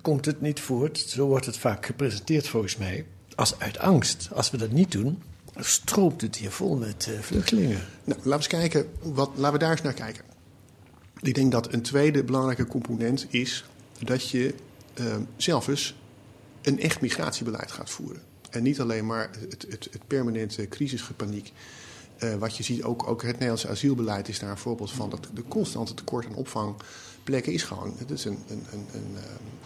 komt 0.01 0.25
het 0.25 0.41
niet 0.41 0.61
voort, 0.61 0.99
zo 0.99 1.27
wordt 1.27 1.47
het 1.47 1.57
vaak 1.57 1.87
gepresenteerd 1.87 2.49
volgens 2.49 2.77
mij, 2.77 3.07
als 3.35 3.59
uit 3.59 3.79
angst. 3.79 4.29
Als 4.33 4.51
we 4.51 4.57
dat 4.57 4.71
niet 4.71 4.93
doen, 4.93 5.23
stroomt 5.57 6.21
het 6.21 6.37
hier 6.37 6.51
vol 6.51 6.77
met 6.77 7.07
uh, 7.11 7.19
vluchtelingen. 7.19 7.81
Nou, 8.05 8.21
laten 8.23 8.23
we 8.23 8.35
eens 8.35 8.47
kijken, 8.47 8.87
wat, 9.03 9.31
laten 9.35 9.53
we 9.53 9.59
daar 9.59 9.71
eens 9.71 9.83
naar 9.83 9.93
kijken. 9.93 10.25
Ik 11.21 11.35
denk 11.35 11.53
dat 11.53 11.73
een 11.73 11.83
tweede 11.83 12.25
belangrijke 12.25 12.67
component 12.67 13.27
is 13.31 13.65
dat 13.99 14.29
je 14.29 14.55
uh, 15.01 15.17
zelf 15.37 15.69
eens 15.69 15.95
een 16.63 16.81
echt 16.81 17.01
migratiebeleid 17.01 17.71
gaat 17.71 17.91
voeren. 17.91 18.23
En 18.51 18.63
niet 18.63 18.81
alleen 18.81 19.07
maar 19.07 19.31
het, 19.49 19.67
het, 19.69 19.89
het 19.91 20.07
permanente 20.07 20.69
crisisgepaniek. 20.69 21.53
Uh, 22.19 22.35
wat 22.35 22.57
je 22.57 22.63
ziet, 22.63 22.83
ook, 22.83 23.09
ook 23.09 23.23
het 23.23 23.33
Nederlandse 23.33 23.69
asielbeleid 23.69 24.29
is 24.29 24.39
daar 24.39 24.51
een 24.51 24.59
voorbeeld 24.59 24.91
van. 24.93 25.11
Dat 25.11 25.29
de 25.35 25.45
constante 25.49 25.95
tekort 25.95 26.27
aan 26.27 26.35
opvangplekken 26.35 27.53
is 27.53 27.63
gewoon. 27.63 27.95
Het 27.99 28.11
is 28.11 28.25
een, 28.25 28.39
een, 28.49 28.65
een, 28.73 28.87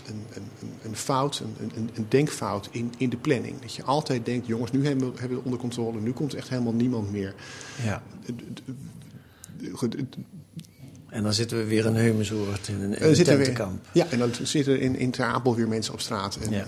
een, 0.06 0.22
een, 0.34 0.72
een 0.82 0.96
fout, 0.96 1.42
een, 1.58 1.70
een, 1.74 1.90
een 1.94 2.06
denkfout 2.08 2.68
in, 2.70 2.92
in 2.96 3.10
de 3.10 3.16
planning. 3.16 3.60
Dat 3.60 3.74
je 3.74 3.82
altijd 3.82 4.24
denkt, 4.24 4.46
jongens, 4.46 4.70
nu 4.70 4.86
hebben 4.86 5.12
we, 5.12 5.18
hebben 5.18 5.28
we 5.28 5.34
het 5.36 5.44
onder 5.44 5.60
controle. 5.60 6.00
Nu 6.00 6.12
komt 6.12 6.34
echt 6.34 6.48
helemaal 6.48 6.74
niemand 6.74 7.10
meer. 7.10 7.34
Ja. 7.82 8.02
En 11.14 11.22
dan 11.22 11.32
zitten 11.32 11.58
we 11.58 11.64
weer 11.64 11.86
een 11.86 11.94
heumensoort 11.94 12.68
in 12.68 12.80
een, 12.80 12.98
in 12.98 13.08
een 13.08 13.24
tentenkamp. 13.24 13.86
Ja, 13.92 14.06
en 14.10 14.18
dan 14.18 14.30
zitten 14.42 14.80
in, 14.80 14.96
in 14.96 15.10
Ter 15.10 15.24
Apel 15.24 15.54
weer 15.54 15.68
mensen 15.68 15.92
op 15.92 16.00
straat. 16.00 16.36
En 16.36 16.50
ja. 16.50 16.66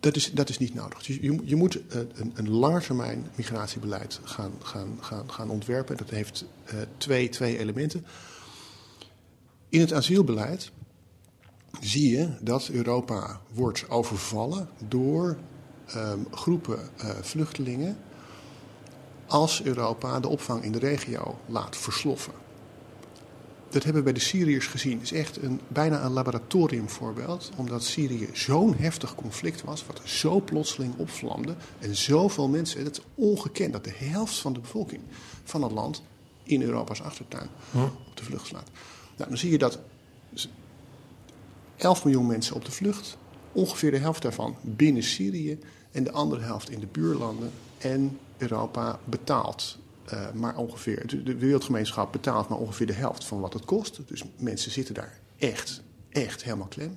dat, 0.00 0.16
is, 0.16 0.32
dat 0.32 0.48
is 0.48 0.58
niet 0.58 0.74
nodig. 0.74 1.02
Dus 1.02 1.16
je, 1.20 1.38
je 1.44 1.56
moet 1.56 1.80
een, 1.88 2.32
een 2.34 2.50
langetermijn 2.50 3.26
migratiebeleid 3.34 4.20
gaan, 4.24 4.52
gaan, 4.62 4.98
gaan, 5.00 5.30
gaan 5.30 5.50
ontwerpen. 5.50 5.96
Dat 5.96 6.10
heeft 6.10 6.44
uh, 6.66 6.80
twee, 6.96 7.28
twee 7.28 7.58
elementen. 7.58 8.06
In 9.68 9.80
het 9.80 9.92
asielbeleid 9.92 10.70
zie 11.80 12.10
je 12.10 12.28
dat 12.40 12.68
Europa 12.68 13.40
wordt 13.52 13.84
overvallen 13.88 14.68
door 14.88 15.36
um, 15.96 16.26
groepen 16.30 16.78
uh, 16.78 17.10
vluchtelingen 17.20 17.96
als 19.26 19.62
Europa 19.62 20.20
de 20.20 20.28
opvang 20.28 20.64
in 20.64 20.72
de 20.72 20.78
regio 20.78 21.38
laat 21.46 21.76
versloffen. 21.76 22.41
Dat 23.72 23.84
hebben 23.84 24.02
we 24.02 24.12
bij 24.12 24.20
de 24.20 24.26
Syriërs 24.26 24.66
gezien. 24.66 24.92
Het 24.98 25.02
is 25.02 25.12
echt 25.12 25.42
een, 25.42 25.60
bijna 25.68 26.04
een 26.04 26.12
laboratoriumvoorbeeld. 26.12 27.50
Omdat 27.56 27.84
Syrië 27.84 28.28
zo'n 28.32 28.74
heftig 28.74 29.14
conflict 29.14 29.62
was. 29.62 29.86
Wat 29.86 30.00
zo 30.04 30.40
plotseling 30.40 30.94
opvlamde. 30.96 31.54
En 31.78 31.96
zoveel 31.96 32.48
mensen. 32.48 32.84
Het 32.84 32.98
is 32.98 33.04
ongekend 33.14 33.72
dat 33.72 33.84
de 33.84 33.92
helft 33.94 34.38
van 34.38 34.52
de 34.52 34.60
bevolking 34.60 35.02
van 35.44 35.62
het 35.62 35.72
land. 35.72 36.02
in 36.42 36.62
Europa's 36.62 37.00
achtertuin 37.00 37.48
op 38.08 38.16
de 38.16 38.24
vlucht 38.24 38.46
slaat. 38.46 38.70
Nou, 39.16 39.28
dan 39.28 39.38
zie 39.38 39.50
je 39.50 39.58
dat 39.58 39.78
11 41.76 42.04
miljoen 42.04 42.26
mensen 42.26 42.56
op 42.56 42.64
de 42.64 42.72
vlucht. 42.72 43.16
Ongeveer 43.52 43.90
de 43.90 43.98
helft 43.98 44.22
daarvan 44.22 44.56
binnen 44.60 45.02
Syrië. 45.02 45.58
En 45.92 46.04
de 46.04 46.12
andere 46.12 46.42
helft 46.42 46.70
in 46.70 46.80
de 46.80 46.86
buurlanden. 46.86 47.50
En 47.78 48.18
Europa 48.38 48.98
betaalt 49.04 49.78
uh, 50.12 50.32
maar 50.32 50.56
ongeveer, 50.56 51.22
de 51.24 51.36
wereldgemeenschap 51.36 52.12
betaalt 52.12 52.48
maar 52.48 52.58
ongeveer 52.58 52.86
de 52.86 52.92
helft 52.92 53.24
van 53.24 53.40
wat 53.40 53.52
het 53.52 53.64
kost. 53.64 54.00
Dus 54.06 54.22
mensen 54.36 54.70
zitten 54.70 54.94
daar 54.94 55.18
echt, 55.38 55.82
echt 56.10 56.44
helemaal 56.44 56.66
klem. 56.66 56.96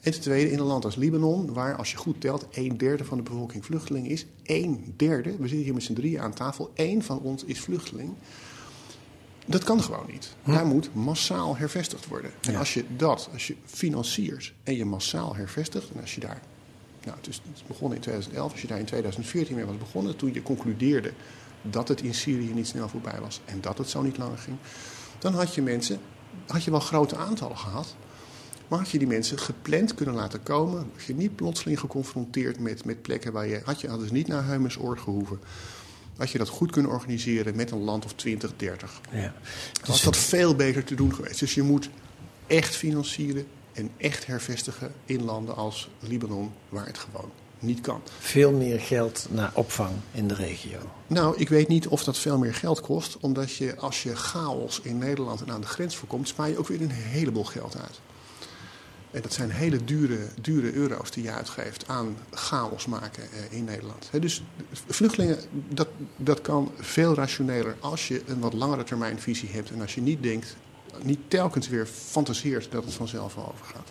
En 0.00 0.12
ten 0.12 0.20
tweede, 0.20 0.50
in 0.50 0.58
een 0.58 0.64
land 0.64 0.84
als 0.84 0.96
Libanon, 0.96 1.52
waar 1.52 1.76
als 1.76 1.90
je 1.90 1.96
goed 1.96 2.20
telt, 2.20 2.46
een 2.50 2.76
derde 2.76 3.04
van 3.04 3.16
de 3.16 3.22
bevolking 3.22 3.64
vluchteling 3.64 4.08
is. 4.08 4.26
Een 4.42 4.94
derde, 4.96 5.30
we 5.30 5.48
zitten 5.48 5.64
hier 5.64 5.74
met 5.74 5.82
z'n 5.82 5.92
drieën 5.92 6.20
aan 6.20 6.34
tafel, 6.34 6.70
één 6.74 7.02
van 7.02 7.20
ons 7.20 7.44
is 7.44 7.60
vluchteling. 7.60 8.12
Dat 9.46 9.64
kan 9.64 9.82
gewoon 9.82 10.06
niet. 10.10 10.34
Hm. 10.42 10.52
Daar 10.52 10.66
moet 10.66 10.94
massaal 10.94 11.56
hervestigd 11.56 12.06
worden. 12.06 12.30
En 12.40 12.54
als 12.54 12.74
je 12.74 12.84
dat, 12.96 13.28
als 13.32 13.46
je 13.46 13.56
financiert 13.64 14.52
en 14.62 14.76
je 14.76 14.84
massaal 14.84 15.34
hervestigt, 15.36 15.90
en 15.94 16.00
als 16.00 16.14
je 16.14 16.20
daar, 16.20 16.42
nou 17.04 17.16
het 17.16 17.28
is, 17.28 17.36
het 17.36 17.56
is 17.56 17.64
begonnen 17.66 17.96
in 17.96 18.02
2011, 18.02 18.52
als 18.52 18.60
je 18.60 18.66
daar 18.66 18.78
in 18.78 18.84
2014 18.84 19.56
mee 19.56 19.64
was 19.64 19.78
begonnen, 19.78 20.16
toen 20.16 20.34
je 20.34 20.42
concludeerde 20.42 21.12
dat 21.62 21.88
het 21.88 22.00
in 22.00 22.14
Syrië 22.14 22.54
niet 22.54 22.66
snel 22.66 22.88
voorbij 22.88 23.20
was 23.20 23.40
en 23.44 23.60
dat 23.60 23.78
het 23.78 23.88
zo 23.88 24.02
niet 24.02 24.18
langer 24.18 24.38
ging, 24.38 24.56
dan 25.18 25.34
had 25.34 25.54
je 25.54 25.62
mensen, 25.62 26.00
had 26.46 26.64
je 26.64 26.70
wel 26.70 26.80
grote 26.80 27.16
aantallen 27.16 27.58
gehad, 27.58 27.96
maar 28.68 28.78
had 28.78 28.90
je 28.90 28.98
die 28.98 29.08
mensen 29.08 29.38
gepland 29.38 29.94
kunnen 29.94 30.14
laten 30.14 30.42
komen, 30.42 30.90
was 30.94 31.06
je 31.06 31.14
niet 31.14 31.36
plotseling 31.36 31.80
geconfronteerd 31.80 32.60
met, 32.60 32.84
met 32.84 33.02
plekken 33.02 33.32
waar 33.32 33.46
je, 33.46 33.60
had 33.64 33.80
je 33.80 33.98
dus 33.98 34.10
niet 34.10 34.26
naar 34.26 34.44
Heumensoord 34.44 35.00
gehoeven. 35.00 35.38
Had 36.16 36.30
je 36.30 36.38
dat 36.38 36.48
goed 36.48 36.70
kunnen 36.70 36.90
organiseren 36.90 37.56
met 37.56 37.70
een 37.70 37.82
land 37.82 38.04
of 38.04 38.12
20, 38.12 38.52
30. 38.56 39.00
Ja. 39.10 39.20
Dan 39.20 39.32
was 39.86 40.02
dat 40.02 40.16
veel 40.16 40.54
beter 40.54 40.84
te 40.84 40.94
doen 40.94 41.14
geweest. 41.14 41.38
Dus 41.38 41.54
je 41.54 41.62
moet 41.62 41.90
echt 42.46 42.76
financieren 42.76 43.46
en 43.74 43.90
echt 43.96 44.26
hervestigen 44.26 44.92
in 45.04 45.24
landen 45.24 45.56
als 45.56 45.88
Libanon, 46.00 46.52
waar 46.68 46.86
het 46.86 46.98
gewoon 46.98 47.30
niet 47.58 47.80
kan. 47.80 48.00
Veel 48.18 48.52
meer 48.52 48.80
geld 48.80 49.26
naar 49.30 49.50
opvang 49.54 49.92
in 50.12 50.28
de 50.28 50.34
regio. 50.34 50.78
Nou, 51.06 51.36
ik 51.36 51.48
weet 51.48 51.68
niet 51.68 51.88
of 51.88 52.04
dat 52.04 52.18
veel 52.18 52.38
meer 52.38 52.54
geld 52.54 52.80
kost. 52.80 53.16
Omdat 53.20 53.54
je 53.54 53.76
als 53.76 54.02
je 54.02 54.16
chaos 54.16 54.80
in 54.80 54.98
Nederland 54.98 55.40
en 55.40 55.50
aan 55.50 55.60
de 55.60 55.66
grens 55.66 55.96
voorkomt, 55.96 56.28
spaar 56.28 56.48
je 56.48 56.58
ook 56.58 56.68
weer 56.68 56.82
een 56.82 56.90
heleboel 56.90 57.44
geld 57.44 57.76
uit. 57.80 58.00
En 59.10 59.22
dat 59.22 59.32
zijn 59.32 59.50
hele 59.50 59.84
dure, 59.84 60.18
dure 60.40 60.72
euro's 60.72 61.10
die 61.10 61.22
je 61.22 61.30
uitgeeft 61.30 61.88
aan 61.88 62.16
chaos 62.30 62.86
maken 62.86 63.22
in 63.50 63.64
Nederland. 63.64 64.10
dus 64.20 64.42
vluchtelingen, 64.72 65.38
dat, 65.68 65.88
dat 66.16 66.40
kan 66.40 66.72
veel 66.76 67.14
rationeler 67.14 67.76
als 67.80 68.08
je 68.08 68.22
een 68.26 68.40
wat 68.40 68.52
langere 68.52 68.84
termijn 68.84 69.20
visie 69.20 69.48
hebt. 69.52 69.70
En 69.70 69.80
als 69.80 69.94
je 69.94 70.00
niet 70.00 70.22
denkt, 70.22 70.56
niet 71.02 71.18
telkens 71.28 71.68
weer 71.68 71.86
fantaseert 71.86 72.70
dat 72.70 72.84
het 72.84 72.94
vanzelf 72.94 73.36
overgaat. 73.36 73.88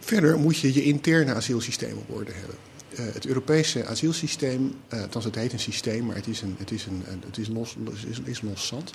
Verder 0.00 0.38
moet 0.38 0.58
je 0.58 0.74
je 0.74 0.84
interne 0.84 1.34
asielsysteem 1.34 1.96
op 1.96 2.10
orde 2.10 2.32
hebben. 2.32 2.56
Uh, 2.90 3.14
het 3.14 3.26
Europese 3.26 3.86
asielsysteem, 3.86 4.74
uh, 4.94 5.02
het 5.12 5.34
heet 5.34 5.52
een 5.52 5.58
systeem, 5.58 6.06
maar 6.06 6.16
het 6.16 6.26
is, 6.26 6.42
een, 6.42 6.56
het 6.58 6.70
is, 6.70 6.86
een, 6.86 7.04
het 7.26 7.38
is, 7.38 7.48
los, 7.48 7.76
is, 8.08 8.20
is 8.24 8.40
los 8.40 8.66
zand. 8.66 8.92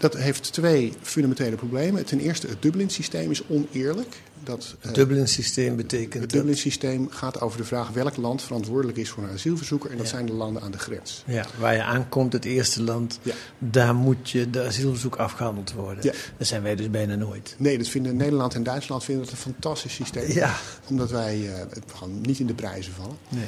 Dat 0.00 0.16
heeft 0.16 0.52
twee 0.52 0.92
fundamentele 1.02 1.56
problemen. 1.56 2.04
Ten 2.04 2.20
eerste, 2.20 2.46
het 2.46 2.62
Dublin-systeem 2.62 3.30
is 3.30 3.42
oneerlijk. 3.46 4.20
Dat, 4.44 4.74
Het 4.78 4.88
eh, 4.90 4.94
Dublin-systeem 4.94 5.76
betekent 5.76 6.22
het 6.22 6.32
Dublin-systeem 6.32 7.08
gaat 7.10 7.40
over 7.40 7.58
de 7.58 7.64
vraag 7.64 7.88
welk 7.88 8.16
land 8.16 8.42
verantwoordelijk 8.42 8.98
is 8.98 9.08
voor 9.10 9.22
een 9.22 9.30
asielverzoeker. 9.30 9.90
En 9.90 9.96
dat 9.96 10.06
Ja. 10.06 10.12
zijn 10.12 10.26
de 10.26 10.32
landen 10.32 10.62
aan 10.62 10.70
de 10.70 10.78
grens. 10.78 11.22
Ja, 11.26 11.46
waar 11.58 11.74
je 11.74 11.82
aankomt, 11.82 12.32
het 12.32 12.44
eerste 12.44 12.82
land, 12.82 13.18
Ja. 13.22 13.34
daar 13.58 13.94
moet 13.94 14.30
je 14.30 14.50
de 14.50 14.62
asielverzoek 14.64 15.16
afgehandeld 15.16 15.72
worden. 15.72 16.04
Ja. 16.04 16.12
Dat 16.36 16.46
zijn 16.46 16.62
wij 16.62 16.76
dus 16.76 16.90
bijna 16.90 17.14
nooit. 17.14 17.54
Nee, 17.58 17.78
dat 17.78 17.88
vinden 17.88 18.16
Nederland 18.16 18.54
en 18.54 18.62
Duitsland 18.62 19.04
vinden 19.04 19.24
dat 19.24 19.32
een 19.32 19.38
fantastisch 19.40 19.94
systeem. 19.94 20.30
Ja. 20.32 20.56
Omdat 20.88 21.10
wij 21.10 21.50
gewoon 21.94 22.20
niet 22.20 22.38
in 22.38 22.46
de 22.46 22.54
prijzen 22.54 22.92
vallen. 22.92 23.16
Nee. 23.28 23.44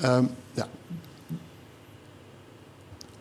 Ehm, 0.00 0.24
ja. 0.54 0.68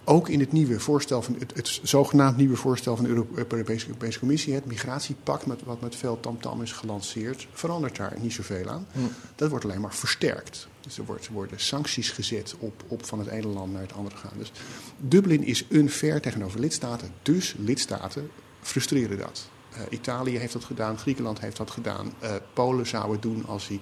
Ook 0.05 0.29
in 0.29 0.39
het 0.39 0.51
nieuwe 0.51 0.79
voorstel 0.79 1.21
van 1.21 1.35
het, 1.39 1.55
het 1.55 1.79
zogenaamd 1.83 2.37
nieuwe 2.37 2.55
voorstel 2.55 2.95
van 2.95 3.05
de 3.05 3.11
Euro- 3.11 3.27
Europese, 3.33 3.87
Europese 3.87 4.19
Commissie, 4.19 4.53
het 4.53 4.65
migratiepact, 4.65 5.45
met, 5.45 5.63
wat 5.63 5.81
met 5.81 5.95
veel 5.95 6.19
tamtam 6.19 6.61
is 6.61 6.71
gelanceerd, 6.71 7.47
verandert 7.53 7.95
daar 7.95 8.13
niet 8.21 8.33
zoveel 8.33 8.69
aan. 8.69 8.87
Dat 9.35 9.49
wordt 9.49 9.65
alleen 9.65 9.81
maar 9.81 9.93
versterkt. 9.93 10.67
Dus 10.81 10.97
er, 10.97 11.05
wordt, 11.05 11.25
er 11.25 11.33
worden 11.33 11.59
sancties 11.59 12.09
gezet 12.09 12.55
op, 12.59 12.83
op 12.87 13.05
van 13.05 13.19
het 13.19 13.27
ene 13.27 13.47
land 13.47 13.71
naar 13.71 13.81
het 13.81 13.93
andere 13.93 14.15
gaan. 14.15 14.37
Dus 14.37 14.51
Dublin 14.97 15.43
is 15.43 15.65
unfair 15.69 16.21
tegenover 16.21 16.59
lidstaten, 16.59 17.11
dus 17.21 17.55
lidstaten 17.57 18.29
frustreren 18.61 19.17
dat. 19.17 19.49
Eh, 19.73 19.81
Italië 19.89 20.37
heeft 20.37 20.53
dat 20.53 20.63
gedaan, 20.63 20.97
Griekenland 20.97 21.39
heeft 21.39 21.57
dat 21.57 21.71
gedaan, 21.71 22.13
eh, 22.19 22.31
Polen 22.53 22.87
zou 22.87 23.11
het 23.11 23.21
doen 23.21 23.45
als 23.45 23.67
hij 23.67 23.79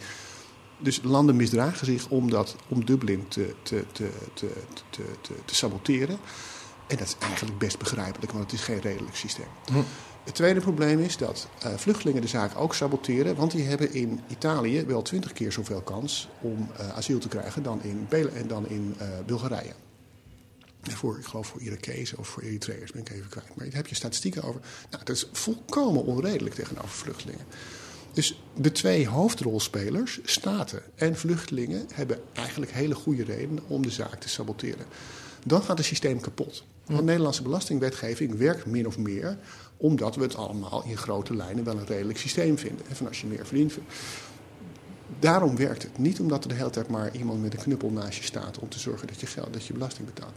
dus 0.81 0.99
landen 1.03 1.35
misdragen 1.35 1.85
zich 1.85 2.09
om, 2.09 2.29
dat, 2.29 2.55
om 2.67 2.85
Dublin 2.85 3.27
te, 3.27 3.53
te, 3.63 3.83
te, 3.91 4.09
te, 4.33 4.51
te, 4.89 5.03
te, 5.21 5.33
te 5.45 5.55
saboteren. 5.55 6.19
En 6.87 6.97
dat 6.97 7.07
is 7.07 7.15
eigenlijk 7.19 7.57
best 7.57 7.79
begrijpelijk, 7.79 8.31
want 8.31 8.43
het 8.43 8.53
is 8.53 8.65
geen 8.65 8.81
redelijk 8.81 9.15
systeem. 9.15 9.45
Het 10.23 10.35
tweede 10.35 10.59
probleem 10.59 10.99
is 10.99 11.17
dat 11.17 11.47
eh, 11.61 11.73
vluchtelingen 11.75 12.21
de 12.21 12.27
zaak 12.27 12.59
ook 12.59 12.75
saboteren, 12.75 13.35
want 13.35 13.51
die 13.51 13.63
hebben 13.63 13.93
in 13.93 14.19
Italië 14.27 14.85
wel 14.85 15.01
twintig 15.01 15.33
keer 15.33 15.51
zoveel 15.51 15.81
kans 15.81 16.29
om 16.41 16.69
eh, 16.77 16.89
asiel 16.89 17.19
te 17.19 17.27
krijgen 17.27 17.63
dan 17.63 17.83
in, 17.83 18.05
Bel- 18.09 18.29
en 18.29 18.47
dan 18.47 18.67
in 18.67 18.95
eh, 18.97 19.07
Bulgarije. 19.25 19.73
Voor, 20.81 21.17
ik 21.17 21.25
geloof 21.25 21.47
voor 21.47 21.61
Irakezen 21.61 22.17
of 22.17 22.27
voor 22.27 22.43
Eritreërs, 22.43 22.91
ben 22.91 23.01
ik 23.01 23.09
even 23.09 23.29
kwijt. 23.29 23.55
Maar 23.55 23.65
daar 23.65 23.75
heb 23.75 23.87
je 23.87 23.95
statistieken 23.95 24.43
over. 24.43 24.61
Nou, 24.89 25.03
dat 25.03 25.15
is 25.15 25.29
volkomen 25.31 26.05
onredelijk 26.05 26.55
tegenover 26.55 26.89
vluchtelingen. 26.89 27.45
Dus 28.13 28.41
de 28.55 28.71
twee 28.71 29.07
hoofdrolspelers, 29.07 30.19
staten 30.23 30.81
en 30.95 31.17
vluchtelingen, 31.17 31.87
hebben 31.93 32.19
eigenlijk 32.33 32.71
hele 32.71 32.95
goede 32.95 33.23
redenen 33.23 33.63
om 33.67 33.81
de 33.81 33.89
zaak 33.89 34.19
te 34.19 34.29
saboteren. 34.29 34.85
Dan 35.45 35.63
gaat 35.63 35.77
het 35.77 35.87
systeem 35.87 36.19
kapot. 36.19 36.63
Want 36.85 37.03
Nederlandse 37.03 37.41
belastingwetgeving 37.41 38.37
werkt 38.37 38.65
min 38.65 38.87
of 38.87 38.97
meer 38.97 39.37
omdat 39.77 40.15
we 40.15 40.21
het 40.21 40.35
allemaal 40.35 40.83
in 40.85 40.97
grote 40.97 41.35
lijnen 41.35 41.63
wel 41.63 41.77
een 41.77 41.85
redelijk 41.85 42.19
systeem 42.19 42.57
vinden. 42.57 42.85
En 42.89 42.95
van 42.95 43.07
als 43.07 43.21
je 43.21 43.27
meer 43.27 43.45
verdient. 43.45 43.73
Daarom 45.19 45.55
werkt 45.55 45.83
het. 45.83 45.97
Niet 45.97 46.19
omdat 46.19 46.43
er 46.43 46.49
de 46.49 46.55
hele 46.55 46.69
tijd 46.69 46.87
maar 46.87 47.15
iemand 47.15 47.41
met 47.41 47.53
een 47.53 47.59
knuppel 47.59 47.89
naast 47.89 48.17
je 48.17 48.23
staat 48.23 48.59
om 48.59 48.69
te 48.69 48.79
zorgen 48.79 49.07
dat 49.07 49.19
je, 49.19 49.25
geld, 49.25 49.53
dat 49.53 49.65
je 49.65 49.73
belasting 49.73 50.07
betaalt. 50.13 50.33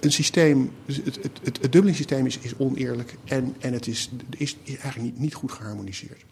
Een 0.00 0.12
systeem, 0.12 0.72
het, 0.84 1.04
het, 1.04 1.18
het, 1.42 1.58
het 1.62 1.72
Dublin-systeem 1.72 2.26
is, 2.26 2.38
is 2.38 2.56
oneerlijk 2.56 3.14
en, 3.24 3.54
en 3.58 3.72
het 3.72 3.86
is, 3.86 4.10
is 4.36 4.56
eigenlijk 4.66 5.02
niet, 5.02 5.18
niet 5.18 5.34
goed 5.34 5.52
geharmoniseerd. 5.52 6.24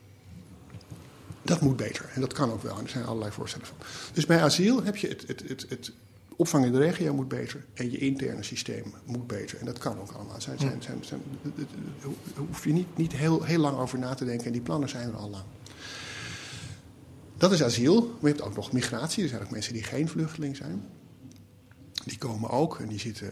Dat 1.43 1.61
moet 1.61 1.77
beter 1.77 2.11
en 2.15 2.21
dat 2.21 2.33
kan 2.33 2.51
ook 2.51 2.63
wel. 2.63 2.79
En 2.79 2.85
er 2.85 2.91
zijn 2.91 3.05
allerlei 3.05 3.33
voorstellen 3.33 3.67
van. 3.67 3.77
Dus 4.13 4.27
bij 4.27 4.43
asiel 4.43 4.83
heb 4.83 4.97
je 4.97 5.09
het, 5.09 5.25
het, 5.27 5.49
het, 5.49 5.67
het 5.69 5.93
opvang 6.37 6.65
in 6.65 6.73
de 6.73 6.79
regio 6.79 7.15
moet 7.15 7.29
beter 7.29 7.65
en 7.75 7.91
je 7.91 7.99
interne 7.99 8.43
systeem 8.43 8.95
moet 9.05 9.27
beter. 9.27 9.59
En 9.59 9.67
dat 9.67 9.79
kan 9.79 10.01
ook 10.01 10.11
allemaal. 10.11 10.41
Zijn, 10.41 10.59
zijn, 10.59 10.83
zijn, 11.01 11.21
hoef 12.37 12.65
je 12.65 12.73
niet, 12.73 12.97
niet 12.97 13.13
heel, 13.13 13.43
heel 13.43 13.61
lang 13.61 13.79
over 13.79 13.99
na 13.99 14.15
te 14.15 14.25
denken 14.25 14.47
en 14.47 14.53
die 14.53 14.61
plannen 14.61 14.89
zijn 14.89 15.09
er 15.09 15.17
al 15.17 15.31
lang. 15.31 15.45
Dat 17.37 17.53
is 17.53 17.63
asiel. 17.63 18.01
Maar 18.01 18.31
je 18.31 18.37
hebt 18.37 18.43
ook 18.43 18.57
nog 18.57 18.73
migratie. 18.73 19.23
Er 19.23 19.29
zijn 19.29 19.43
ook 19.43 19.51
mensen 19.51 19.73
die 19.73 19.83
geen 19.83 20.09
vluchteling 20.09 20.57
zijn. 20.57 20.85
Die 22.05 22.19
komen 22.19 22.51
ook 22.51 22.79
en 22.81 22.89
die 22.89 22.99
zitten, 22.99 23.31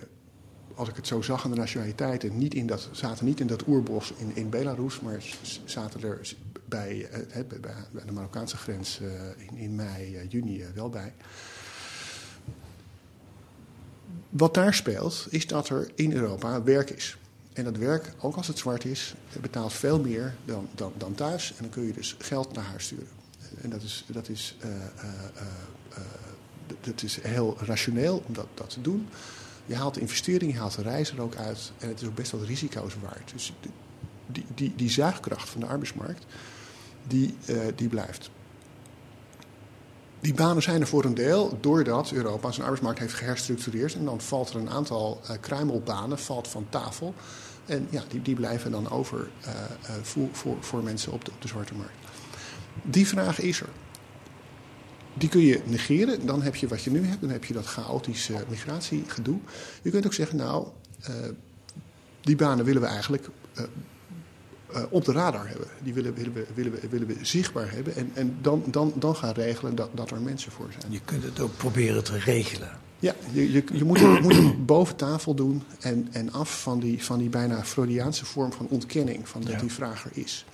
als 0.74 0.88
ik 0.88 0.96
het 0.96 1.06
zo 1.06 1.22
zag 1.22 1.44
aan 1.44 1.50
de 1.50 1.56
nationaliteiten, 1.56 2.38
niet 2.38 2.54
in 2.54 2.66
dat, 2.66 2.88
zaten 2.92 3.24
niet 3.24 3.40
in 3.40 3.46
dat 3.46 3.66
oerbos 3.66 4.12
in, 4.16 4.36
in 4.36 4.50
Belarus, 4.50 5.00
maar 5.00 5.22
zaten 5.64 6.02
er 6.02 6.20
bij, 6.64 7.08
eh, 7.10 7.44
bij, 7.48 7.60
bij 7.60 7.74
bij 7.90 8.04
de 8.04 8.12
Marokkaanse 8.12 8.56
grens 8.56 9.00
eh, 9.00 9.46
in, 9.48 9.56
in 9.56 9.74
mei, 9.74 10.16
eh, 10.16 10.30
juni 10.30 10.64
wel 10.74 10.88
bij. 10.88 11.12
Wat 14.28 14.54
daar 14.54 14.74
speelt, 14.74 15.26
is 15.30 15.46
dat 15.46 15.68
er 15.68 15.90
in 15.94 16.12
Europa 16.12 16.62
werk 16.62 16.90
is. 16.90 17.16
En 17.52 17.64
dat 17.64 17.76
werk, 17.76 18.12
ook 18.20 18.36
als 18.36 18.46
het 18.46 18.58
zwart 18.58 18.84
is, 18.84 19.14
betaalt 19.40 19.72
veel 19.72 20.00
meer 20.00 20.34
dan, 20.44 20.68
dan, 20.74 20.92
dan 20.96 21.14
thuis. 21.14 21.50
En 21.50 21.56
dan 21.60 21.70
kun 21.70 21.86
je 21.86 21.92
dus 21.92 22.16
geld 22.18 22.52
naar 22.52 22.64
huis 22.64 22.84
sturen. 22.84 23.08
En 23.60 23.70
dat 23.70 23.82
is, 23.82 24.04
dat 24.06 24.28
is, 24.28 24.56
dat 26.80 27.02
is 27.02 27.20
heel 27.22 27.56
rationeel 27.60 28.22
om 28.26 28.34
dat, 28.34 28.46
dat 28.54 28.70
te 28.70 28.80
doen. 28.80 29.08
Je 29.66 29.74
haalt 29.74 29.94
de 29.94 30.00
investering, 30.00 30.52
je 30.52 30.58
haalt 30.58 30.76
de 30.76 30.82
reis 30.82 31.10
er 31.12 31.20
ook 31.20 31.34
uit. 31.34 31.72
En 31.78 31.88
het 31.88 32.00
is 32.00 32.08
ook 32.08 32.14
best 32.14 32.32
wel 32.32 32.44
risico's 32.44 32.94
waard. 33.00 33.30
Dus 33.32 33.52
die, 34.26 34.44
die, 34.54 34.72
die, 34.76 34.90
zuigkracht 34.90 35.48
van 35.48 35.60
de 35.60 35.66
arbeidsmarkt, 35.66 36.26
die, 37.06 37.36
eh, 37.44 37.56
die 37.74 37.88
blijft. 37.88 38.30
Die 40.20 40.34
banen 40.34 40.62
zijn 40.62 40.80
er 40.80 40.86
voor 40.86 41.04
een 41.04 41.14
deel 41.14 41.58
doordat 41.60 42.12
Europa 42.12 42.50
zijn 42.50 42.62
arbeidsmarkt 42.62 42.98
heeft 42.98 43.14
geherstructureerd. 43.14 43.94
En 43.94 44.04
dan 44.04 44.20
valt 44.20 44.50
er 44.50 44.56
een 44.56 44.70
aantal 44.70 45.20
eh, 45.26 45.36
kruimelbanen 45.40 46.18
valt 46.18 46.48
van 46.48 46.66
tafel. 46.68 47.14
En 47.66 47.86
ja, 47.90 48.02
die, 48.08 48.22
die 48.22 48.34
blijven 48.34 48.70
dan 48.70 48.90
over 48.90 49.28
eh, 49.40 49.52
voor, 50.02 50.28
voor, 50.32 50.56
voor 50.60 50.82
mensen 50.82 51.12
op 51.12 51.24
de, 51.24 51.30
op 51.30 51.42
de 51.42 51.48
zwarte 51.48 51.74
markt. 51.74 51.94
Die 52.82 53.08
vraag 53.08 53.40
is 53.40 53.60
er. 53.60 53.68
Die 55.14 55.28
kun 55.28 55.40
je 55.40 55.60
negeren. 55.64 56.26
Dan 56.26 56.42
heb 56.42 56.54
je 56.54 56.68
wat 56.68 56.82
je 56.82 56.90
nu 56.90 57.06
hebt. 57.06 57.20
Dan 57.20 57.30
heb 57.30 57.44
je 57.44 57.54
dat 57.54 57.66
chaotische 57.66 58.44
migratiegedoe. 58.48 59.38
Je 59.82 59.90
kunt 59.90 60.06
ook 60.06 60.14
zeggen, 60.14 60.36
nou, 60.36 60.66
eh, 61.00 61.14
die 62.20 62.36
banen 62.36 62.64
willen 62.64 62.82
we 62.82 62.88
eigenlijk 62.88 63.28
eh, 63.54 63.64
eh, 64.72 64.82
op 64.90 65.04
de 65.04 65.12
radar 65.12 65.48
hebben. 65.48 65.66
Die 65.82 65.94
willen, 65.94 66.14
willen, 66.14 66.32
we, 66.32 66.46
willen, 66.54 66.72
we, 66.72 66.88
willen 66.88 67.06
we 67.06 67.16
zichtbaar 67.22 67.70
hebben. 67.72 67.94
En, 67.96 68.10
en 68.14 68.36
dan, 68.40 68.64
dan, 68.66 68.92
dan 68.96 69.16
gaan 69.16 69.32
regelen 69.32 69.74
dat, 69.74 69.88
dat 69.94 70.10
er 70.10 70.20
mensen 70.20 70.52
voor 70.52 70.68
zijn. 70.78 70.92
Je 70.92 71.00
kunt 71.04 71.22
het 71.22 71.40
ook 71.40 71.56
proberen 71.56 72.04
te 72.04 72.18
regelen. 72.18 72.70
Ja, 72.98 73.14
je, 73.32 73.52
je, 73.52 73.64
je 73.72 73.84
moet, 73.84 74.00
het, 74.00 74.20
moet 74.20 74.36
het 74.36 74.66
boven 74.74 74.96
tafel 74.96 75.34
doen 75.34 75.62
en, 75.80 76.08
en 76.12 76.32
af 76.32 76.62
van 76.62 76.80
die, 76.80 77.04
van 77.04 77.18
die 77.18 77.28
bijna 77.28 77.64
Freudiaanse 77.64 78.24
vorm 78.24 78.52
van 78.52 78.66
ontkenning 78.68 79.28
van 79.28 79.40
dat 79.40 79.50
Ja. 79.52 79.58
die 79.58 79.72
vraag 79.72 80.04
er 80.04 80.10
is. 80.14 80.46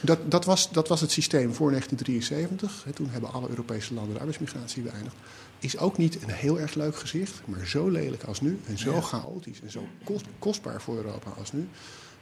Dat, 0.00 0.18
dat, 0.30 0.44
was, 0.44 0.70
dat 0.70 0.88
was 0.88 1.00
het 1.00 1.10
systeem 1.10 1.54
voor 1.54 1.70
1973. 1.70 2.84
Hè, 2.84 2.92
toen 2.92 3.08
hebben 3.08 3.32
alle 3.32 3.48
Europese 3.48 3.94
landen 3.94 4.12
de 4.12 4.18
arbeidsmigratie 4.18 4.82
beëindigd. 4.82 5.16
Is 5.58 5.78
ook 5.78 5.98
niet 5.98 6.22
een 6.22 6.30
heel 6.30 6.60
erg 6.60 6.74
leuk 6.74 6.96
gezicht, 6.96 7.40
maar 7.44 7.66
zo 7.66 7.88
lelijk 7.88 8.22
als 8.22 8.40
nu 8.40 8.60
en 8.66 8.78
zo 8.78 9.00
chaotisch 9.00 9.60
en 9.60 9.70
zo 9.70 9.86
kost, 10.04 10.24
kostbaar 10.38 10.82
voor 10.82 10.96
Europa 10.96 11.30
als 11.30 11.52
nu, 11.52 11.68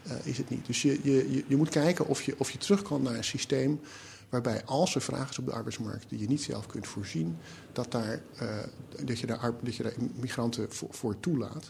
eh, 0.02 0.12
is 0.22 0.38
het 0.38 0.50
niet. 0.50 0.66
Dus 0.66 0.82
je, 0.82 1.00
je, 1.02 1.44
je, 1.46 1.56
moet 1.56 1.68
kijken 1.68 2.06
of 2.06 2.22
je, 2.22 2.34
of 2.38 2.50
je 2.50 2.58
terug 2.58 2.82
kan 2.82 3.02
naar 3.02 3.14
een 3.14 3.24
systeem 3.24 3.80
waarbij 4.28 4.64
als 4.64 4.94
er 4.94 5.02
vraag 5.02 5.30
is 5.30 5.38
op 5.38 5.46
de 5.46 5.52
arbeidsmarkt 5.52 6.08
die 6.08 6.18
je 6.18 6.28
niet 6.28 6.42
zelf 6.42 6.66
kunt 6.66 6.86
voorzien, 6.86 7.36
dat, 7.72 7.90
daar, 7.92 8.22
eh, 8.36 8.56
dat, 9.04 9.18
je, 9.18 9.26
daar, 9.26 9.38
ar- 9.38 9.54
dat 9.62 9.76
je 9.76 9.82
daar 9.82 9.94
migranten 10.14 10.72
voor, 10.72 10.88
voor 10.90 11.20
toelaat. 11.20 11.68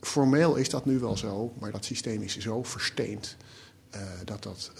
Formeel 0.00 0.56
is 0.56 0.70
dat 0.70 0.84
nu 0.84 0.98
wel 0.98 1.16
zo, 1.16 1.52
maar 1.58 1.72
dat 1.72 1.84
systeem 1.84 2.22
is 2.22 2.38
zo 2.38 2.62
versteend 2.62 3.36
eh, 3.90 4.00
dat 4.24 4.42
dat. 4.42 4.70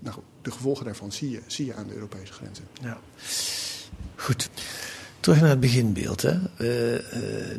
Nou, 0.00 0.16
de 0.42 0.50
gevolgen 0.50 0.84
daarvan 0.84 1.12
zie 1.12 1.30
je, 1.30 1.40
zie 1.46 1.66
je 1.66 1.74
aan 1.74 1.86
de 1.86 1.94
Europese 1.94 2.32
grenzen. 2.32 2.64
Ja. 2.82 2.98
Goed. 4.16 4.50
Terug 5.20 5.40
naar 5.40 5.50
het 5.50 5.60
beginbeeld. 5.60 6.22
Hè? 6.22 6.38
Eh, 6.56 6.94
eh, 6.94 7.02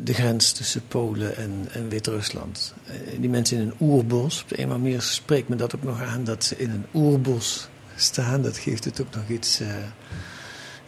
de 0.02 0.14
grens 0.14 0.52
tussen 0.52 0.82
Polen 0.88 1.36
en, 1.36 1.68
en 1.72 1.88
Wit-Rusland. 1.88 2.74
Eh, 2.86 2.94
die 3.20 3.28
mensen 3.30 3.56
in 3.58 3.62
een 3.62 3.74
oerbos. 3.80 4.42
Op 4.42 4.48
de 4.48 4.58
een 4.60 4.66
of 4.68 4.72
andere 4.74 5.00
spreekt 5.00 5.48
me 5.48 5.56
dat 5.56 5.74
ook 5.74 5.82
nog 5.82 6.00
aan 6.02 6.24
dat 6.24 6.44
ze 6.44 6.56
in 6.56 6.70
een 6.70 6.86
oerbos 6.94 7.68
staan. 7.96 8.42
Dat 8.42 8.58
geeft 8.58 8.84
het 8.84 9.00
ook 9.00 9.14
nog 9.14 9.28
iets. 9.28 9.60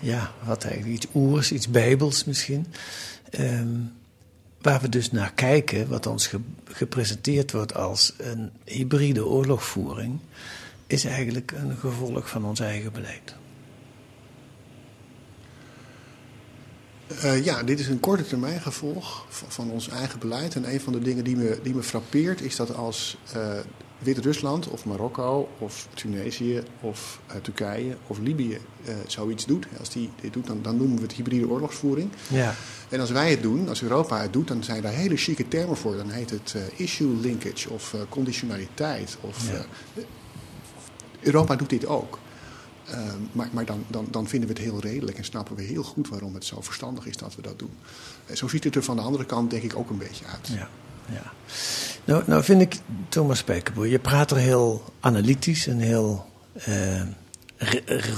ja, 0.00 0.32
wat 0.44 0.64
eigenlijk 0.64 0.94
iets 0.94 1.06
oers, 1.14 1.52
iets 1.52 1.68
bijbels 1.68 2.24
misschien. 2.24 2.66
Ehm, 3.30 3.68
waar 4.60 4.80
we 4.80 4.88
dus 4.88 5.10
naar 5.10 5.32
kijken, 5.32 5.88
wat 5.88 6.06
ons 6.06 6.26
ge- 6.26 6.40
gepresenteerd 6.64 7.52
wordt 7.52 7.74
als 7.74 8.12
een 8.18 8.50
hybride 8.64 9.26
oorlogvoering, 9.26 10.18
is 10.86 11.04
eigenlijk 11.04 11.52
een 11.52 11.76
gevolg 11.76 12.28
van 12.28 12.44
ons 12.44 12.60
eigen 12.60 12.92
beleid. 12.92 13.34
Eh, 17.20 17.44
ja, 17.44 17.62
dit 17.62 17.80
is 17.80 17.88
een 17.88 18.00
korte 18.00 18.26
termijn 18.26 18.60
gevolg 18.60 19.26
van, 19.28 19.50
van 19.50 19.70
ons 19.70 19.88
eigen 19.88 20.18
beleid. 20.18 20.54
En 20.54 20.72
een 20.72 20.80
van 20.80 20.92
de 20.92 20.98
dingen 20.98 21.24
die 21.24 21.36
me, 21.36 21.58
die 21.62 21.74
me 21.74 21.82
frappeert 21.82 22.40
is 22.40 22.56
dat 22.56 22.74
als 22.74 23.16
eh, 23.32 23.58
Wit-Rusland 23.98 24.68
of 24.68 24.84
Marokko 24.84 25.48
of 25.58 25.88
Tunesië 25.94 26.62
of 26.80 27.20
eh, 27.26 27.36
Turkije 27.36 27.96
of 28.06 28.18
Libië 28.18 28.58
zoiets 29.06 29.46
doet, 29.46 29.66
als 29.78 29.90
die 29.90 30.10
dit 30.20 30.32
doet, 30.32 30.46
dan, 30.46 30.62
dan 30.62 30.76
noemen 30.76 30.96
we 30.96 31.02
het 31.02 31.12
hybride 31.12 31.48
oorlogsvoering. 31.48 32.10
Ja. 32.28 32.54
En 32.88 33.00
als 33.00 33.10
wij 33.10 33.30
het 33.30 33.42
doen, 33.42 33.68
als 33.68 33.82
Europa 33.82 34.20
het 34.20 34.32
doet, 34.32 34.48
dan 34.48 34.64
zijn 34.64 34.82
daar 34.82 34.92
hele 34.92 35.16
chique 35.16 35.48
termen 35.48 35.76
voor. 35.76 35.96
Dan 35.96 36.10
heet 36.10 36.30
het 36.30 36.54
issue 36.76 37.16
linkage 37.16 37.70
of 37.70 37.94
conditionaliteit. 38.08 39.16
Of, 39.20 39.50
Ja. 39.50 39.66
Eh, 41.24 41.32
Europa 41.32 41.56
doet 41.56 41.70
dit 41.70 41.86
ook. 41.86 42.18
Uh, 42.90 42.96
maar 43.32 43.48
maar 43.52 43.64
dan, 43.64 43.84
dan, 43.88 44.06
dan 44.10 44.28
vinden 44.28 44.48
we 44.48 44.54
het 44.54 44.64
heel 44.64 44.80
redelijk 44.80 45.18
en 45.18 45.24
snappen 45.24 45.56
we 45.56 45.62
heel 45.62 45.82
goed 45.82 46.08
waarom 46.08 46.34
het 46.34 46.44
zo 46.44 46.60
verstandig 46.60 47.06
is 47.06 47.16
dat 47.16 47.34
we 47.34 47.42
dat 47.42 47.58
doen. 47.58 47.76
En 48.26 48.36
zo 48.36 48.48
ziet 48.48 48.64
het 48.64 48.74
er 48.74 48.82
van 48.82 48.96
de 48.96 49.02
andere 49.02 49.26
kant 49.26 49.50
denk 49.50 49.62
ik 49.62 49.76
ook 49.76 49.90
een 49.90 49.98
beetje 49.98 50.24
uit. 50.26 50.48
Ja, 50.48 50.68
ja. 51.12 51.32
Nou, 52.04 52.22
nou 52.26 52.44
vind 52.44 52.60
ik, 52.60 52.76
Thomas 53.08 53.38
Spijkerboer, 53.38 53.86
je 53.86 53.98
praat 53.98 54.30
er 54.30 54.36
heel 54.36 54.84
analytisch 55.00 55.66
en 55.66 55.78
heel 55.78 56.26
uh, 56.68 57.02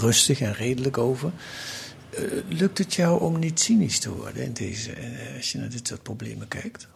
rustig 0.01 0.41
en 0.41 0.53
redelijk 0.53 0.99
over. 0.99 1.33
Uh, 2.19 2.43
lukt 2.49 2.79
het 2.79 2.95
jou 2.95 3.21
om 3.21 3.39
niet 3.39 3.61
cynisch 3.61 3.99
te 3.99 4.15
worden 4.15 4.45
in 4.45 4.53
deze, 4.53 4.95
als 5.37 5.53
je 5.53 5.59
naar 5.59 5.71
dit 5.71 5.87
soort 5.89 6.03
problemen 6.03 6.49
kijkt? 6.49 6.89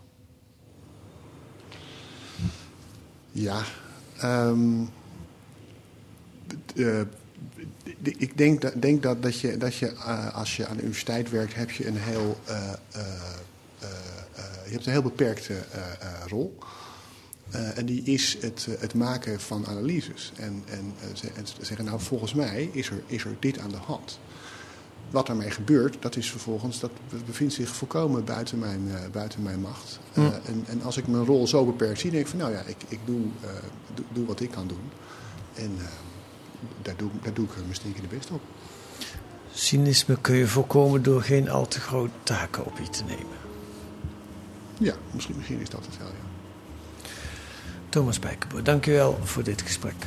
Ja, 3.33 3.63
um, 4.25 4.91
uh, 6.75 7.01
ik 8.03 8.39
denk, 8.39 8.61
dat, 8.61 8.83
denk 8.83 9.03
dat, 9.03 9.23
dat 9.23 9.41
je, 9.41 9.57
dat 9.57 9.75
je 9.75 9.93
uh, 9.93 10.35
als 10.35 10.57
je 10.57 10.67
aan 10.67 10.77
de 10.77 10.83
universiteit 10.83 11.31
werkt, 11.31 11.55
heb 11.55 11.71
je 11.71 11.87
een 11.87 11.97
heel, 11.97 12.41
uh, 12.49 12.73
je 14.65 14.77
hebt 14.77 14.87
een 14.87 14.93
heel 14.93 15.03
beperkte 15.03 15.55
rol. 16.29 16.59
en 17.51 17.87
die 17.87 18.03
is 18.03 18.37
het, 18.41 18.67
het 18.79 18.95
maken 18.95 19.41
van 19.41 19.67
analyses. 19.67 20.33
En, 20.37 20.63
en, 20.67 20.95
en 21.35 21.47
zeggen, 21.61 21.85
nou 21.85 22.01
volgens 22.01 22.35
mij 22.35 22.71
is 22.73 22.91
er, 22.91 23.03
is 23.07 23.25
er 23.25 23.37
dit 23.39 23.59
aan 23.59 23.71
de 23.71 23.77
hand 23.77 24.19
wat 25.11 25.27
daarmee 25.27 25.51
gebeurt, 25.51 25.97
dat 26.01 26.17
is 26.17 26.31
vervolgens, 26.31 26.81
dat 26.81 26.91
bevindt 27.27 27.55
zich 27.55 27.69
volkomen 27.69 28.25
buiten 28.25 28.59
mijn, 28.59 28.91
buiten 29.13 29.43
mijn 29.43 29.61
macht. 29.61 29.99
Mm. 30.15 30.33
en, 30.45 30.65
en, 30.67 30.83
als 30.83 30.97
ik 30.97 31.07
mijn 31.07 31.25
rol 31.25 31.47
zo 31.47 31.65
beperkt 31.65 32.01
zie, 32.01 32.11
denk 32.11 32.23
ik 32.23 32.31
van 32.31 32.39
nou 32.39 32.53
ja, 32.53 32.61
ik, 32.61 32.77
ik 32.89 32.99
doe, 33.05 33.21
doe, 33.95 34.05
doe, 34.13 34.27
wat 34.27 34.41
ik 34.41 34.51
kan 34.51 34.69
doen. 34.69 34.91
En 35.55 35.71
daar, 36.83 36.97
doe, 36.97 37.11
daar 37.23 37.35
doe 37.35 37.45
ik 37.45 37.51
mijn 37.57 37.75
stinkende 37.75 38.09
best 38.09 38.31
op. 38.31 38.41
Cynisme 39.53 40.17
kun 40.21 40.35
je 40.35 40.47
voorkomen 40.47 41.03
door 41.03 41.23
geen 41.23 41.51
al 41.51 41.69
te 41.69 41.81
grote 41.81 42.13
taken 42.23 42.65
op 42.65 42.79
je 42.79 42.89
te 42.89 43.05
nemen. 43.05 43.39
Ja, 44.79 44.95
misschien, 45.11 45.37
misschien 45.37 45.61
is 45.61 45.69
dat 45.69 45.87
het 45.87 45.99
wel, 45.99 46.07
ja. 46.07 46.29
Thomas 47.89 48.19
Bijkenboer, 48.19 48.63
dank 48.63 48.87
u 48.87 48.93
wel 48.93 49.19
voor 49.23 49.43
dit 49.43 49.63
gesprek. 49.63 50.07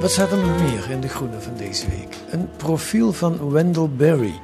Wat 0.00 0.10
staat 0.10 0.32
er 0.32 0.38
nog 0.38 0.60
meer 0.60 0.90
in 0.90 1.00
de 1.00 1.08
groene 1.08 1.40
van 1.40 1.56
deze 1.56 1.88
week? 1.88 2.16
Een 2.30 2.48
profiel 2.56 3.12
van 3.12 3.50
Wendell 3.50 3.88
Berry, 3.88 4.40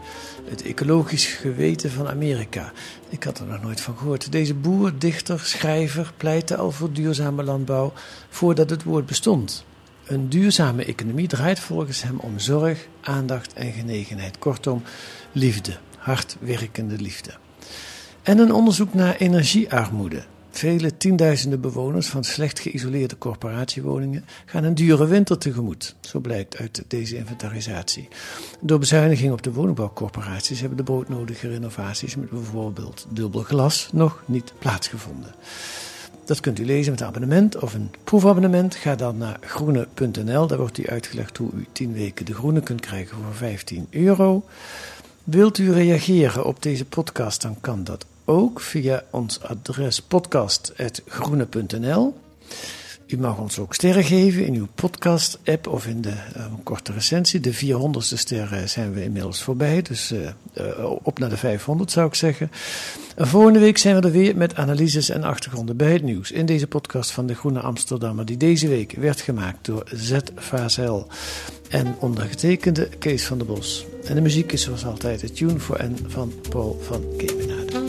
het 0.49 0.62
ecologisch 0.62 1.26
geweten 1.26 1.90
van 1.90 2.09
Amerika. 2.09 2.72
Ik 3.09 3.22
had 3.22 3.38
er 3.38 3.47
nog 3.47 3.62
nooit 3.62 3.80
van 3.80 3.97
gehoord. 3.97 4.32
Deze 4.32 4.55
boer, 4.55 4.99
dichter, 4.99 5.40
schrijver 5.40 6.12
pleitte 6.16 6.57
al 6.57 6.70
voor 6.70 6.92
duurzame 6.92 7.42
landbouw 7.42 7.92
voordat 8.28 8.70
het 8.70 8.82
woord 8.82 9.07
bestond. 9.07 9.64
Een 10.07 10.28
duurzame 10.28 10.84
economie 10.84 11.28
draait 11.28 11.61
volgens 11.61 12.03
hem 12.03 12.18
om 12.18 12.38
zorg, 12.38 12.86
aandacht 13.01 13.53
en 13.53 13.72
genegenheid. 13.72 14.38
Kortom, 14.38 14.82
liefde, 15.32 15.76
hardwerkende 15.99 16.97
liefde. 16.97 17.30
En 18.22 18.38
een 18.38 18.53
onderzoek 18.53 18.95
naar 18.95 19.16
energiearmoede. 19.16 20.24
Vele 20.55 20.96
tienduizenden 20.96 21.61
bewoners 21.61 22.07
van 22.07 22.24
slecht 22.24 22.59
geïsoleerde 22.59 23.18
corporatiewoningen 23.18 24.24
gaan 24.44 24.64
een 24.64 24.74
dure 24.74 25.07
winter 25.07 25.38
tegemoet. 25.38 25.94
Zo 26.00 26.18
blijkt 26.18 26.57
uit 26.57 26.84
deze 26.88 27.16
inventarisatie. 27.16 28.09
Door 28.61 28.78
bezuiniging 28.78 29.32
op 29.32 29.42
de 29.42 29.52
woningbouwcorporaties 29.52 30.61
hebben 30.61 30.76
de 30.76 30.84
broodnodige 30.84 31.48
renovaties 31.48 32.16
met 32.16 32.30
bijvoorbeeld 32.30 33.07
dubbel 33.09 33.42
glas 33.42 33.88
nog 33.92 34.22
niet 34.24 34.52
plaatsgevonden. 34.59 35.34
Dat 36.24 36.40
kunt 36.40 36.59
u 36.59 36.64
lezen 36.64 36.92
met 36.92 37.00
een 37.00 37.07
abonnement 37.07 37.57
of 37.57 37.74
een 37.74 37.90
proefabonnement. 38.05 38.74
Ga 38.74 38.94
dan 38.94 39.16
naar 39.16 39.38
groene.nl. 39.40 40.46
Daar 40.46 40.59
wordt 40.59 40.78
u 40.78 40.86
uitgelegd 40.86 41.36
hoe 41.36 41.50
u 41.55 41.66
10 41.72 41.92
weken 41.92 42.24
de 42.24 42.34
groene 42.34 42.61
kunt 42.61 42.80
krijgen 42.80 43.16
voor 43.16 43.34
15 43.34 43.86
euro. 43.90 44.44
Wilt 45.24 45.59
u 45.59 45.72
reageren 45.72 46.44
op 46.44 46.62
deze 46.62 46.84
podcast, 46.84 47.42
dan 47.42 47.61
kan 47.61 47.84
dat 47.84 48.07
ook 48.24 48.60
via 48.60 49.02
ons 49.10 49.42
adres 49.42 50.02
podcast.groene.nl. 50.02 52.14
U 53.06 53.18
mag 53.18 53.38
ons 53.38 53.58
ook 53.58 53.74
sterren 53.74 54.04
geven 54.04 54.46
in 54.46 54.54
uw 54.54 54.68
podcast-app 54.74 55.66
of 55.66 55.86
in 55.86 56.00
de 56.00 56.14
uh, 56.36 56.44
korte 56.62 56.92
recensie. 56.92 57.40
De 57.40 57.54
400ste 57.54 58.18
sterren 58.18 58.68
zijn 58.68 58.92
we 58.92 59.04
inmiddels 59.04 59.42
voorbij, 59.42 59.82
dus 59.82 60.12
uh, 60.12 60.28
uh, 60.58 60.90
op 61.02 61.18
naar 61.18 61.28
de 61.28 61.36
500 61.36 61.90
zou 61.90 62.06
ik 62.06 62.14
zeggen. 62.14 62.50
En 63.16 63.26
volgende 63.26 63.58
week 63.58 63.78
zijn 63.78 64.00
we 64.00 64.06
er 64.06 64.12
weer 64.12 64.36
met 64.36 64.54
analyses 64.54 65.08
en 65.08 65.22
achtergronden 65.22 65.76
bij 65.76 65.92
het 65.92 66.02
nieuws. 66.02 66.30
In 66.30 66.46
deze 66.46 66.66
podcast 66.66 67.10
van 67.10 67.26
de 67.26 67.34
Groene 67.34 67.60
Amsterdammer, 67.60 68.24
die 68.24 68.36
deze 68.36 68.68
week 68.68 68.92
werd 68.92 69.20
gemaakt 69.20 69.64
door 69.64 69.84
Z. 69.92 70.18
En 71.68 71.96
ondergetekende 71.98 72.88
Kees 72.98 73.24
van 73.24 73.38
der 73.38 73.46
Bos. 73.46 73.86
En 74.04 74.14
de 74.14 74.20
muziek 74.20 74.52
is 74.52 74.62
zoals 74.62 74.84
altijd 74.84 75.22
het 75.22 75.36
tune 75.36 75.58
voor 75.58 75.76
en 75.76 75.96
van 76.06 76.32
Paul 76.48 76.78
van 76.82 77.02
Kemenade. 77.16 77.84